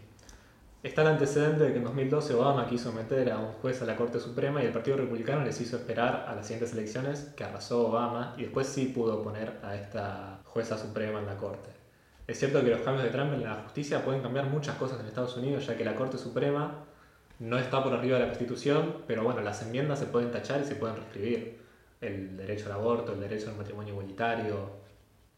Está 0.82 1.02
el 1.02 1.08
antecedente 1.08 1.62
de 1.62 1.72
que 1.72 1.78
en 1.78 1.84
2012 1.84 2.34
Obama 2.34 2.66
quiso 2.66 2.92
meter 2.92 3.30
a 3.30 3.38
un 3.38 3.52
juez 3.52 3.80
a 3.82 3.84
la 3.84 3.94
Corte 3.96 4.18
Suprema 4.18 4.60
y 4.62 4.66
el 4.66 4.72
Partido 4.72 4.96
Republicano 4.96 5.44
les 5.44 5.60
hizo 5.60 5.76
esperar 5.76 6.26
a 6.28 6.34
las 6.34 6.44
siguientes 6.46 6.72
elecciones 6.72 7.32
que 7.36 7.44
arrasó 7.44 7.86
Obama 7.88 8.34
y 8.36 8.42
después 8.42 8.66
sí 8.66 8.86
pudo 8.86 9.22
poner 9.22 9.60
a 9.62 9.76
esta 9.76 10.40
jueza 10.44 10.76
suprema 10.76 11.20
en 11.20 11.26
la 11.26 11.36
Corte. 11.36 11.68
Es 12.26 12.38
cierto 12.40 12.62
que 12.64 12.70
los 12.70 12.80
cambios 12.80 13.04
de 13.04 13.10
Trump 13.10 13.32
en 13.32 13.44
la 13.44 13.54
justicia 13.62 14.04
pueden 14.04 14.22
cambiar 14.22 14.46
muchas 14.46 14.74
cosas 14.76 14.98
en 14.98 15.06
Estados 15.06 15.36
Unidos 15.36 15.64
ya 15.66 15.76
que 15.76 15.84
la 15.84 15.94
Corte 15.94 16.18
Suprema 16.18 16.72
no 17.38 17.58
está 17.58 17.82
por 17.82 17.92
arriba 17.92 18.16
de 18.16 18.22
la 18.24 18.28
Constitución, 18.30 18.96
pero 19.06 19.22
bueno, 19.22 19.40
las 19.40 19.62
enmiendas 19.62 20.00
se 20.00 20.06
pueden 20.06 20.32
tachar 20.32 20.62
y 20.62 20.64
se 20.64 20.74
pueden 20.74 20.96
reescribir. 20.96 21.60
El 22.00 22.36
derecho 22.36 22.66
al 22.66 22.72
aborto, 22.72 23.12
el 23.12 23.20
derecho 23.20 23.50
al 23.50 23.56
matrimonio 23.56 23.92
igualitario, 23.92 24.70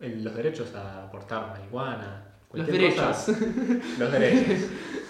el- 0.01 0.25
los 0.25 0.35
derechos 0.35 0.75
a 0.75 1.05
aportar 1.05 1.49
marihuana. 1.49 2.25
Los 2.53 2.65
cualquier 2.67 2.81
derechos. 2.95 3.05
cosa. 3.05 3.33
Los 3.33 3.39
derechos. 3.41 3.99
los 3.99 4.13
derechos 4.13 4.69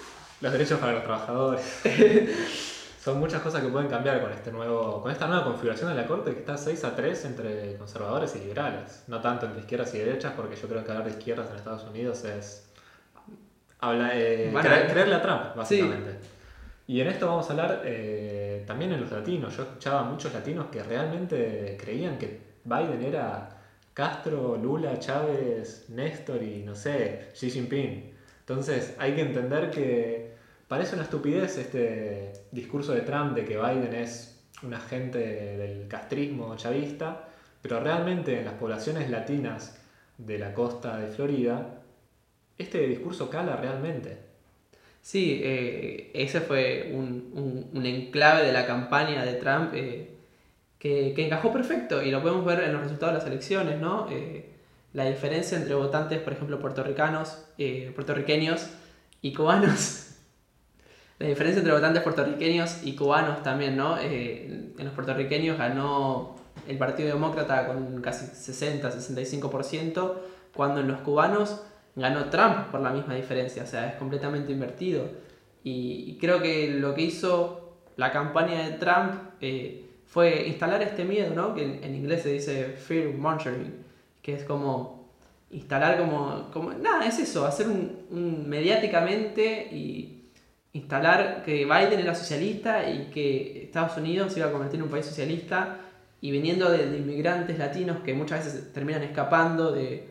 para 0.51 0.93
los 0.93 1.03
trabajadores. 1.05 1.81
Son 3.03 3.19
muchas 3.21 3.43
cosas 3.43 3.63
que 3.63 3.69
pueden 3.69 3.89
cambiar 3.89 4.21
con 4.23 4.33
este 4.33 4.51
nuevo, 4.51 5.03
con 5.03 5.13
esta 5.13 5.27
nueva 5.27 5.45
configuración 5.45 5.91
de 5.91 5.95
la 6.01 6.07
Corte 6.07 6.33
que 6.33 6.41
está 6.41 6.57
6 6.57 6.85
a 6.85 6.97
3 6.97 7.25
entre 7.27 7.77
conservadores 7.77 8.35
y 8.37 8.39
liberales. 8.41 9.05
No 9.09 9.21
tanto 9.21 9.45
entre 9.47 9.61
izquierdas 9.61 9.95
y 9.95 9.99
derechas, 9.99 10.33
porque 10.35 10.57
yo 10.57 10.67
creo 10.69 10.83
que 10.85 10.91
hablar 10.91 11.07
de 11.07 11.11
izquierdas 11.13 11.51
en 11.51 11.57
Estados 11.57 11.85
Unidos 11.85 12.25
es 12.25 12.67
habla, 13.81 14.11
eh, 14.15 14.49
Bueno, 14.51 14.67
creer- 14.69 14.87
eh. 14.87 14.91
creerle 14.91 15.15
a 15.17 15.23
Trump, 15.23 15.55
básicamente. 15.57 16.19
Y 16.87 17.01
en 17.01 17.09
esto 17.09 17.27
vamos 17.27 17.47
a 17.49 17.53
hablar 17.53 17.83
eh, 17.85 18.65
también 18.67 18.93
en 18.93 19.01
los 19.03 19.11
latinos. 19.11 19.55
Yo 19.57 19.65
escuchaba 19.65 20.01
a 20.01 20.05
muchos 20.05 20.33
latinos 20.33 20.67
que 20.73 20.83
realmente 20.83 21.77
creían 21.79 22.17
que 22.19 22.41
Biden 22.65 23.03
era 23.03 23.51
Castro, 23.93 24.57
Lula, 24.57 24.99
Chávez, 24.99 25.87
Néstor 25.91 26.43
y 26.43 26.63
no 26.63 26.75
sé, 26.75 27.29
Xi 27.35 27.51
Jinping. 27.51 28.15
Entonces 28.41 28.95
hay 28.99 29.15
que 29.15 29.21
entender 29.23 29.71
que 29.71 30.34
parece 30.69 30.95
una 30.95 31.05
estupidez 31.05 31.59
este 31.59 32.33
discurso 32.53 32.93
de 32.93 33.03
Trump 33.03 33.35
de 33.35 33.45
que 33.45 33.57
Biden 33.57 33.95
es 33.95 34.43
un 34.63 34.75
agente 34.75 35.19
del 35.19 35.89
castrismo 35.89 36.57
chavista, 36.57 37.29
pero 37.63 37.81
realmente 37.81 38.39
en 38.39 38.45
las 38.45 38.55
poblaciones 38.55 39.11
latinas 39.11 39.79
de 40.19 40.39
la 40.39 40.55
costa 40.55 40.99
de 40.99 41.09
Florida, 41.09 41.81
este 42.59 42.87
discurso 42.87 43.29
cala 43.31 43.57
realmente. 43.57 44.19
Sí, 45.03 45.41
eh, 45.45 46.11
ese 46.15 46.41
fue 46.41 46.91
un, 46.95 47.69
un- 47.75 47.87
enclave 47.87 48.47
de 48.47 48.53
la 48.53 48.67
campaña 48.67 49.25
de 49.25 49.35
Trump 49.35 49.73
eh, 49.75 50.11
que, 50.79 51.13
que 51.15 51.27
encajó 51.27 51.53
perfecto 51.53 52.03
y 52.03 52.11
lo 52.11 52.23
podemos 52.23 52.45
ver 52.45 52.61
en 52.65 52.73
los 52.73 52.83
resultados 52.83 53.15
de 53.15 53.19
las 53.21 53.29
elecciones, 53.29 53.81
¿no? 53.81 54.09
Eh, 54.11 54.51
la 54.95 55.05
diferencia 55.07 55.59
entre 55.59 55.75
votantes, 55.75 56.21
por 56.21 56.33
ejemplo, 56.33 56.61
puertorricanos, 56.61 57.45
puertorriqueños 57.95 58.71
y 59.23 59.33
cubanos. 59.35 60.04
La 61.19 61.29
diferencia 61.29 61.61
entre 61.61 61.73
votantes 61.73 62.03
puertorriqueños 62.03 62.81
y 62.83 62.97
cubanos 62.97 63.43
también, 63.43 63.77
¿no? 63.77 63.99
Eh, 64.01 64.73
en 64.77 64.85
los 64.85 64.93
puertorriqueños 64.95 65.57
ganó 65.57 66.35
el 66.67 66.77
Partido 66.77 67.11
Demócrata 67.11 67.67
con 67.69 68.01
casi 68.03 68.27
60-65%, 68.27 70.15
cuando 70.55 70.81
en 70.81 70.89
los 70.89 71.01
cubanos 71.01 71.63
ganó 71.95 72.25
Trump 72.31 72.71
por 72.71 72.81
la 72.81 72.91
misma 72.91 73.15
diferencia, 73.15 73.63
o 73.63 73.67
sea, 73.67 73.89
es 73.89 73.95
completamente 73.95 74.53
invertido. 74.53 75.09
Y, 75.63 76.19
creo 76.21 76.43
que 76.43 76.71
lo 76.71 76.95
que 76.95 77.03
hizo 77.03 77.79
la 77.97 78.11
campaña 78.11 78.69
de 78.69 78.73
Trump 78.73 79.15
eh, 79.41 79.87
fue 80.07 80.49
instalar 80.49 80.83
este 80.83 81.05
miedo, 81.05 81.33
¿no? 81.33 81.55
Que 81.55 81.63
en, 81.63 81.95
inglés 81.95 82.23
se 82.23 82.31
dice 82.31 82.75
fear 82.77 83.15
mongering, 83.15 83.85
que 84.21 84.35
es 84.35 84.45
como 84.45 85.09
instalar 85.51 85.97
como, 85.97 86.51
como 86.53 86.73
nada, 86.73 87.07
es 87.07 87.21
eso, 87.21 87.47
hacer 87.47 87.69
un 87.69 88.49
mediáticamente 88.49 89.69
y 89.71 90.14
instalar 90.75 91.43
que 91.45 91.65
Biden 91.65 92.01
era 92.01 92.15
socialista 92.15 92.89
y 92.91 93.07
que 93.13 93.63
Estados 93.65 93.97
Unidos 93.97 94.33
se 94.33 94.41
iba 94.41 94.49
a 94.49 94.53
convertir 94.53 94.81
en 94.81 94.85
un 94.85 94.91
país 94.91 95.07
socialista 95.07 95.79
y 96.21 96.31
viniendo 96.33 96.69
de, 96.71 96.85
inmigrantes 96.99 97.59
latinos 97.59 97.99
que 98.05 98.13
muchas 98.13 98.45
veces 98.45 98.73
terminan 98.73 99.03
escapando 99.03 99.71
de, 99.73 100.11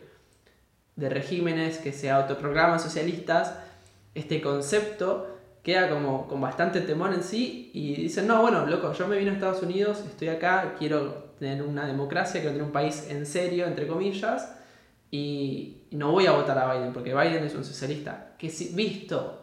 de 0.96 1.10
regímenes 1.10 1.80
que 1.80 1.92
se 1.92 2.10
autoproclaman 2.10 2.80
socialistas, 2.80 3.56
este 4.16 4.42
concepto 4.42 5.28
queda 5.64 5.90
como 5.90 6.28
con 6.28 6.40
bastante 6.40 6.82
temor 6.82 7.14
en 7.14 7.24
sí 7.24 7.70
y 7.74 7.96
dicen, 7.96 8.28
no, 8.28 8.42
bueno, 8.42 8.66
loco, 8.66 8.94
yo 8.94 9.08
me 9.08 9.18
vine 9.18 9.32
a 9.32 9.34
Estados 9.34 9.64
Unidos, 9.64 10.04
estoy 10.08 10.30
acá, 10.30 10.76
quiero 10.80 11.34
tener 11.40 11.62
una 11.64 11.86
democracia, 11.86 12.40
quiero 12.40 12.52
tener 12.54 12.66
un 12.68 12.74
país 12.74 13.08
en 13.10 13.26
serio, 13.26 13.66
entre 13.66 13.88
comillas, 13.88 14.56
y 15.12 15.84
no 15.92 16.12
voy 16.12 16.26
a 16.26 16.32
votar 16.32 16.58
a 16.58 16.74
Biden, 16.74 16.94
porque 16.94 17.14
Biden 17.14 17.44
es 17.44 17.56
un 17.56 17.66
socialista, 17.66 18.36
que 18.38 18.50
si- 18.50 18.74
visto 18.76 19.43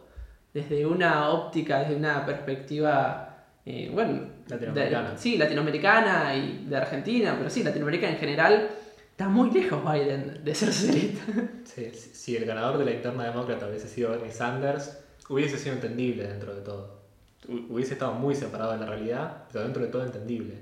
desde 0.52 0.84
una 0.86 1.30
óptica, 1.30 1.80
desde 1.80 1.94
una 1.96 2.24
perspectiva, 2.26 3.44
eh, 3.64 3.90
bueno, 3.92 4.22
Latinoamericana. 4.48 5.10
de- 5.12 5.18
sí, 5.18 5.38
latinoamericana 5.38 6.34
y 6.34 6.66
de 6.68 6.76
Argentina, 6.76 7.34
pero 7.38 7.48
sí, 7.50 7.62
Latinoamérica 7.62 8.08
en 8.10 8.16
general, 8.16 8.68
está 9.10 9.28
muy 9.28 9.50
lejos 9.50 9.80
Biden 9.84 10.42
de 10.44 10.54
ser 10.54 10.72
socialista. 10.72 11.22
Sí, 11.64 11.90
si 11.92 12.36
el 12.36 12.46
ganador 12.46 12.78
de 12.78 12.84
la 12.84 12.90
interna 12.90 13.24
demócrata 13.24 13.68
hubiese 13.68 13.86
sido 13.86 14.10
Bernie 14.10 14.32
Sanders, 14.32 14.98
hubiese 15.28 15.56
sido 15.56 15.74
entendible 15.76 16.26
dentro 16.26 16.52
de 16.54 16.62
todo. 16.62 17.00
Hu- 17.48 17.66
Hubiese 17.70 17.92
estado 17.92 18.12
muy 18.14 18.34
separado 18.34 18.72
de 18.72 18.78
la 18.78 18.86
realidad, 18.86 19.44
pero 19.52 19.62
dentro 19.62 19.82
de 19.82 19.88
todo 19.88 20.04
entendible. 20.04 20.54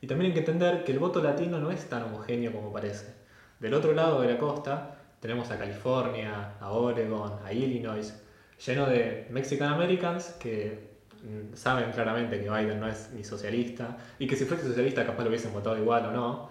Y 0.00 0.08
también 0.08 0.30
hay 0.30 0.34
que 0.34 0.40
entender 0.40 0.82
que 0.82 0.90
el 0.92 0.98
voto 0.98 1.22
latino 1.22 1.58
no 1.60 1.70
es 1.70 1.88
tan 1.88 2.02
homogéneo 2.02 2.52
como 2.52 2.72
parece. 2.72 3.14
Del 3.60 3.74
otro 3.74 3.92
lado 3.92 4.20
de 4.22 4.32
la 4.32 4.38
costa 4.38 4.96
tenemos 5.20 5.50
a 5.52 5.58
California, 5.58 6.54
a 6.60 6.70
Oregon, 6.72 7.34
a 7.44 7.52
Illinois, 7.52 8.12
lleno 8.64 8.86
de 8.86 9.26
Mexican 9.30 9.72
Americans 9.72 10.36
que 10.40 10.90
mm, 11.22 11.54
saben 11.54 11.92
claramente 11.92 12.40
que 12.40 12.48
Biden 12.48 12.80
no 12.80 12.88
es 12.88 13.10
ni 13.12 13.24
socialista 13.24 13.96
y 14.18 14.26
que 14.26 14.36
si 14.36 14.44
fuese 14.44 14.64
socialista 14.64 15.04
capaz 15.04 15.22
lo 15.22 15.28
hubiesen 15.28 15.52
votado 15.52 15.76
igual 15.78 16.06
o 16.06 16.12
no, 16.12 16.50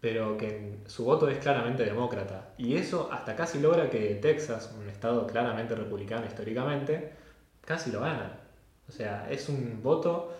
pero 0.00 0.36
que 0.36 0.78
su 0.86 1.04
voto 1.04 1.28
es 1.28 1.38
claramente 1.38 1.84
demócrata. 1.84 2.54
Y 2.58 2.76
eso 2.76 3.10
hasta 3.12 3.36
casi 3.36 3.60
logra 3.60 3.90
que 3.90 4.14
Texas, 4.16 4.74
un 4.78 4.88
estado 4.88 5.26
claramente 5.26 5.74
republicano 5.74 6.26
históricamente, 6.26 7.12
casi 7.64 7.90
lo 7.92 8.00
gana. 8.00 8.38
O 8.88 8.92
sea, 8.92 9.30
es 9.30 9.48
un 9.48 9.82
voto 9.82 10.34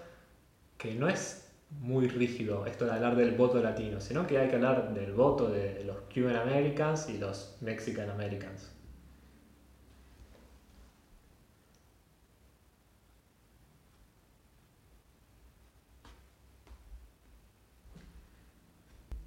que 0.79 0.95
no 0.95 1.09
es 1.09 1.51
muy 1.71 2.09
rígido 2.09 2.67
esto 2.67 2.85
de 2.87 2.93
hablar 2.93 3.17
del 3.17 3.33
voto 3.33 3.63
latino, 3.63 4.01
sino 4.01 4.27
que 4.27 4.39
hay 4.39 4.49
que 4.49 4.57
hablar 4.57 4.93
del 4.95 5.13
voto 5.13 5.49
de 5.49 5.85
los 5.85 5.99
Cuban 6.13 6.37
Americans 6.37 7.09
y 7.09 7.19
los 7.19 7.57
Mexican 7.61 8.11
Americans. 8.11 8.73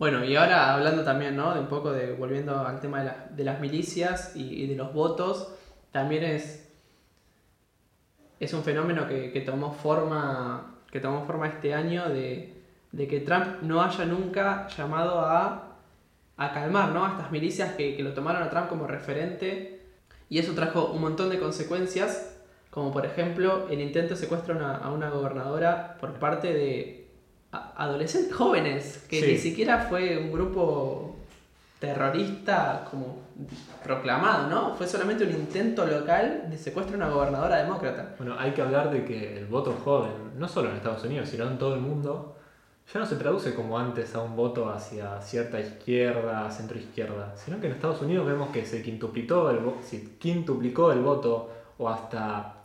Bueno, 0.04 0.26
y 0.26 0.36
ahora 0.36 0.74
hablando 0.74 1.02
también, 1.06 1.38
¿no? 1.38 1.54
De 1.54 1.62
un 1.62 1.68
poco 1.68 1.94
de, 1.94 2.12
volviendo 2.12 2.60
al 2.68 2.82
tema 2.82 3.00
de, 3.00 3.06
la- 3.06 3.26
de 3.32 3.44
las 3.46 3.62
milicias 3.62 4.36
y, 4.36 4.68
de 4.68 4.76
los 4.76 4.92
votos, 4.94 5.54
también 5.94 6.26
es, 6.26 6.68
es 8.42 8.54
un 8.54 8.64
fenómeno 8.66 9.08
que, 9.08 9.32
que 9.32 9.40
tomó 9.40 9.72
forma, 9.72 10.76
que 10.92 11.00
tomó 11.00 11.24
forma 11.26 11.48
este 11.48 11.74
año 11.74 12.10
de, 12.10 12.54
de 12.92 13.08
que 13.08 13.22
Trump 13.22 13.62
no 13.62 13.82
haya 13.82 14.04
nunca 14.04 14.68
llamado 14.76 15.22
a, 15.22 15.78
a 16.36 16.52
calmar, 16.52 16.90
¿no? 16.90 17.06
A 17.06 17.12
estas 17.12 17.32
milicias 17.32 17.72
que, 17.76 17.96
que 17.96 18.04
lo 18.04 18.14
tomaron 18.14 18.44
a 18.44 18.50
Trump 18.50 18.68
como 18.68 18.88
referente 18.88 19.86
y 20.28 20.38
eso 20.38 20.54
trajo 20.54 20.88
un 20.88 21.00
montón 21.00 21.30
de 21.30 21.40
consecuencias, 21.40 22.42
como 22.72 22.92
por 22.92 23.06
ejemplo 23.06 23.70
el 23.70 23.80
intento 23.80 24.16
de 24.16 24.20
secuestro 24.20 24.60
a 24.68 24.90
una, 24.92 25.10
gobernadora 25.12 25.96
por 26.02 26.12
parte 26.16 26.54
de 26.54 27.03
adolescentes 27.76 28.34
jóvenes, 28.34 29.06
que 29.10 29.22
Sí. 29.22 29.28
ni 29.34 29.38
siquiera 29.38 29.80
fue 29.90 30.18
un 30.18 30.32
grupo 30.32 31.16
terrorista 31.80 32.86
como 32.90 33.18
proclamado, 33.84 34.48
¿no? 34.50 34.76
Fue 34.76 34.88
solamente 34.88 35.26
un 35.26 35.32
intento 35.32 35.86
local 35.86 36.46
de 36.50 36.58
secuestro 36.58 36.96
a 36.96 36.98
una 36.98 37.10
gobernadora 37.10 37.58
demócrata. 37.58 38.16
Bueno, 38.18 38.36
hay 38.40 38.52
que 38.52 38.62
hablar 38.62 38.90
de 38.90 39.04
que 39.04 39.38
el 39.38 39.46
voto 39.48 39.78
joven, 39.84 40.12
no 40.38 40.48
solo 40.48 40.70
en 40.70 40.78
Estados 40.78 41.04
Unidos, 41.04 41.28
sino 41.30 41.46
en 41.46 41.58
todo 41.58 41.76
el 41.76 41.82
mundo, 41.82 42.38
ya 42.94 43.00
no 43.00 43.06
se 43.06 43.18
traduce 43.18 43.54
como 43.54 43.78
antes 43.78 44.16
a 44.16 44.22
un 44.22 44.36
voto 44.36 44.70
hacia 44.70 45.22
cierta 45.22 45.60
izquierda, 45.60 46.50
centro 46.52 46.78
izquierda, 46.78 47.34
sino 47.36 47.60
que 47.60 47.68
en 47.68 47.74
Estados 47.74 48.02
Unidos 48.02 48.26
vemos 48.26 48.50
que 48.52 48.66
se 48.66 48.82
quintuplicó 48.82 49.50
el, 49.50 49.60
se 49.84 50.18
quintuplicó 50.18 50.92
el 50.92 51.00
voto 51.00 51.52
o 51.78 51.90
hasta, 51.90 52.56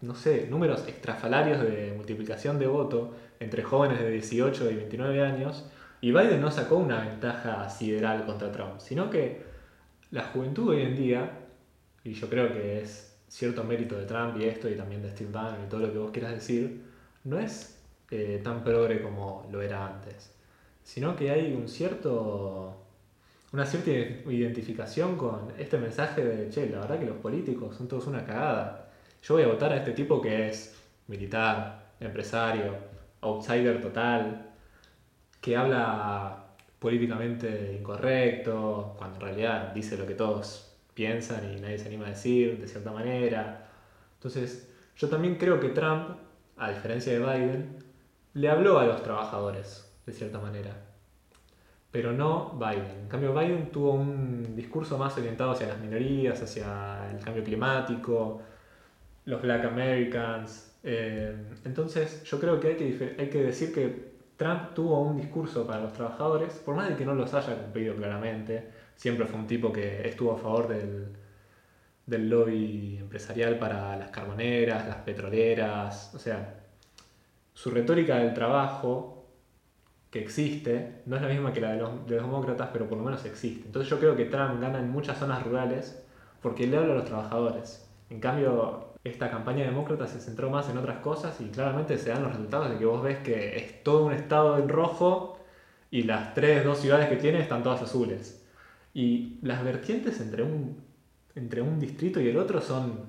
no 0.00 0.14
sé, 0.14 0.46
números 0.50 0.86
extrafalarios 0.88 1.60
de 1.60 1.92
multiplicación 1.96 2.58
de 2.58 2.66
voto 2.66 3.14
entre 3.40 3.62
jóvenes 3.62 4.00
de 4.00 4.10
18 4.10 4.70
y 4.70 4.74
29 4.74 5.22
años, 5.22 5.64
y 6.00 6.12
Biden 6.12 6.40
no 6.40 6.50
sacó 6.50 6.76
una 6.76 7.00
ventaja 7.00 7.68
sideral 7.70 8.26
contra 8.26 8.52
Trump, 8.52 8.78
sino 8.78 9.08
que 9.08 9.42
la 10.10 10.24
juventud 10.24 10.68
hoy 10.68 10.82
en 10.82 10.96
día, 10.96 11.30
y 12.04 12.12
yo 12.12 12.28
creo 12.28 12.52
que 12.52 12.82
es 12.82 13.16
cierto 13.28 13.64
mérito 13.64 13.96
de 13.96 14.04
Trump 14.04 14.36
y 14.38 14.44
esto, 14.44 14.68
y 14.68 14.74
también 14.74 15.02
de 15.02 15.10
Steve 15.10 15.30
Bannon 15.32 15.64
y 15.64 15.68
todo 15.68 15.80
lo 15.80 15.92
que 15.92 15.98
vos 15.98 16.10
quieras 16.10 16.32
decir, 16.32 16.82
no 17.24 17.38
es 17.38 17.80
eh, 18.10 18.40
tan 18.44 18.62
progre 18.62 19.02
como 19.02 19.48
lo 19.50 19.62
era 19.62 19.86
antes, 19.86 20.30
sino 20.82 21.16
que 21.16 21.30
hay 21.30 21.54
un 21.54 21.68
cierto, 21.68 22.76
una 23.52 23.64
cierta 23.64 23.90
identificación 24.30 25.16
con 25.16 25.52
este 25.58 25.78
mensaje 25.78 26.22
de, 26.22 26.50
che, 26.50 26.68
la 26.68 26.80
verdad 26.80 26.98
que 26.98 27.06
los 27.06 27.16
políticos 27.16 27.76
son 27.76 27.88
todos 27.88 28.06
una 28.06 28.24
cagada. 28.24 28.90
Yo 29.22 29.34
voy 29.34 29.44
a 29.44 29.48
votar 29.48 29.72
a 29.72 29.78
este 29.78 29.92
tipo 29.92 30.20
que 30.20 30.48
es 30.48 30.76
militar, 31.08 31.94
empresario, 31.98 32.93
outsider 33.24 33.80
total, 33.80 34.52
que 35.40 35.56
habla 35.56 36.44
políticamente 36.78 37.76
incorrecto, 37.80 38.94
cuando 38.98 39.16
en 39.16 39.22
realidad 39.22 39.72
dice 39.74 39.96
lo 39.96 40.06
que 40.06 40.14
todos 40.14 40.76
piensan 40.94 41.40
y 41.52 41.60
nadie 41.60 41.78
se 41.78 41.88
anima 41.88 42.06
a 42.06 42.10
decir, 42.10 42.60
de 42.60 42.68
cierta 42.68 42.92
manera. 42.92 43.68
Entonces, 44.16 44.70
Yo 44.96 45.08
también 45.08 45.36
creo 45.36 45.58
que 45.58 45.70
Trump, 45.70 46.10
a 46.56 46.70
diferencia 46.70 47.12
de 47.12 47.18
Biden, 47.18 47.78
le 48.34 48.48
habló 48.48 48.78
a 48.78 48.84
los 48.84 49.02
trabajadores, 49.02 49.92
de 50.06 50.12
cierta 50.12 50.38
manera. 50.38 50.70
Pero 51.90 52.12
no 52.12 52.58
Biden. 52.58 53.00
En 53.02 53.08
cambio, 53.08 53.32
Biden 53.34 53.70
tuvo 53.72 53.92
un 53.92 54.54
discurso 54.56 54.98
más 54.98 55.16
orientado 55.18 55.52
hacia 55.52 55.68
las 55.68 55.78
minorías, 55.80 56.40
hacia 56.42 57.10
el 57.10 57.24
cambio 57.24 57.42
climático, 57.44 58.42
los 59.24 59.42
Black 59.42 59.64
Americans. 59.64 60.73
Eh, 60.84 61.34
entonces, 61.64 62.22
yo 62.24 62.38
creo 62.38 62.60
que 62.60 62.68
hay, 62.68 62.76
que 62.76 63.16
hay 63.18 63.30
que 63.30 63.42
decir 63.42 63.72
que 63.72 64.14
Trump 64.36 64.74
tuvo 64.74 65.00
un 65.00 65.16
discurso 65.16 65.66
para 65.66 65.80
los 65.80 65.92
trabajadores, 65.94 66.54
por 66.64 66.76
más 66.76 66.90
de 66.90 66.96
que 66.96 67.06
no 67.06 67.14
los 67.14 67.32
haya 67.32 67.56
cumplido 67.56 67.96
claramente. 67.96 68.68
Siempre 68.96 69.26
fue 69.26 69.40
un 69.40 69.46
tipo 69.46 69.72
que 69.72 70.06
estuvo 70.06 70.32
a 70.32 70.38
favor 70.38 70.68
del, 70.68 71.08
del 72.06 72.28
lobby 72.28 72.98
empresarial 73.00 73.58
para 73.58 73.96
las 73.96 74.10
carboneras, 74.10 74.86
las 74.86 74.98
petroleras. 74.98 76.14
O 76.14 76.18
sea, 76.18 76.64
su 77.54 77.70
retórica 77.70 78.18
del 78.18 78.34
trabajo 78.34 79.26
que 80.10 80.20
existe 80.20 81.02
no 81.06 81.16
es 81.16 81.22
la 81.22 81.28
misma 81.28 81.52
que 81.52 81.60
la 81.60 81.72
de 81.72 81.78
los, 81.78 82.06
de 82.06 82.16
los 82.16 82.24
demócratas, 82.24 82.68
pero 82.72 82.88
por 82.88 82.98
lo 82.98 83.04
menos 83.04 83.24
existe. 83.24 83.66
Entonces 83.66 83.90
yo 83.90 83.98
creo 83.98 84.16
que 84.16 84.26
Trump 84.26 84.60
gana 84.60 84.78
en 84.80 84.90
muchas 84.90 85.18
zonas 85.18 85.42
rurales 85.44 86.04
porque 86.42 86.66
le 86.66 86.76
habla 86.76 86.92
a 86.92 86.96
los 86.96 87.06
trabajadores. 87.06 87.88
En 88.10 88.20
cambio, 88.20 88.83
esta 89.04 89.30
campaña 89.30 89.64
demócrata 89.64 90.06
se 90.06 90.18
centró 90.18 90.48
más 90.50 90.70
en 90.70 90.78
otras 90.78 90.98
cosas 90.98 91.38
y 91.40 91.50
claramente 91.50 91.98
se 91.98 92.08
dan 92.08 92.22
los 92.22 92.32
resultados 92.32 92.70
de 92.70 92.78
que 92.78 92.86
vos 92.86 93.02
ves 93.02 93.18
que 93.18 93.56
es 93.56 93.84
todo 93.84 94.06
un 94.06 94.14
estado 94.14 94.58
en 94.58 94.68
rojo 94.70 95.38
y 95.90 96.04
las 96.04 96.32
tres, 96.32 96.64
dos 96.64 96.78
ciudades 96.78 97.08
que 97.10 97.16
tiene 97.16 97.40
están 97.40 97.62
todas 97.62 97.82
azules. 97.82 98.42
Y 98.94 99.38
las 99.42 99.62
vertientes 99.62 100.20
entre 100.20 100.42
un, 100.42 100.82
entre 101.34 101.60
un 101.60 101.78
distrito 101.78 102.18
y 102.20 102.28
el 102.28 102.38
otro 102.38 102.62
son, 102.62 103.06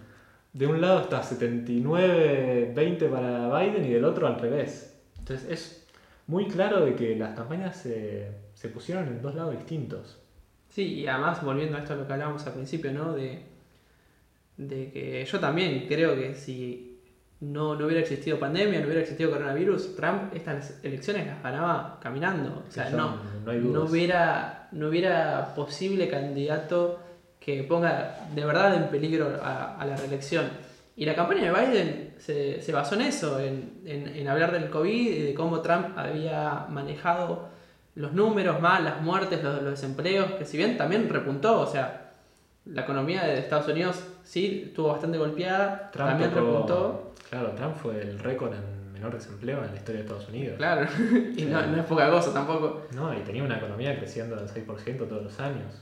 de 0.51 0.67
un 0.67 0.81
lado 0.81 0.99
está 0.99 1.23
79-20 1.23 3.09
para 3.09 3.59
Biden 3.59 3.85
y 3.85 3.89
del 3.91 4.03
otro 4.03 4.27
al 4.27 4.37
revés. 4.37 4.99
Entonces 5.17 5.49
es 5.49 5.87
muy 6.27 6.47
claro 6.49 6.85
de 6.85 6.95
que 6.95 7.15
las 7.15 7.35
campañas 7.35 7.77
se, 7.77 8.31
se 8.53 8.67
pusieron 8.67 9.07
en 9.07 9.21
dos 9.21 9.33
lados 9.33 9.55
distintos. 9.55 10.21
Sí, 10.69 10.93
y 10.93 11.07
además 11.07 11.41
volviendo 11.41 11.77
a 11.77 11.79
esto 11.79 11.93
a 11.93 11.95
lo 11.95 12.05
que 12.05 12.13
hablábamos 12.13 12.45
al 12.45 12.53
principio, 12.53 12.91
¿no? 12.91 13.13
De, 13.13 13.54
de 14.57 14.91
que 14.91 15.25
yo 15.25 15.39
también 15.39 15.85
creo 15.87 16.15
que 16.15 16.35
si 16.35 16.99
no, 17.41 17.75
no 17.75 17.85
hubiera 17.85 18.01
existido 18.01 18.39
pandemia, 18.39 18.79
no 18.79 18.85
hubiera 18.85 19.01
existido 19.01 19.31
coronavirus, 19.31 19.95
Trump 19.95 20.33
estas 20.33 20.79
elecciones 20.83 21.27
las 21.27 21.43
ganaba 21.43 21.99
caminando. 22.01 22.63
O 22.67 22.71
sea, 22.71 22.89
no, 22.97 23.17
no 23.45 23.51
hay 23.51 23.59
dudas. 23.59 23.73
no 23.83 23.89
hubiera, 23.89 24.67
no 24.71 24.87
hubiera 24.87 25.53
posible 25.55 26.07
candidato 26.07 26.99
que 27.39 27.63
ponga 27.63 28.27
de 28.33 28.45
verdad 28.45 28.75
en 28.75 28.87
peligro 28.89 29.39
a, 29.43 29.75
a 29.79 29.85
la 29.85 29.95
reelección. 29.97 30.45
Y 30.95 31.05
la 31.05 31.13
campaña 31.13 31.51
de 31.51 31.59
Biden 31.67 32.13
se, 32.17 32.61
se 32.61 32.71
basó 32.71 32.95
en 32.95 33.01
eso, 33.01 33.39
en, 33.39 33.81
en- 33.85 34.07
en 34.07 34.27
hablar 34.29 34.53
del 34.53 34.69
COVID 34.69 35.11
y 35.13 35.21
de 35.23 35.33
cómo 35.33 35.59
Trump 35.61 35.87
había 35.97 36.65
manejado 36.69 37.49
los 37.95 38.13
números, 38.13 38.61
más 38.61 38.81
las 38.81 39.01
muertes, 39.01 39.43
los, 39.43 39.61
los 39.61 39.71
desempleos, 39.71 40.31
que 40.31 40.45
si 40.45 40.55
bien 40.57 40.77
también 40.77 41.09
repuntó, 41.09 41.59
o 41.61 41.67
sea, 41.67 42.04
la 42.65 42.81
economía 42.81 43.23
de 43.25 43.39
Estados 43.39 43.67
Unidos 43.67 44.03
sí 44.23 44.63
estuvo 44.67 44.89
bastante 44.89 45.17
golpeada, 45.17 45.89
Trump 45.91 46.09
también 46.09 46.31
tocó- 46.31 46.39
repuntó, 46.45 47.11
Claro, 47.29 47.49
Trump 47.51 47.75
fue 47.75 48.01
el 48.01 48.19
récord 48.19 48.53
en 48.53 48.93
menor 48.93 49.13
desempleo 49.13 49.63
en 49.63 49.71
la 49.71 49.75
historia 49.77 50.01
de 50.01 50.07
Estados 50.07 50.29
Unidos. 50.29 50.57
claro, 50.57 50.87
y 51.35 51.43
no, 51.45 51.65
no 51.67 51.77
es 51.77 51.85
poca 51.85 52.09
cosa 52.09 52.33
tampoco. 52.33 52.83
No, 52.93 53.13
y 53.13 53.21
tenía 53.21 53.43
una 53.43 53.57
economía 53.57 53.97
creciendo 53.97 54.35
del 54.35 54.47
6% 54.47 55.07
todos 55.07 55.23
los 55.23 55.39
años. 55.39 55.81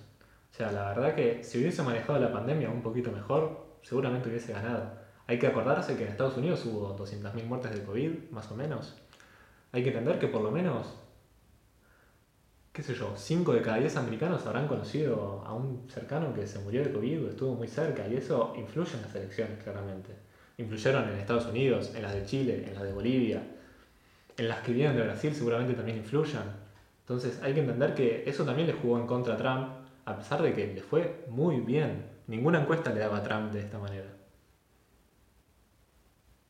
O 0.52 0.56
sea, 0.56 0.72
la 0.72 0.90
verdad 0.90 1.16
que 1.16 1.44
si 1.44 1.58
hubiese 1.60 1.82
manejado 1.84 2.20
la 2.20 2.32
pandemia 2.32 2.70
un 2.70 2.82
poquito 2.82 3.12
mejor, 3.12 3.66
seguramente 3.82 4.30
hubiese 4.30 4.54
ganado. 4.54 4.92
Hay 5.28 5.40
que 5.40 5.48
acordarse 5.48 5.96
que 5.96 6.04
en 6.04 6.10
Estados 6.10 6.38
Unidos 6.38 6.66
hubo 6.66 6.96
200.000 6.98 7.44
muertes 7.46 7.72
de 7.72 7.84
COVID, 7.84 8.12
más 8.32 8.52
o 8.52 8.56
menos. 8.56 8.96
Hay 9.72 9.84
que 9.84 9.90
entender 9.90 10.20
que 10.20 10.28
por 10.28 10.42
lo 10.42 10.52
menos, 10.52 10.94
qué 12.74 12.82
sé 12.82 12.96
yo, 12.96 13.14
5 13.16 13.54
de 13.54 13.62
cada 13.62 13.78
10 13.78 13.96
americanos 13.98 14.46
habrán 14.48 14.68
conocido 14.68 15.44
a 15.46 15.54
un 15.54 15.88
cercano 15.90 16.34
que 16.34 16.48
se 16.48 16.58
murió 16.58 16.84
de 16.84 16.92
COVID 16.92 17.28
estuvo 17.28 17.54
muy 17.54 17.68
cerca, 17.68 18.08
y 18.08 18.16
eso 18.16 18.54
influye 18.58 18.96
en 18.96 19.04
las 19.04 19.16
elecciones, 19.16 19.64
claramente. 19.64 20.12
Influyeron 20.58 21.08
en 21.08 21.20
Estados 21.20 21.46
Unidos, 21.46 21.94
en 21.96 22.02
las 22.02 22.14
de 22.16 22.26
Chile, 22.26 22.66
en 22.68 22.74
las 22.74 22.84
de 22.84 22.92
Bolivia, 22.92 23.44
en 24.38 24.48
las 24.48 24.62
que 24.62 24.74
vienen 24.74 24.96
de 24.98 25.04
Brasil 25.04 25.36
seguramente 25.36 25.76
también 25.76 25.98
influyan. 26.00 26.64
Entonces 27.02 27.40
hay 27.44 27.54
que 27.54 27.60
entender 27.60 27.94
que 27.94 28.24
eso 28.28 28.44
también 28.44 28.68
le 28.68 28.74
jugó 28.74 28.98
en 28.98 29.06
contra 29.06 29.36
a 29.36 29.38
Trump, 29.38 29.70
a 30.06 30.18
pesar 30.18 30.42
de 30.42 30.54
que 30.54 30.74
le 30.74 30.82
fue 30.82 31.26
muy 31.30 31.60
bien. 31.60 32.06
Ninguna 32.26 32.62
encuesta 32.62 32.92
le 32.92 33.02
daba 33.02 33.18
a 33.18 33.24
Trump 33.24 33.52
de 33.52 33.60
esta 33.60 33.78
manera. 33.78 34.08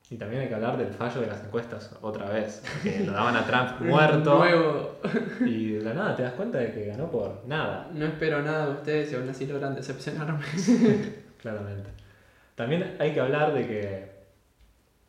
Y 0.09 0.17
también 0.17 0.41
hay 0.41 0.47
que 0.49 0.55
hablar 0.55 0.77
del 0.77 0.93
fallo 0.93 1.21
de 1.21 1.27
las 1.27 1.43
encuestas 1.43 1.89
otra 2.01 2.29
vez, 2.29 2.61
que 2.83 2.99
lo 2.99 3.13
daban 3.13 3.35
a 3.35 3.45
Trump 3.45 3.81
muerto 3.89 4.37
Nuevo. 4.37 4.99
y 5.45 5.71
de 5.71 5.83
la 5.83 5.93
nada 5.93 6.15
te 6.15 6.23
das 6.23 6.33
cuenta 6.33 6.59
de 6.59 6.71
que 6.71 6.85
ganó 6.85 7.09
por 7.09 7.41
nada, 7.47 7.89
No 7.93 8.05
espero 8.05 8.41
nada 8.41 8.67
de 8.67 8.71
ustedes 8.73 9.11
y 9.11 9.15
aún 9.15 9.29
así 9.29 9.47
logran 9.47 9.75
decepcionarme. 9.75 10.43
claramente. 11.41 11.89
También 12.55 12.95
hay 12.99 13.13
que 13.13 13.19
hablar 13.19 13.53
de 13.53 13.67
que, 13.67 14.11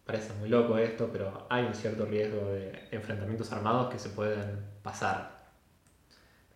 parece 0.06 0.32
muy 0.34 0.48
loco 0.48 0.78
esto, 0.78 1.10
pero 1.12 1.46
hay 1.50 1.64
un 1.64 1.74
cierto 1.74 2.06
riesgo 2.06 2.52
de 2.52 2.88
enfrentamientos 2.90 3.52
armados 3.52 3.92
que 3.92 3.98
se 3.98 4.08
pueden 4.10 4.60
pasar. 4.82 5.34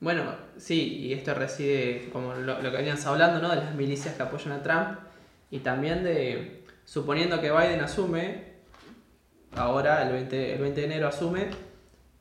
Bueno, 0.00 0.22
sí, 0.56 0.96
y 0.98 1.12
esto 1.12 1.34
reside, 1.34 2.08
como 2.12 2.34
lo, 2.34 2.62
lo 2.62 2.70
que 2.70 2.76
veníamos 2.76 3.04
hablando, 3.04 3.40
¿no? 3.40 3.50
De 3.50 3.56
las 3.56 3.74
milicias 3.74 4.14
que 4.14 4.22
apoyan 4.22 4.52
a 4.52 4.62
Trump 4.62 4.98
y 5.50 5.58
también 5.58 6.04
de, 6.04 6.57
suponiendo 6.88 7.38
que 7.38 7.50
Biden 7.50 7.82
asume, 7.82 8.44
ahora 9.54 10.02
el 10.04 10.12
20, 10.14 10.54
el 10.54 10.58
20 10.58 10.80
de 10.80 10.86
enero 10.86 11.08
asume, 11.08 11.48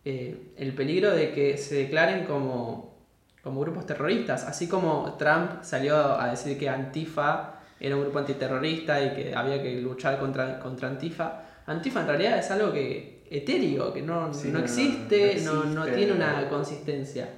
eh, 0.04 0.52
el 0.58 0.74
peligro 0.74 1.12
de 1.12 1.32
que 1.32 1.58
se 1.58 1.76
declaren 1.76 2.26
como, 2.26 2.98
como 3.42 3.62
grupos 3.62 3.86
terroristas, 3.86 4.44
así 4.44 4.68
como 4.68 5.16
Trump 5.18 5.64
salió 5.64 6.20
a 6.20 6.32
decir 6.32 6.58
que 6.60 6.68
Antifa 6.68 7.62
era 7.80 7.96
un 7.96 8.02
grupo 8.02 8.20
antiterrorista 8.20 9.02
y 9.02 9.16
que 9.16 9.34
había 9.34 9.64
que 9.64 9.80
luchar 9.80 10.20
contra, 10.20 10.60
contra 10.60 10.90
Antifa. 10.90 11.44
Antifa 11.66 12.02
en 12.02 12.08
realidad 12.08 12.38
es 12.38 12.52
algo 12.52 12.74
que 12.74 13.26
etéreo, 13.32 13.94
que 13.94 14.02
no, 14.02 14.34
Sí, 14.34 14.50
no 14.50 14.60
existe, 14.60 15.40
no, 15.46 15.64
no 15.64 15.86
tiene 15.86 16.12
una 16.12 16.50
consistencia. 16.50 17.30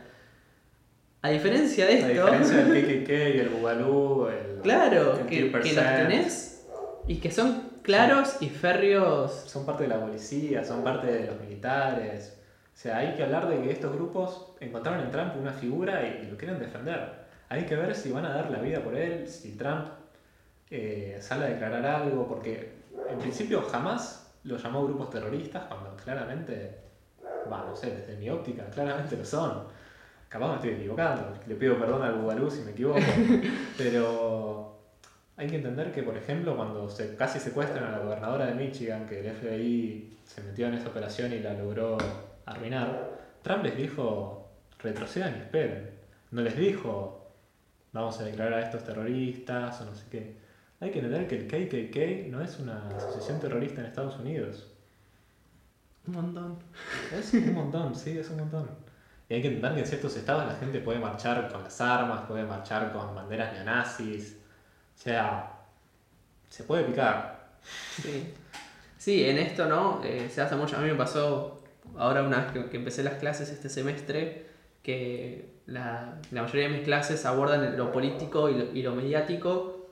A 1.21 1.29
diferencia 1.29 1.85
de 1.85 2.01
La 2.01 2.11
esto, 2.11 2.25
diferencia 2.25 2.65
del 2.65 3.07
y 3.35 3.39
el 3.39 3.49
Bugalú, 3.49 4.29
el 4.29 4.61
claro, 4.63 5.19
el 5.19 5.27
que, 5.27 5.51
que 5.51 5.73
los 5.73 5.85
tenés 5.85 6.58
y 7.07 7.17
que 7.17 7.31
son 7.31 7.69
claros 7.81 8.41
y 8.41 8.49
férreos. 8.49 9.31
son 9.31 9.65
parte 9.65 9.83
de 9.83 9.89
la 9.89 9.99
policía, 9.99 10.63
son 10.63 10.83
parte 10.83 11.07
de 11.07 11.27
los 11.27 11.39
militares. 11.39 12.39
O 12.73 12.77
sea, 12.77 12.97
hay 12.97 13.15
que 13.15 13.23
hablar 13.23 13.49
de 13.49 13.61
que 13.61 13.71
estos 13.71 13.93
grupos 13.93 14.53
encontraron 14.59 15.03
en 15.03 15.11
Trump 15.11 15.33
una 15.39 15.51
figura 15.51 16.05
y, 16.05 16.29
lo 16.29 16.37
quieren 16.37 16.59
defender. 16.59 17.27
Hay 17.49 17.65
que 17.65 17.75
ver 17.75 17.95
si 17.95 18.11
van 18.11 18.25
a 18.25 18.29
dar 18.29 18.51
la 18.51 18.59
vida 18.59 18.79
por 18.81 18.95
él, 18.95 19.27
si 19.27 19.57
Trump 19.57 19.87
eh, 20.69 21.17
sale 21.19 21.45
a 21.45 21.49
declarar 21.49 21.85
algo, 21.85 22.27
porque 22.27 22.73
en 23.09 23.17
principio 23.17 23.61
jamás 23.63 24.31
lo 24.43 24.57
llamó 24.57 24.85
grupos 24.85 25.09
terroristas 25.09 25.63
cuando 25.65 25.95
claramente, 25.97 26.77
va, 27.51 27.65
no 27.65 27.75
sé, 27.75 27.91
desde 27.91 28.15
mi 28.17 28.29
óptica, 28.29 28.65
claramente 28.69 29.17
lo 29.17 29.25
son. 29.25 29.63
Capaz 30.29 30.47
me 30.47 30.55
estoy 30.55 30.69
equivocando, 30.71 31.33
le 31.47 31.55
pido 31.55 31.77
perdón 31.77 32.03
al 32.03 32.13
Bugalú 32.13 32.51
si 32.51 32.61
me 32.61 32.71
equivoco, 32.71 32.99
pero 33.77 34.78
hay 35.39 35.47
que 35.47 35.55
entender 35.55 35.93
que, 35.93 36.03
por 36.03 36.17
ejemplo, 36.17 36.53
cuando 36.57 36.89
se 36.89 37.15
casi 37.15 37.39
secuestran 37.39 37.85
a 37.85 37.91
la 37.91 37.99
gobernadora 37.99 38.47
de 38.47 38.55
Michigan, 38.55 39.05
que 39.05 39.21
el 39.21 39.33
FBI 39.33 40.17
se 40.25 40.43
metió 40.43 40.67
en 40.67 40.73
esa 40.73 40.89
operación 40.89 41.31
y 41.31 41.39
la 41.39 41.53
logró 41.53 41.97
arruinar, 42.45 43.11
Trump 43.41 43.63
les 43.63 43.77
dijo, 43.77 44.49
retrocedan 44.79 45.37
y 45.37 45.39
esperen. 45.39 45.91
No 46.31 46.41
les 46.41 46.57
dijo, 46.57 47.31
vamos 47.93 48.19
a 48.19 48.25
declarar 48.25 48.55
a 48.55 48.61
estos 48.63 48.83
terroristas 48.83 49.79
o 49.79 49.85
no 49.85 49.95
sé 49.95 50.03
qué. 50.11 50.35
Hay 50.81 50.91
que 50.91 50.99
entender 50.99 51.25
que 51.25 51.37
el 51.37 51.47
KKK 51.47 52.29
no 52.29 52.41
es 52.41 52.59
una 52.59 52.89
asociación 52.89 53.39
terrorista 53.39 53.79
en 53.79 53.87
Estados 53.87 54.19
Unidos. 54.19 54.67
Un 56.05 56.15
montón. 56.15 56.59
Es 57.17 57.33
un 57.33 57.53
montón, 57.53 57.95
sí, 57.95 58.17
es 58.17 58.29
un 58.29 58.39
montón. 58.39 58.69
Y 59.29 59.35
hay 59.35 59.41
que 59.41 59.47
entender 59.47 59.75
que 59.75 59.79
en 59.79 59.87
ciertos 59.87 60.17
estados 60.17 60.45
la 60.45 60.55
gente 60.55 60.81
puede 60.81 60.99
marchar 60.99 61.49
con 61.49 61.63
las 61.63 61.79
armas, 61.79 62.25
puede 62.27 62.43
marchar 62.43 62.91
con 62.91 63.15
banderas 63.15 63.53
neonazis. 63.53 64.35
O 64.99 65.01
sea, 65.01 65.53
se 66.49 66.63
puede 66.63 66.83
picar. 66.83 67.49
Sí. 68.01 68.33
Sí, 68.97 69.23
en 69.23 69.37
esto 69.37 69.65
no, 69.65 70.01
Eh, 70.03 70.29
se 70.29 70.41
hace 70.41 70.55
mucho. 70.55 70.75
A 70.75 70.81
mí 70.81 70.89
me 70.89 70.95
pasó 70.95 71.63
ahora 71.97 72.21
una 72.21 72.41
vez 72.41 72.51
que, 72.51 72.69
que 72.69 72.77
empecé 72.77 73.01
las 73.01 73.13
clases 73.13 73.49
este 73.49 73.69
semestre, 73.69 74.45
que 74.83 75.53
la, 75.67 76.19
la 76.31 76.41
mayoría 76.41 76.67
de 76.67 76.75
mis 76.75 76.83
clases 76.83 77.25
abordan 77.25 77.77
lo 77.77 77.91
político 77.91 78.49
y 78.49 78.55
lo, 78.55 78.73
y 78.73 78.81
lo 78.81 78.93
mediático. 78.93 79.89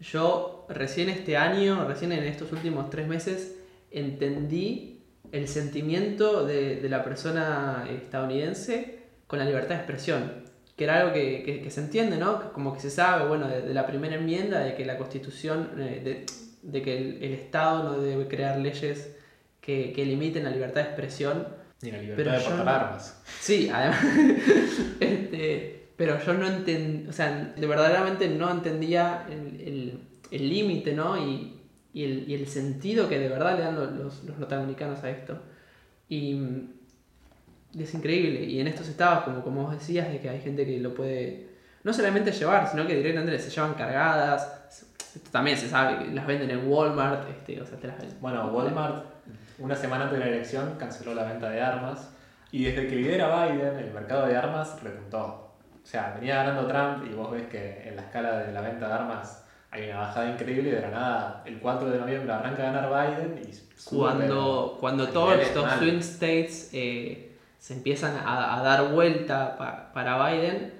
Yo 0.00 0.66
recién 0.68 1.08
este 1.08 1.36
año, 1.36 1.86
recién 1.86 2.10
en 2.10 2.24
estos 2.24 2.50
últimos 2.52 2.90
tres 2.90 3.06
meses, 3.06 3.58
entendí 3.92 5.04
el 5.30 5.46
sentimiento 5.46 6.44
de, 6.46 6.76
de 6.76 6.88
la 6.88 7.04
persona 7.04 7.86
estadounidense 7.88 9.04
con 9.28 9.38
la 9.38 9.44
libertad 9.44 9.76
de 9.76 9.76
expresión, 9.76 10.44
que 10.80 10.84
era 10.84 11.00
algo 11.00 11.12
que, 11.12 11.42
que- 11.44 11.60
que 11.60 11.70
se 11.70 11.82
entiende, 11.82 12.16
¿no? 12.16 12.50
Como 12.54 12.72
que 12.72 12.80
se 12.80 12.88
sabe, 12.88 13.28
bueno, 13.28 13.46
de, 13.48 13.60
de 13.60 13.74
la 13.74 13.86
primera 13.86 14.14
enmienda, 14.14 14.60
de 14.60 14.74
que 14.74 14.86
la 14.86 14.96
constitución, 14.96 15.68
eh, 15.78 16.00
de- 16.02 16.26
de 16.62 16.82
que 16.82 16.96
el, 16.96 17.22
el 17.22 17.32
Estado 17.34 17.82
no 17.84 18.00
debe 18.00 18.26
crear 18.28 18.58
leyes 18.58 19.14
que, 19.60 19.92
que 19.92 20.06
limiten 20.06 20.42
la 20.44 20.50
libertad 20.50 20.80
de 20.80 20.86
expresión. 20.88 21.46
Ni 21.82 21.90
la 21.90 21.98
libertad 21.98 22.24
Pero 22.24 22.32
de 22.38 22.44
portar 22.44 22.64
no- 22.64 22.70
armas. 22.70 23.22
Sí, 23.40 23.68
además. 23.70 24.00
este, 25.00 25.88
pero 25.96 26.18
yo 26.24 26.32
no 26.32 26.46
entendía, 26.46 27.10
o 27.10 27.12
sea, 27.12 27.52
de 27.54 27.66
verdaderamente 27.66 28.26
no 28.28 28.50
entendía 28.50 29.26
el 29.30 29.60
el- 29.60 30.00
el 30.30 30.48
límite, 30.48 30.94
¿no? 30.94 31.18
Y, 31.18 31.60
y 31.92 32.04
el, 32.04 32.24
y 32.26 32.34
el 32.34 32.46
sentido 32.46 33.06
que 33.08 33.18
de 33.18 33.28
verdad 33.28 33.56
le 33.58 33.64
dan 33.64 33.74
los, 33.74 33.92
los, 34.24 34.38
norteamericanos 34.38 35.02
a 35.04 35.10
esto. 35.10 35.42
Y 36.08 36.40
es 37.78 37.94
increíble. 37.94 38.44
Y 38.44 38.60
en 38.60 38.66
estos 38.66 38.88
estados, 38.88 39.24
como, 39.24 39.42
como 39.42 39.64
vos 39.64 39.72
decías, 39.72 40.10
de 40.10 40.20
que 40.20 40.28
hay 40.28 40.40
gente 40.40 40.64
que 40.64 40.80
lo 40.80 40.94
puede 40.94 41.48
no 41.82 41.92
solamente 41.92 42.32
llevar, 42.32 42.68
sino 42.70 42.86
que 42.86 42.94
directamente 42.96 43.38
se 43.38 43.50
llevan 43.50 43.74
cargadas. 43.74 44.66
Esto 45.14 45.30
también 45.30 45.56
se 45.56 45.68
sabe, 45.68 46.04
que 46.04 46.12
las 46.12 46.26
venden 46.26 46.50
en 46.50 46.68
Walmart, 46.68 47.28
este, 47.28 47.60
o 47.60 47.66
sea, 47.66 47.78
te 47.78 47.88
las 47.88 47.98
venden. 47.98 48.20
Bueno, 48.20 48.46
Walmart, 48.48 49.04
una 49.58 49.74
semana 49.74 50.04
antes 50.04 50.18
de 50.18 50.24
la 50.24 50.30
elección, 50.30 50.76
canceló 50.78 51.14
la 51.14 51.24
venta 51.24 51.50
de 51.50 51.60
armas. 51.60 52.10
Y 52.52 52.64
desde 52.64 52.88
que 52.88 52.96
lidera 52.96 53.46
Biden, 53.46 53.76
el 53.76 53.92
mercado 53.92 54.26
de 54.26 54.36
armas 54.36 54.82
repuntó. 54.82 55.50
O 55.82 55.86
sea, 55.86 56.14
venía 56.18 56.36
ganando 56.36 56.66
Trump 56.66 57.10
y 57.10 57.14
vos 57.14 57.30
ves 57.30 57.46
que 57.48 57.88
en 57.88 57.96
la 57.96 58.02
escala 58.02 58.38
de 58.38 58.52
la 58.52 58.60
venta 58.60 58.86
de 58.86 58.92
armas 58.92 59.44
hay 59.70 59.88
una 59.88 60.00
bajada 60.00 60.30
increíble 60.30 60.70
y 60.70 60.72
de 60.72 60.80
la 60.80 60.90
nada, 60.90 61.42
el 61.46 61.58
4 61.60 61.90
de 61.90 61.98
noviembre 61.98 62.32
arranca 62.32 62.68
a 62.68 62.72
ganar 62.72 62.88
Biden 62.88 63.40
y 63.42 63.88
cuando, 63.88 64.76
cuando 64.80 65.08
todos 65.08 65.38
mal. 65.56 65.78
swing 65.78 65.98
states 66.00 66.70
eh, 66.72 67.29
se 67.60 67.74
empiezan 67.74 68.16
a, 68.16 68.58
a 68.58 68.62
dar 68.64 68.90
vuelta 68.92 69.56
pa- 69.56 69.92
para 69.94 70.28
Biden, 70.28 70.72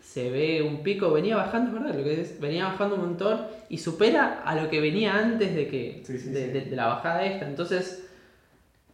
se 0.00 0.30
ve 0.30 0.62
un 0.62 0.84
pico, 0.84 1.10
venía 1.10 1.36
bajando, 1.36 1.70
es 1.76 1.82
verdad, 1.82 1.98
lo 1.98 2.04
que 2.04 2.20
es, 2.20 2.38
venía 2.40 2.66
bajando 2.66 2.94
un 2.94 3.00
montón 3.00 3.46
y 3.68 3.78
supera 3.78 4.42
a 4.44 4.54
lo 4.54 4.70
que 4.70 4.80
venía 4.80 5.16
antes 5.18 5.52
de 5.56 5.66
que 5.66 6.02
Sí, 6.06 6.16
sí, 6.18 6.28
de, 6.30 6.46
sí. 6.46 6.50
de- 6.52 6.60
de 6.66 6.76
la 6.76 6.86
bajada 6.86 7.24
esta. 7.24 7.46
Entonces, 7.48 8.06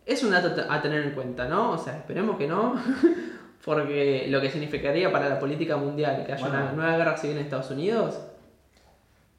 es 0.07 0.23
un 0.23 0.31
dato 0.31 0.65
a 0.71 0.81
tener 0.81 1.03
en 1.05 1.11
cuenta, 1.11 1.47
¿no? 1.49 1.73
O 1.73 1.79
sea, 1.79 1.99
esperemos 1.99 2.39
que 2.39 2.49
no, 2.49 2.75
porque 3.65 4.27
lo 4.29 4.41
que 4.41 4.51
significaría 4.51 5.13
para 5.13 5.29
la 5.29 5.39
política 5.39 5.77
mundial 5.77 6.25
que 6.25 6.33
haya 6.33 6.47
Bueno. 6.49 6.63
una 6.65 6.73
nueva 6.73 6.97
guerra 6.97 7.17
civil 7.17 7.37
en 7.37 7.43
Estados 7.45 7.71
Unidos, 7.71 8.19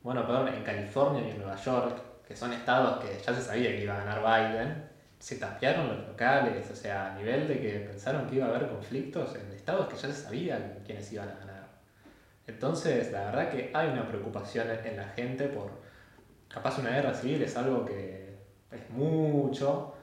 Bueno, 0.03 0.25
perdón, 0.27 0.49
en 0.49 0.63
California 0.63 1.23
y 1.25 1.31
en 1.31 1.37
Nueva 1.39 1.55
York, 1.55 1.95
que 2.27 2.35
son 2.35 2.51
estados 2.53 2.99
que 3.03 3.17
ya 3.25 3.33
se 3.33 3.41
sabía 3.41 3.69
que 3.69 3.83
iba 3.83 3.93
a 3.95 4.03
ganar 4.03 4.19
Biden, 4.21 4.83
se 5.23 5.38
tapiaron 5.38 5.88
los 5.88 6.05
locales, 6.09 6.69
o 6.69 6.75
sea, 6.75 7.13
a 7.13 7.15
nivel 7.17 7.47
de 7.47 7.62
que 7.62 7.69
pensaron 7.89 8.27
que 8.27 8.36
iba 8.36 8.45
a 8.45 8.49
haber 8.49 8.67
conflictos 8.67 9.33
en 9.36 9.49
estados 9.55 9.88
que 9.88 9.95
ya 9.95 10.09
se 10.13 10.21
sabían 10.21 10.79
quiénes 10.86 11.13
iban 11.13 11.29
a 11.29 11.36
ganar. 11.39 11.63
Entonces, 12.45 13.09
la 13.13 13.25
verdad 13.25 13.49
que 13.49 13.71
hay 13.73 13.88
una 13.88 14.05
preocupación 14.05 14.67
en 14.83 14.97
la 14.97 15.07
gente 15.15 15.45
por, 15.45 15.69
capaz 16.49 16.77
una 16.79 16.89
guerra 16.89 17.13
civil 17.13 17.41
es 17.41 17.55
algo 17.55 17.86
que 17.86 18.36
es 18.69 18.89
mucho, 18.89 19.93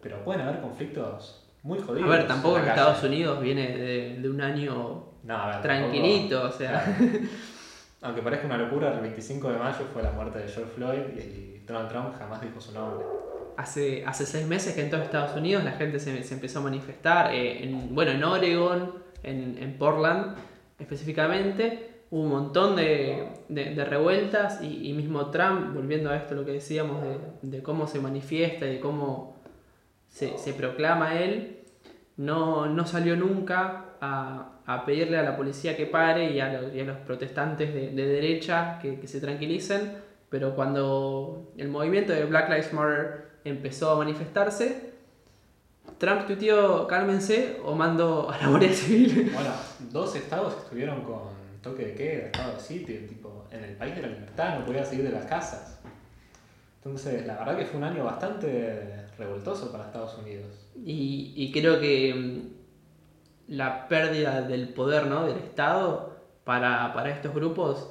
pero 0.00 0.22
pueden 0.24 0.42
haber 0.42 0.60
conflictos 0.60 1.44
muy 1.64 1.80
a 1.80 1.82
jodidos. 1.82 2.08
ver, 2.08 2.28
tampoco 2.28 2.58
en 2.60 2.68
Estados. 2.68 3.02
Unidos 3.02 3.40
viene 3.40 3.76
de, 3.76 4.16
de 4.20 4.30
un 4.30 4.40
año 4.40 5.06
No, 5.24 5.36
a 5.36 5.46
ver, 5.48 5.60
tranquilito, 5.62 6.40
tampoco- 6.42 6.54
o 6.54 6.58
sea. 6.58 6.84
Claro. 6.84 7.18
Aunque 8.02 8.22
parezca 8.22 8.46
una 8.46 8.58
locura, 8.58 8.92
el 8.94 9.00
25 9.00 9.50
de 9.50 9.58
mayo 9.58 9.84
fue 9.92 10.04
la 10.04 10.12
muerte 10.12 10.38
de 10.38 10.46
George 10.46 10.70
Floyd 10.76 11.00
y 11.18 11.64
Donald 11.66 11.88
Trump 11.88 12.16
jamás 12.16 12.40
dijo 12.40 12.60
su 12.60 12.70
nombre. 12.72 13.04
Hace, 13.58 14.04
hace 14.06 14.24
seis 14.24 14.46
meses 14.46 14.74
que 14.74 14.82
en 14.82 14.88
todo 14.90 15.02
Estados 15.02 15.36
Unidos 15.36 15.64
la 15.64 15.72
gente 15.72 15.98
se, 15.98 16.22
se 16.22 16.34
empezó 16.34 16.60
a 16.60 16.62
manifestar, 16.62 17.34
eh, 17.34 17.64
en, 17.64 17.92
bueno, 17.92 18.12
en 18.12 18.22
Oregon, 18.22 18.94
en, 19.24 19.58
en 19.60 19.76
Portland 19.78 20.36
específicamente, 20.78 22.02
hubo 22.10 22.22
un 22.22 22.30
montón 22.30 22.76
de, 22.76 23.28
de- 23.48 23.84
revueltas 23.84 24.62
y, 24.62 24.88
y 24.88 24.92
mismo 24.92 25.30
Trump, 25.30 25.74
volviendo 25.74 26.08
a 26.10 26.16
esto 26.16 26.36
lo 26.36 26.44
que 26.44 26.52
decíamos 26.52 27.02
de, 27.02 27.18
de 27.42 27.62
cómo 27.62 27.88
se 27.88 27.98
manifiesta 27.98 28.64
y 28.66 28.74
de 28.74 28.80
cómo 28.80 29.36
se, 30.06 30.38
se 30.38 30.52
proclama 30.52 31.18
él, 31.20 31.58
no, 32.16 32.66
no 32.66 32.86
salió 32.86 33.16
nunca 33.16 33.86
a, 34.00 34.60
a 34.66 34.84
pedirle 34.86 35.18
a 35.18 35.22
la 35.24 35.36
policía 35.36 35.76
que 35.76 35.86
pare 35.86 36.30
y 36.30 36.38
a 36.38 36.52
los, 36.52 36.74
y 36.74 36.78
a 36.80 36.84
los 36.84 36.98
protestantes 36.98 37.74
de, 37.74 37.90
de 37.90 38.06
derecha 38.06 38.78
que, 38.80 39.00
que 39.00 39.08
se 39.08 39.20
tranquilicen, 39.20 39.94
pero 40.28 40.54
cuando 40.54 41.52
el 41.56 41.68
movimiento 41.68 42.12
de 42.12 42.24
Black 42.24 42.48
Lives 42.50 42.72
Matter 42.72 43.27
empezó 43.44 43.92
a 43.92 43.96
manifestarse, 43.96 44.94
Trump 45.98 46.26
tuiteó 46.26 46.86
cálmense 46.86 47.60
o 47.64 47.74
mando 47.74 48.30
a 48.30 48.38
la 48.38 48.48
Guardia 48.48 48.72
Civil. 48.72 49.30
Bueno, 49.34 49.50
dos 49.90 50.14
estados 50.14 50.54
estuvieron 50.58 51.02
con 51.02 51.38
toque 51.62 51.86
de 51.86 51.94
queda, 51.94 52.26
estado 52.26 52.54
de 52.54 52.60
sitio, 52.60 52.96
tipo, 53.06 53.46
en 53.50 53.64
el 53.64 53.76
país 53.76 53.96
de 53.96 54.02
la 54.02 54.08
libertad 54.08 54.58
no 54.58 54.66
podían 54.66 54.84
salir 54.84 55.04
de 55.04 55.10
las 55.10 55.24
casas. 55.24 55.80
Entonces, 56.76 57.26
la 57.26 57.38
verdad 57.38 57.58
que 57.58 57.66
fue 57.66 57.78
un 57.78 57.84
año 57.84 58.04
bastante 58.04 59.06
revoltoso 59.18 59.72
para 59.72 59.86
Estados 59.86 60.16
Unidos. 60.18 60.46
Y, 60.76 61.32
y 61.36 61.50
creo 61.50 61.80
que 61.80 62.14
mm, 62.14 63.52
la 63.56 63.88
pérdida 63.88 64.42
del 64.42 64.68
poder 64.68 65.06
¿no? 65.06 65.26
del 65.26 65.38
Estado 65.38 66.16
para, 66.44 66.92
para 66.94 67.10
estos 67.10 67.34
grupos 67.34 67.90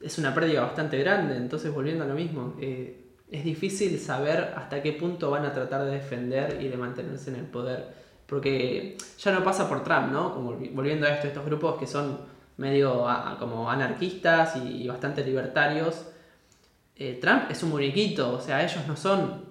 es 0.00 0.18
una 0.18 0.34
pérdida 0.34 0.62
bastante 0.62 0.98
grande. 0.98 1.36
Entonces, 1.36 1.72
volviendo 1.72 2.04
a 2.04 2.06
lo 2.06 2.14
mismo, 2.14 2.54
eh, 2.60 3.05
es 3.30 3.44
difícil 3.44 3.98
saber 3.98 4.54
hasta 4.56 4.82
qué 4.82 4.92
punto 4.92 5.30
van 5.30 5.44
a 5.44 5.52
tratar 5.52 5.84
de 5.84 5.92
defender 5.92 6.58
y 6.62 6.68
de 6.68 6.76
mantenerse 6.76 7.30
en 7.30 7.36
el 7.36 7.46
poder. 7.46 7.86
Porque 8.26 8.96
ya 9.18 9.32
no 9.32 9.42
pasa 9.44 9.68
por 9.68 9.84
Trump, 9.84 10.12
¿no? 10.12 10.32
Como 10.34 10.52
volvi- 10.58 10.72
volviendo 10.74 11.06
a 11.06 11.10
esto, 11.10 11.26
estos 11.28 11.44
grupos 11.44 11.76
que 11.78 11.86
son 11.86 12.18
medio 12.56 13.08
a- 13.08 13.36
como 13.38 13.70
anarquistas 13.70 14.56
y, 14.56 14.82
y 14.84 14.88
bastante 14.88 15.24
libertarios. 15.24 16.06
eh, 16.96 17.18
Trump 17.20 17.50
es 17.50 17.62
un 17.62 17.70
muñequito, 17.70 18.32
o 18.32 18.40
sea, 18.40 18.62
ellos 18.64 18.86
no 18.88 18.96
son 18.96 19.44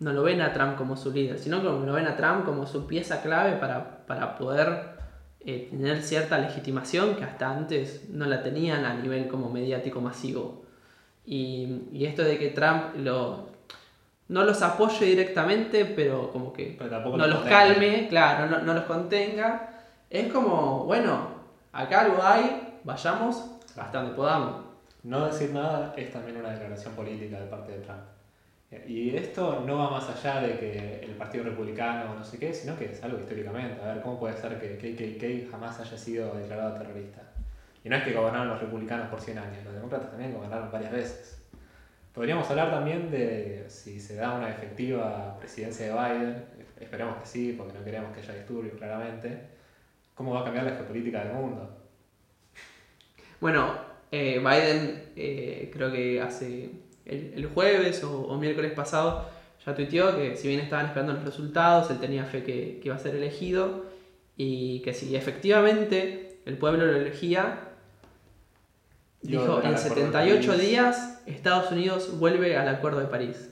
no 0.00 0.12
lo 0.12 0.22
ven 0.22 0.40
a 0.40 0.52
Trump 0.52 0.76
como 0.76 0.96
su 0.96 1.12
líder, 1.12 1.38
sino 1.38 1.58
que 1.60 1.64
lo 1.64 1.92
ven 1.92 2.06
a 2.06 2.16
Trump 2.16 2.44
como 2.44 2.66
su 2.66 2.86
pieza 2.86 3.20
clave 3.20 3.56
para, 3.56 4.06
para 4.06 4.38
poder 4.38 4.96
eh, 5.40 5.68
tener 5.70 6.02
cierta 6.04 6.38
legitimación 6.38 7.16
que 7.16 7.24
hasta 7.24 7.50
antes 7.50 8.08
no 8.08 8.24
la 8.26 8.42
tenían 8.44 8.84
a 8.84 8.94
nivel 8.94 9.26
como 9.26 9.50
mediático 9.50 10.00
masivo. 10.00 10.64
Y, 11.30 11.88
y 11.92 12.06
esto 12.06 12.22
de 12.22 12.38
que 12.38 12.48
Trump 12.48 12.96
lo, 12.96 13.48
no 14.28 14.44
los 14.44 14.62
apoye 14.62 15.04
directamente, 15.04 15.84
pero 15.84 16.32
como 16.32 16.54
que 16.54 16.74
Pero 16.78 17.16
no 17.16 17.26
los 17.26 17.40
calme, 17.40 18.06
claro, 18.08 18.46
no, 18.46 18.60
no 18.60 18.72
los 18.72 18.84
contenga, 18.84 19.68
es 20.08 20.32
como, 20.32 20.84
bueno, 20.84 21.28
acá 21.70 22.00
algo 22.00 22.22
hay, 22.22 22.78
vayamos 22.82 23.44
hasta 23.76 24.00
donde 24.00 24.16
podamos. 24.16 24.64
No 25.02 25.26
decir 25.26 25.50
nada 25.52 25.92
es 25.98 26.10
también 26.10 26.38
una 26.38 26.48
declaración 26.48 26.94
política 26.94 27.38
de 27.38 27.46
parte 27.46 27.72
de 27.72 27.78
Trump. 27.80 28.00
Y 28.86 29.14
esto 29.14 29.64
no 29.66 29.76
va 29.76 29.90
más 29.90 30.08
allá 30.08 30.40
de 30.40 30.58
que 30.58 31.00
el 31.04 31.12
Partido 31.12 31.44
Republicano 31.44 32.14
no 32.14 32.24
sé 32.24 32.38
qué, 32.38 32.54
sino 32.54 32.74
que 32.78 32.86
es 32.86 33.04
algo 33.04 33.18
históricamente. 33.18 33.82
A 33.82 33.92
ver, 33.92 34.02
¿cómo 34.02 34.18
puede 34.18 34.34
ser 34.38 34.58
que 34.58 34.78
KKK 34.78 35.50
jamás 35.50 35.78
haya 35.78 35.96
sido 35.98 36.34
declarado 36.34 36.78
terrorista? 36.78 37.20
Y 37.84 37.88
no 37.88 37.96
es 37.96 38.04
que 38.04 38.12
gobernaron 38.12 38.48
los 38.48 38.60
republicanos 38.60 39.08
por 39.08 39.20
100 39.20 39.38
años, 39.38 39.64
los 39.64 39.74
demócratas 39.74 40.10
también 40.10 40.34
gobernaron 40.34 40.70
varias 40.70 40.92
veces. 40.92 41.42
Podríamos 42.12 42.50
hablar 42.50 42.70
también 42.70 43.10
de 43.10 43.64
si 43.68 44.00
se 44.00 44.16
da 44.16 44.32
una 44.32 44.50
efectiva 44.50 45.36
presidencia 45.38 45.86
de 45.86 45.92
Biden, 45.92 46.44
esperemos 46.80 47.16
que 47.18 47.26
sí, 47.26 47.54
porque 47.56 47.78
no 47.78 47.84
queremos 47.84 48.12
que 48.12 48.20
haya 48.20 48.34
disturbios 48.34 48.76
claramente. 48.76 49.40
¿Cómo 50.14 50.34
va 50.34 50.40
a 50.40 50.44
cambiar 50.44 50.64
la 50.64 50.72
geopolítica 50.72 51.22
del 51.22 51.34
mundo? 51.34 51.78
Bueno, 53.40 53.72
eh, 54.10 54.38
Biden 54.40 55.12
eh, 55.14 55.70
creo 55.72 55.92
que 55.92 56.20
hace 56.20 56.70
el, 57.04 57.34
el 57.36 57.46
jueves 57.46 58.02
o, 58.02 58.36
miércoles 58.36 58.72
pasado 58.72 59.28
ya 59.64 59.74
tuiteó 59.74 60.16
que 60.16 60.36
si 60.36 60.48
bien 60.48 60.60
estaban 60.60 60.86
esperando 60.86 61.12
los 61.12 61.24
resultados, 61.24 61.90
él 61.90 62.00
tenía 62.00 62.24
fe 62.24 62.42
que, 62.42 62.80
que 62.80 62.88
iba 62.88 62.96
a 62.96 62.98
ser 62.98 63.14
elegido 63.14 63.84
y 64.36 64.80
que 64.80 64.92
si 64.94 65.14
efectivamente 65.14 66.40
el 66.46 66.56
pueblo 66.56 66.86
lo 66.86 66.96
elegía, 66.96 67.67
dijo 69.22 69.42
en 69.44 69.48
Acuerdo 69.50 69.70
de 69.72 69.78
78 69.78 70.48
París". 70.52 70.62
días 70.68 71.22
Estados 71.26 71.72
Unidos 71.72 72.18
vuelve 72.18 72.56
al 72.56 72.68
Acuerdo 72.68 73.00
de 73.00 73.06
París. 73.06 73.50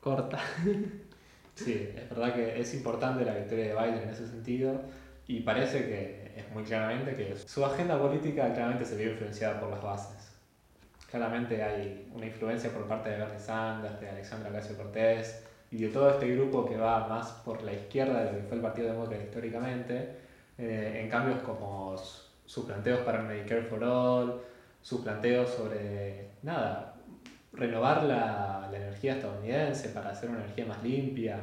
Corta. 0.00 0.38
Sí, 1.54 1.88
es 1.96 2.10
verdad 2.10 2.34
que 2.34 2.60
es 2.60 2.74
importante 2.74 3.24
la 3.24 3.32
victoria 3.34 3.64
de 3.68 3.74
Biden 3.74 4.02
en 4.02 4.10
ese 4.10 4.26
sentido 4.28 4.78
y 5.26 5.40
parece 5.40 5.86
que 5.86 6.32
es 6.36 6.50
muy 6.52 6.64
claramente 6.64 7.14
que 7.16 7.34
su 7.46 7.64
agenda 7.64 7.98
política 7.98 8.52
claramente 8.52 8.84
se 8.84 8.94
vio 8.96 9.12
influenciada 9.12 9.58
por 9.58 9.70
las 9.70 9.82
bases. 9.82 10.32
Claramente 11.10 11.62
hay 11.62 12.10
una 12.14 12.26
influencia 12.26 12.70
por 12.70 12.86
parte 12.86 13.08
de 13.08 13.16
Bernie 13.20 13.38
Sanders, 13.38 13.98
de 14.00 14.10
Alexandra 14.10 14.50
Ocasio 14.50 14.76
Cortés 14.76 15.44
y 15.70 15.78
de 15.78 15.88
todo 15.88 16.10
este 16.10 16.28
grupo 16.34 16.66
que 16.66 16.76
va 16.76 17.08
más 17.08 17.30
por 17.42 17.62
la 17.62 17.72
izquierda 17.72 18.22
de 18.24 18.32
lo 18.32 18.38
que 18.38 18.44
fue 18.44 18.56
el 18.58 18.62
Partido 18.62 18.88
Demócrata 18.92 19.24
históricamente, 19.24 20.10
eh, 20.58 21.00
en 21.02 21.08
cambios 21.08 21.38
como 21.40 21.96
su- 21.96 22.22
sus 22.44 22.66
planteos 22.66 23.00
para 23.00 23.20
el 23.22 23.28
Medicare 23.28 23.62
for 23.62 23.82
All, 23.82 24.42
sus 24.86 25.00
planteos 25.00 25.50
sobre, 25.50 26.28
nada, 26.42 26.94
renovar 27.52 28.04
la, 28.04 28.68
la 28.70 28.76
energía 28.76 29.14
estadounidense 29.14 29.88
para 29.88 30.10
hacer 30.10 30.30
una 30.30 30.38
energía 30.44 30.64
más 30.66 30.80
limpia. 30.84 31.38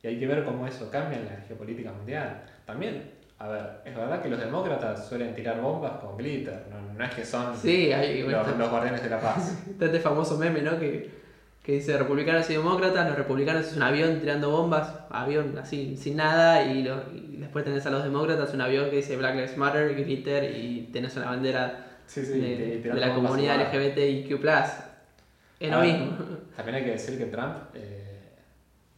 Y 0.00 0.06
hay 0.06 0.20
que 0.20 0.28
ver 0.28 0.44
cómo 0.44 0.64
eso 0.64 0.88
cambia 0.92 1.18
en 1.18 1.24
la 1.24 1.36
geopolítica 1.48 1.90
mundial. 1.90 2.44
También, 2.64 3.10
a 3.40 3.48
ver, 3.48 3.80
es 3.84 3.96
verdad 3.96 4.22
que 4.22 4.28
los 4.28 4.38
demócratas 4.38 5.08
suelen 5.08 5.34
tirar 5.34 5.60
bombas 5.60 5.94
con 5.98 6.16
glitter, 6.16 6.66
no, 6.70 6.92
no 6.96 7.04
es 7.04 7.12
que 7.14 7.24
son 7.24 7.56
Sí, 7.56 7.90
hay 7.92 8.22
los, 8.22 8.56
los 8.56 8.70
guardianes 8.70 9.02
de 9.02 9.10
la 9.10 9.20
paz. 9.20 9.58
está 9.70 9.86
este 9.86 9.98
famoso 9.98 10.38
meme, 10.38 10.62
¿no? 10.62 10.78
Que, 10.78 11.10
que 11.64 11.72
dice 11.72 11.98
republicanos 11.98 12.48
y 12.48 12.52
demócratas, 12.52 13.08
los 13.08 13.16
republicanos 13.16 13.66
es 13.66 13.76
un 13.76 13.82
avión 13.82 14.20
tirando 14.20 14.50
bombas, 14.50 14.94
avión 15.10 15.58
así, 15.58 15.96
sin 15.96 16.14
nada, 16.16 16.62
y, 16.62 16.84
lo- 16.84 17.12
y 17.12 17.38
después 17.38 17.64
tenés 17.64 17.84
a 17.86 17.90
los 17.90 18.04
demócratas 18.04 18.54
un 18.54 18.60
avión 18.60 18.88
que 18.90 18.96
dice 18.96 19.16
Black 19.16 19.34
Lives 19.34 19.56
Matter, 19.56 19.96
glitter, 19.96 20.44
y 20.56 20.90
tenés 20.92 21.16
una 21.16 21.26
bandera 21.26 21.86
Sí, 22.06 22.24
sí, 22.24 22.40
de, 22.40 22.94
la 22.94 23.14
comunidad. 23.14 23.72
LGBTIQ+. 23.72 24.30
Es 25.60 25.70
lo 25.70 25.80
mismo. 25.80 26.18
También 26.56 26.76
hay 26.76 26.84
que 26.84 26.90
decir 26.92 27.18
que 27.18 27.26
Trump 27.26 27.56
eh, 27.74 28.30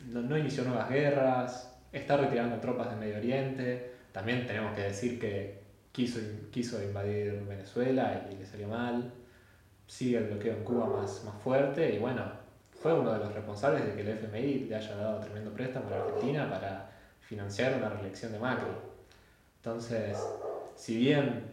no, 0.07 0.22
no 0.22 0.36
inició 0.36 0.64
nuevas 0.64 0.88
guerras, 0.90 1.74
está 1.92 2.16
retirando 2.16 2.57
tropas 2.57 2.90
de 2.90 2.96
Medio 2.96 3.16
Oriente. 3.16 3.92
También 4.12 4.46
tenemos 4.46 4.74
que 4.74 4.82
decir 4.82 5.18
que 5.18 5.61
quiso, 5.92 6.20
quiso 6.50 6.82
invadir 6.82 7.44
Venezuela 7.48 8.26
y 8.30 8.36
le 8.36 8.46
salió 8.46 8.68
mal. 8.68 9.12
Sigue 9.86 10.18
el 10.18 10.24
bloqueo 10.24 10.54
en 10.54 10.64
Cuba 10.64 10.86
más, 10.86 11.22
más 11.24 11.34
fuerte 11.42 11.94
y 11.94 11.98
bueno, 11.98 12.24
fue 12.80 12.92
uno 12.92 13.12
de 13.12 13.18
los 13.18 13.32
responsables 13.32 13.86
de 13.86 13.94
que 13.94 14.02
el 14.02 14.09
FMI 14.09 14.66
le 14.68 14.76
haya 14.76 14.96
dado 14.96 15.20
tremendo 15.20 15.52
préstamo 15.52 15.86
a 15.88 15.90
la 15.90 16.04
Argentina 16.04 16.50
para 16.50 16.90
financiar 17.20 17.76
una 17.76 17.88
reelección 17.88 18.32
de 18.32 18.38
Macri. 18.38 18.66
Entonces, 19.59 20.18
si 20.76 20.96
bien 20.96 21.44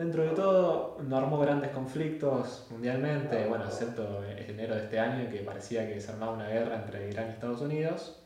Dentro 0.00 0.22
de 0.22 0.30
todo, 0.30 0.96
no 1.06 1.18
armó 1.18 1.38
grandes 1.38 1.72
conflictos 1.72 2.66
mundialmente, 2.70 3.44
bueno, 3.46 3.66
excepto 3.66 4.24
en 4.24 4.48
enero 4.48 4.74
de 4.74 4.84
este 4.84 4.98
año, 4.98 5.28
que 5.30 5.40
parecía 5.40 5.86
que 5.86 6.00
se 6.00 6.10
armaba 6.10 6.32
una 6.32 6.48
guerra 6.48 6.76
entre 6.76 7.10
Irán 7.10 7.26
y 7.26 7.32
Estados 7.32 7.60
Unidos. 7.60 8.18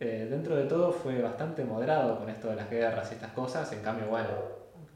Eh, 0.00 0.26
dentro 0.28 0.56
de 0.56 0.64
todo 0.64 0.90
fue 0.90 1.22
bastante 1.22 1.62
moderado 1.62 2.18
con 2.18 2.28
esto 2.28 2.48
de 2.48 2.56
las 2.56 2.68
guerras 2.68 3.08
y 3.12 3.14
estas 3.14 3.30
cosas, 3.30 3.72
en 3.72 3.82
cambio, 3.82 4.08
bueno, 4.08 4.30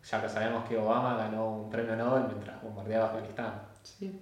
ya 0.03 0.21
que 0.21 0.29
sabemos 0.29 0.69
que 0.69 0.77
Obama 0.77 1.17
ganó 1.17 1.59
un 1.59 1.71
premio 1.71 1.95
Nobel 1.95 2.25
mientras 2.27 2.61
bombardeaba 2.61 3.11
Afganistán. 3.11 3.63
Sí. 3.85 4.21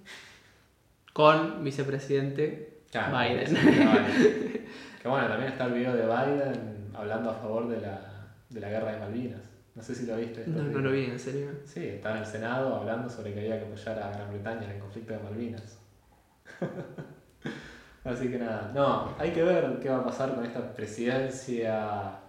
Con 1.11 1.63
vicepresidente 1.63 2.83
Claro, 2.91 3.17
Biden. 3.17 3.47
sí, 3.47 3.55
Biden. 3.55 4.67
Que 5.01 5.07
bueno, 5.07 5.27
también 5.27 5.51
está 5.53 5.65
el 5.65 5.73
video 5.73 5.95
de 5.95 6.05
Biden 6.05 6.91
hablando 6.93 7.31
a 7.31 7.33
favor 7.33 7.67
de 7.67 7.81
la, 7.81 7.99
de 8.51 8.59
la 8.59 8.69
guerra 8.69 8.91
de 8.91 8.99
Malvinas. 8.99 9.52
No 9.75 9.81
sé 9.81 9.95
si 9.95 10.05
lo 10.05 10.15
viste. 10.17 10.43
No, 10.45 10.61
no 10.63 10.79
lo 10.79 10.91
vi, 10.91 11.05
en 11.05 11.19
serio. 11.19 11.49
Sí, 11.65 11.87
está 11.87 12.11
en 12.11 12.17
el 12.17 12.25
Senado 12.25 12.75
hablando 12.75 13.09
sobre 13.09 13.33
que 13.33 13.39
había 13.39 13.59
que 13.59 13.65
apoyar 13.65 13.99
a 14.03 14.11
Gran 14.11 14.29
Bretaña 14.29 14.65
en 14.65 14.71
el 14.71 14.79
conflicto 14.79 15.13
de 15.13 15.19
Malvinas. 15.19 15.79
Así 18.03 18.29
que 18.29 18.37
nada, 18.37 18.71
no, 18.75 19.15
hay 19.17 19.31
que 19.31 19.43
ver 19.43 19.79
qué 19.81 19.89
va 19.89 19.99
a 19.99 20.03
pasar 20.03 20.35
con 20.35 20.45
esta 20.45 20.73
presidencia. 20.73 22.19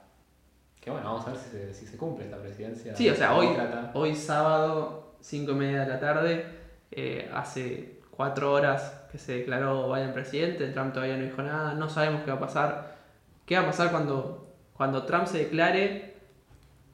Que 0.81 0.91
bueno, 0.91 1.07
vamos 1.07 1.27
a 1.27 1.31
ver 1.31 1.39
si 1.39 1.51
se, 1.51 1.75
si 1.75 1.87
se 1.87 1.97
cumple 1.97 2.27
esta 2.27 2.39
presidencia. 2.39 2.95
Sí, 2.95 3.09
o 3.11 3.15
sea, 3.15 3.35
hoy, 3.35 3.49
hoy 3.95 4.15
sábado, 4.15 5.17
5 5.21 5.51
y 5.51 5.55
media 5.55 5.81
de 5.81 5.89
la 5.89 6.01
tarde, 6.01 6.47
eh, 6.93 7.29
hace 7.35 8.01
cuatro 8.11 8.53
horas 8.53 9.03
que 9.11 9.19
se 9.19 9.39
declaró 9.39 9.93
Biden 9.93 10.13
presidente, 10.13 10.69
Trump 10.69 10.93
todavía 10.93 11.17
no 11.17 11.25
dijo 11.25 11.43
nada, 11.43 11.75
no 11.75 11.89
sabemos 11.89 12.23
qué 12.23 12.31
va 12.31 12.37
a 12.37 12.41
pasar. 12.41 12.97
¿Qué 13.45 13.57
va 13.57 13.63
a 13.63 13.67
pasar 13.67 13.91
cuando, 13.91 14.55
cuando 14.75 15.05
Trump 15.05 15.27
se 15.27 15.39
declare? 15.39 16.14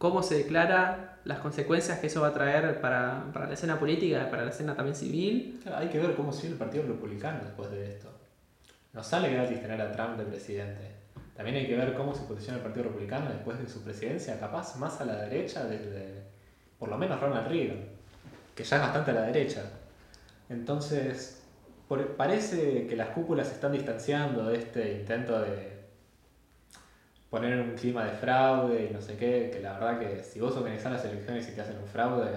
¿Cómo 0.01 0.22
se 0.22 0.36
declara? 0.36 1.18
Las 1.24 1.40
consecuencias 1.40 1.98
que 1.98 2.07
eso 2.07 2.22
va 2.22 2.28
a 2.28 2.32
traer 2.32 2.80
para, 2.80 3.26
para 3.34 3.46
la 3.46 3.53
escena 3.53 3.78
política, 3.78 4.30
para 4.30 4.44
la 4.44 4.51
escena 4.51 4.74
también 4.74 4.96
civil. 4.96 5.61
Claro, 5.62 5.76
hay 5.76 5.88
que 5.88 5.98
ver 5.98 6.14
cómo 6.14 6.32
sigue 6.32 6.55
el 6.55 6.59
Partido 6.59 6.84
Republicano 6.84 7.40
después 7.44 7.70
de 7.70 7.86
esto. 7.86 8.09
No 8.94 9.05
sale 9.05 9.30
gratis 9.30 9.61
tener 9.61 9.78
a 9.78 9.92
Trump 9.92 10.16
de 10.16 10.24
presidente. 10.24 10.90
También 11.36 11.59
hay 11.59 11.66
que 11.66 11.76
ver 11.76 11.92
cómo 11.92 12.14
se 12.14 12.22
posiciona 12.22 12.57
el 12.57 12.62
Partido 12.62 12.84
Republicano 12.84 13.28
después 13.28 13.59
de 13.59 13.68
su 13.68 13.84
presidencia, 13.84 14.40
capaz 14.40 14.74
más 14.76 14.98
a 15.03 15.05
la 15.05 15.16
derecha 15.16 15.64
desde, 15.64 16.22
por 16.78 16.88
lo 16.88 16.96
menos 16.96 17.20
Ronald 17.20 17.48
Reagan, 17.48 17.84
que 18.55 18.64
ya 18.64 18.76
es 18.76 18.82
bastante 18.82 19.11
a 19.11 19.14
la 19.14 19.22
derecha. 19.24 19.64
Entonces, 20.48 21.42
parece 22.16 22.86
que 22.86 22.96
las 22.96 23.09
cúpulas 23.09 23.48
se 23.48 23.53
están 23.53 23.72
distanciando 23.72 24.48
de 24.48 24.57
este 24.57 24.94
intento 24.94 25.38
de 25.42 25.70
poner 27.31 27.61
un 27.61 27.74
clima 27.74 28.05
de 28.05 28.12
fraude 28.12 28.89
y 28.91 28.93
no 28.93 29.01
sé 29.01 29.16
qué, 29.16 29.51
que 29.53 29.61
la 29.61 29.74
verdad 29.78 30.01
que 30.01 30.22
si 30.22 30.41
vos 30.41 30.57
organizás 30.57 30.93
las 30.93 31.05
elecciones 31.05 31.49
y 31.49 31.53
te 31.53 31.61
hacen 31.61 31.78
un 31.78 31.87
fraude, 31.87 32.31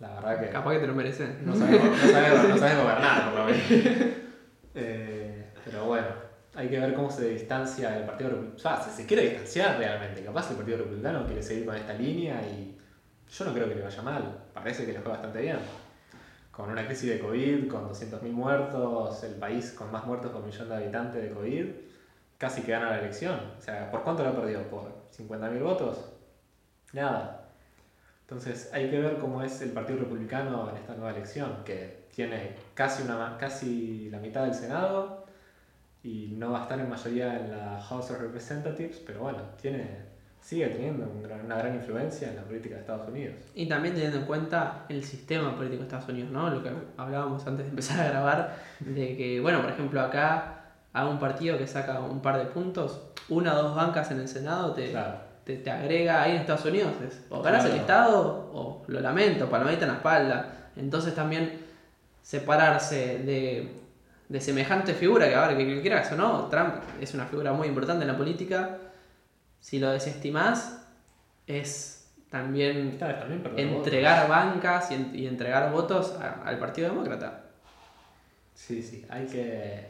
la 0.00 0.14
verdad 0.14 0.40
que... 0.40 0.48
Capaz 0.50 0.72
que 0.72 0.78
te 0.80 0.86
lo 0.88 0.94
mereces. 0.94 1.40
No 1.42 1.54
sabes, 1.54 1.80
no 1.82 1.96
sabes- 1.96 2.48
no 2.48 2.56
sabes 2.58 2.76
gobernar, 2.82 3.30
por 3.30 3.38
lo 3.40 3.44
menos. 3.46 3.62
Eh, 4.74 5.44
pero 5.64 5.84
bueno, 5.84 6.06
hay 6.54 6.68
que 6.68 6.80
ver 6.80 6.94
cómo 6.94 7.10
se 7.10 7.28
distancia 7.28 7.96
el 7.98 8.04
Partido 8.04 8.30
Republicano. 8.30 8.56
O 8.56 8.58
sea, 8.58 8.82
si 8.82 8.90
se 8.90 9.06
quiere 9.06 9.22
distanciar 9.30 9.78
realmente, 9.78 10.24
capaz 10.24 10.50
el 10.50 10.56
Partido 10.56 10.78
Republicano 10.78 11.24
quiere 11.26 11.42
seguir 11.42 11.66
con 11.66 11.76
esta 11.76 11.92
línea 11.94 12.40
y 12.42 12.76
yo 13.30 13.44
no 13.44 13.52
creo 13.54 13.68
que 13.68 13.74
le 13.76 13.82
vaya 13.82 14.02
mal. 14.02 14.38
Parece 14.52 14.84
que 14.86 14.92
le 14.92 15.00
fue 15.00 15.12
bastante 15.12 15.40
bien. 15.40 15.58
Con 16.50 16.70
una 16.70 16.84
crisis 16.84 17.08
de 17.10 17.18
COVID, 17.20 17.68
con 17.68 17.88
200.000 17.88 18.30
muertos, 18.32 19.22
el 19.24 19.34
país 19.36 19.70
con 19.72 19.90
más 19.92 20.04
muertos 20.04 20.32
por 20.32 20.44
millón 20.44 20.68
de 20.68 20.74
habitantes 20.76 21.22
de 21.22 21.30
COVID, 21.30 21.66
casi 22.42 22.62
que 22.62 22.72
gana 22.72 22.90
la 22.90 22.98
elección. 22.98 23.38
O 23.56 23.60
sea, 23.62 23.88
¿por 23.88 24.02
cuánto 24.02 24.24
lo 24.24 24.34
perdió? 24.34 24.68
¿Por 24.68 24.90
50.000 25.16 25.62
votos? 25.62 26.12
Nada. 26.92 27.48
Entonces 28.22 28.68
hay 28.72 28.90
que 28.90 28.98
ver 28.98 29.18
cómo 29.18 29.42
es 29.42 29.62
el 29.62 29.70
Partido 29.70 30.00
Republicano 30.00 30.68
en 30.70 30.76
esta 30.76 30.94
nueva 30.94 31.10
elección, 31.10 31.58
que 31.64 32.08
tiene 32.12 32.56
casi, 32.74 33.04
una, 33.04 33.36
casi 33.38 34.10
la 34.10 34.18
mitad 34.18 34.42
del 34.44 34.54
Senado 34.54 35.24
y 36.02 36.34
no 36.36 36.50
va 36.50 36.58
a 36.58 36.62
estar 36.62 36.80
en 36.80 36.90
mayoría 36.90 37.38
en 37.38 37.50
la 37.56 37.80
House 37.80 38.10
of 38.10 38.20
Representatives, 38.20 39.00
pero 39.06 39.20
bueno, 39.20 39.38
tiene, 39.60 39.86
sigue 40.40 40.66
teniendo 40.66 41.04
un 41.06 41.22
gran- 41.22 41.44
una 41.46 41.56
gran 41.58 41.76
influencia 41.76 42.28
en 42.30 42.36
la 42.36 42.42
política 42.42 42.74
de 42.74 42.80
Estados 42.80 43.08
Unidos. 43.08 43.36
Y 43.54 43.68
también 43.68 43.94
teniendo 43.94 44.18
en 44.18 44.24
cuenta 44.24 44.84
el 44.88 45.04
sistema 45.04 45.54
político 45.54 45.78
de 45.82 45.84
Estados 45.84 46.08
Unidos, 46.08 46.32
¿no? 46.32 46.50
Lo 46.50 46.60
que 46.60 46.70
hablábamos 46.96 47.46
antes 47.46 47.66
de 47.66 47.70
empezar 47.70 48.00
a 48.00 48.08
grabar, 48.08 48.56
de 48.80 49.16
que, 49.16 49.40
bueno, 49.40 49.60
por 49.62 49.70
ejemplo, 49.70 50.00
acá 50.00 50.61
a 50.92 51.06
un 51.08 51.18
partido 51.18 51.56
que 51.58 51.66
saca 51.66 52.00
un 52.00 52.20
par 52.20 52.38
de 52.38 52.44
puntos, 52.46 53.00
una 53.28 53.54
o 53.58 53.62
dos 53.62 53.74
bancas 53.76 54.10
en 54.10 54.20
el 54.20 54.28
Senado 54.28 54.72
te, 54.72 54.90
Claro. 54.90 55.16
te, 55.44 55.56
te 55.56 55.70
agrega 55.70 56.22
ahí 56.22 56.32
en 56.32 56.38
Estados 56.38 56.64
Unidos. 56.66 56.92
Es, 57.06 57.20
o 57.30 57.40
ganas 57.42 57.60
Claro. 57.62 57.74
el 57.74 57.80
Estado 57.80 58.50
o 58.52 58.82
lo 58.88 59.00
lamento, 59.00 59.48
palmadita 59.48 59.82
en 59.84 59.90
la 59.92 59.96
espalda. 59.96 60.48
Entonces 60.76 61.14
también 61.14 61.60
separarse 62.22 63.18
de, 63.18 63.72
de 64.28 64.40
semejante 64.40 64.94
figura, 64.94 65.28
que 65.28 65.34
ahora 65.34 65.56
que 65.56 65.66
que 65.66 65.80
quieras 65.82 66.10
o 66.12 66.16
no, 66.16 66.46
Trump 66.48 66.74
es 67.00 67.14
una 67.14 67.26
figura 67.26 67.52
muy 67.52 67.68
importante 67.68 68.02
en 68.04 68.08
la 68.10 68.16
política. 68.16 68.78
Si 69.60 69.78
lo 69.78 69.90
desestimás, 69.90 70.78
es 71.46 72.10
también 72.30 72.96
Claro, 72.98 73.18
también 73.18 73.42
perder 73.42 73.66
votos. 73.66 73.86
entregar 73.86 74.28
bancas 74.28 74.90
y, 74.90 75.10
y 75.20 75.26
entregar 75.26 75.70
votos 75.70 76.14
a- 76.20 76.42
al 76.46 76.58
Partido 76.58 76.88
Demócrata. 76.88 77.40
Sí, 78.54 78.82
sí, 78.82 79.04
hay 79.10 79.26
que, 79.26 79.88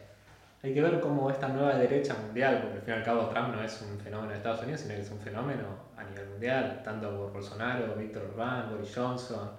hay 0.63 0.73
que 0.73 0.81
ver 0.81 1.01
cómo 1.01 1.29
esta 1.29 1.49
nueva 1.49 1.75
derecha 1.77 2.15
mundial, 2.15 2.61
porque 2.63 2.77
al 2.77 2.83
fin 2.83 2.95
y 2.95 2.97
al 2.99 3.03
cabo 3.03 3.29
Trump 3.29 3.55
no 3.55 3.63
es 3.63 3.83
un 3.83 3.99
fenómeno 3.99 4.31
de 4.31 4.37
Estados 4.37 4.63
Unidos, 4.63 4.81
sino 4.81 4.95
que 4.95 5.01
es 5.01 5.11
un 5.11 5.19
fenómeno 5.19 5.65
a 5.97 6.05
nivel 6.05 6.29
mundial, 6.29 6.83
tanto 6.85 7.11
por 7.17 7.33
Bolsonaro, 7.33 7.95
Víctor 7.97 8.23
Orbán, 8.33 8.71
Boris 8.71 8.93
Johnson, 8.95 9.51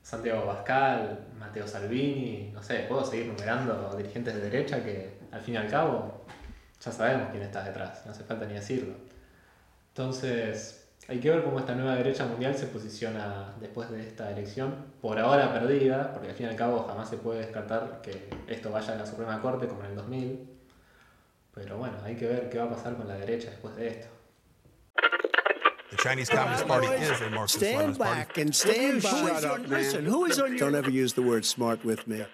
Santiago 0.00 0.46
Pascal, 0.46 1.26
Matteo 1.38 1.66
Salvini, 1.66 2.50
no 2.52 2.62
sé, 2.62 2.86
puedo 2.88 3.04
seguir 3.04 3.26
numerando 3.26 3.92
dirigentes 3.96 4.34
de 4.34 4.40
derecha 4.42 4.84
que 4.84 5.18
al 5.32 5.40
fin 5.40 5.54
y 5.54 5.56
al 5.56 5.68
cabo 5.68 6.24
ya 6.80 6.92
sabemos 6.92 7.30
quién 7.30 7.42
está 7.42 7.64
detrás, 7.64 8.04
no 8.04 8.12
hace 8.12 8.22
falta 8.22 8.46
ni 8.46 8.54
decirlo. 8.54 8.94
Entonces, 9.88 10.83
hay 11.08 11.20
que 11.20 11.30
ver 11.30 11.44
cómo 11.44 11.58
esta 11.58 11.74
nueva 11.74 11.96
derecha 11.96 12.24
mundial 12.24 12.54
se 12.54 12.66
posiciona 12.66 13.54
después 13.60 13.90
de 13.90 14.00
esta 14.02 14.30
elección, 14.30 14.74
por 15.00 15.18
ahora 15.18 15.52
perdida, 15.52 16.12
porque 16.12 16.28
al 16.28 16.34
fin 16.34 16.46
y 16.46 16.48
al 16.50 16.56
cabo 16.56 16.84
jamás 16.88 17.08
se 17.10 17.18
puede 17.18 17.40
descartar 17.40 18.00
que 18.02 18.28
esto 18.46 18.70
vaya 18.70 18.94
a 18.94 18.96
la 18.96 19.06
Suprema 19.06 19.40
Corte 19.40 19.66
como 19.66 19.84
en 19.84 19.90
el 19.90 19.96
2000. 19.96 20.48
Pero 21.54 21.78
bueno, 21.78 21.96
hay 22.04 22.16
que 22.16 22.26
ver 22.26 22.48
qué 22.50 22.58
va 22.58 22.64
a 22.64 22.70
pasar 22.70 22.96
con 22.96 23.06
la 23.06 23.14
derecha 23.14 23.50
después 23.50 23.76
de 23.76 23.88
esto. 23.88 24.08
The 25.90 25.96
Chinese 25.96 26.28
Communist 26.30 26.66
Party 26.66 26.88
is 26.88 27.20
a 27.20 27.30
Marxist 27.30 27.62
Stand 27.62 27.98
back 27.98 28.38
and 28.38 28.52
stand 28.52 29.00
Shut 29.00 29.12
by. 29.12 29.48
up, 29.48 29.68
man. 29.68 29.70
Listen, 29.70 30.06
who 30.06 30.24
is 30.24 30.40
on 30.40 30.56
your... 30.56 30.58
Don't 30.58 30.74
ever 30.74 30.90
use 30.90 31.12
the 31.12 31.22
word 31.22 31.44
smart 31.44 31.84
with 31.84 32.08
me. 32.08 32.24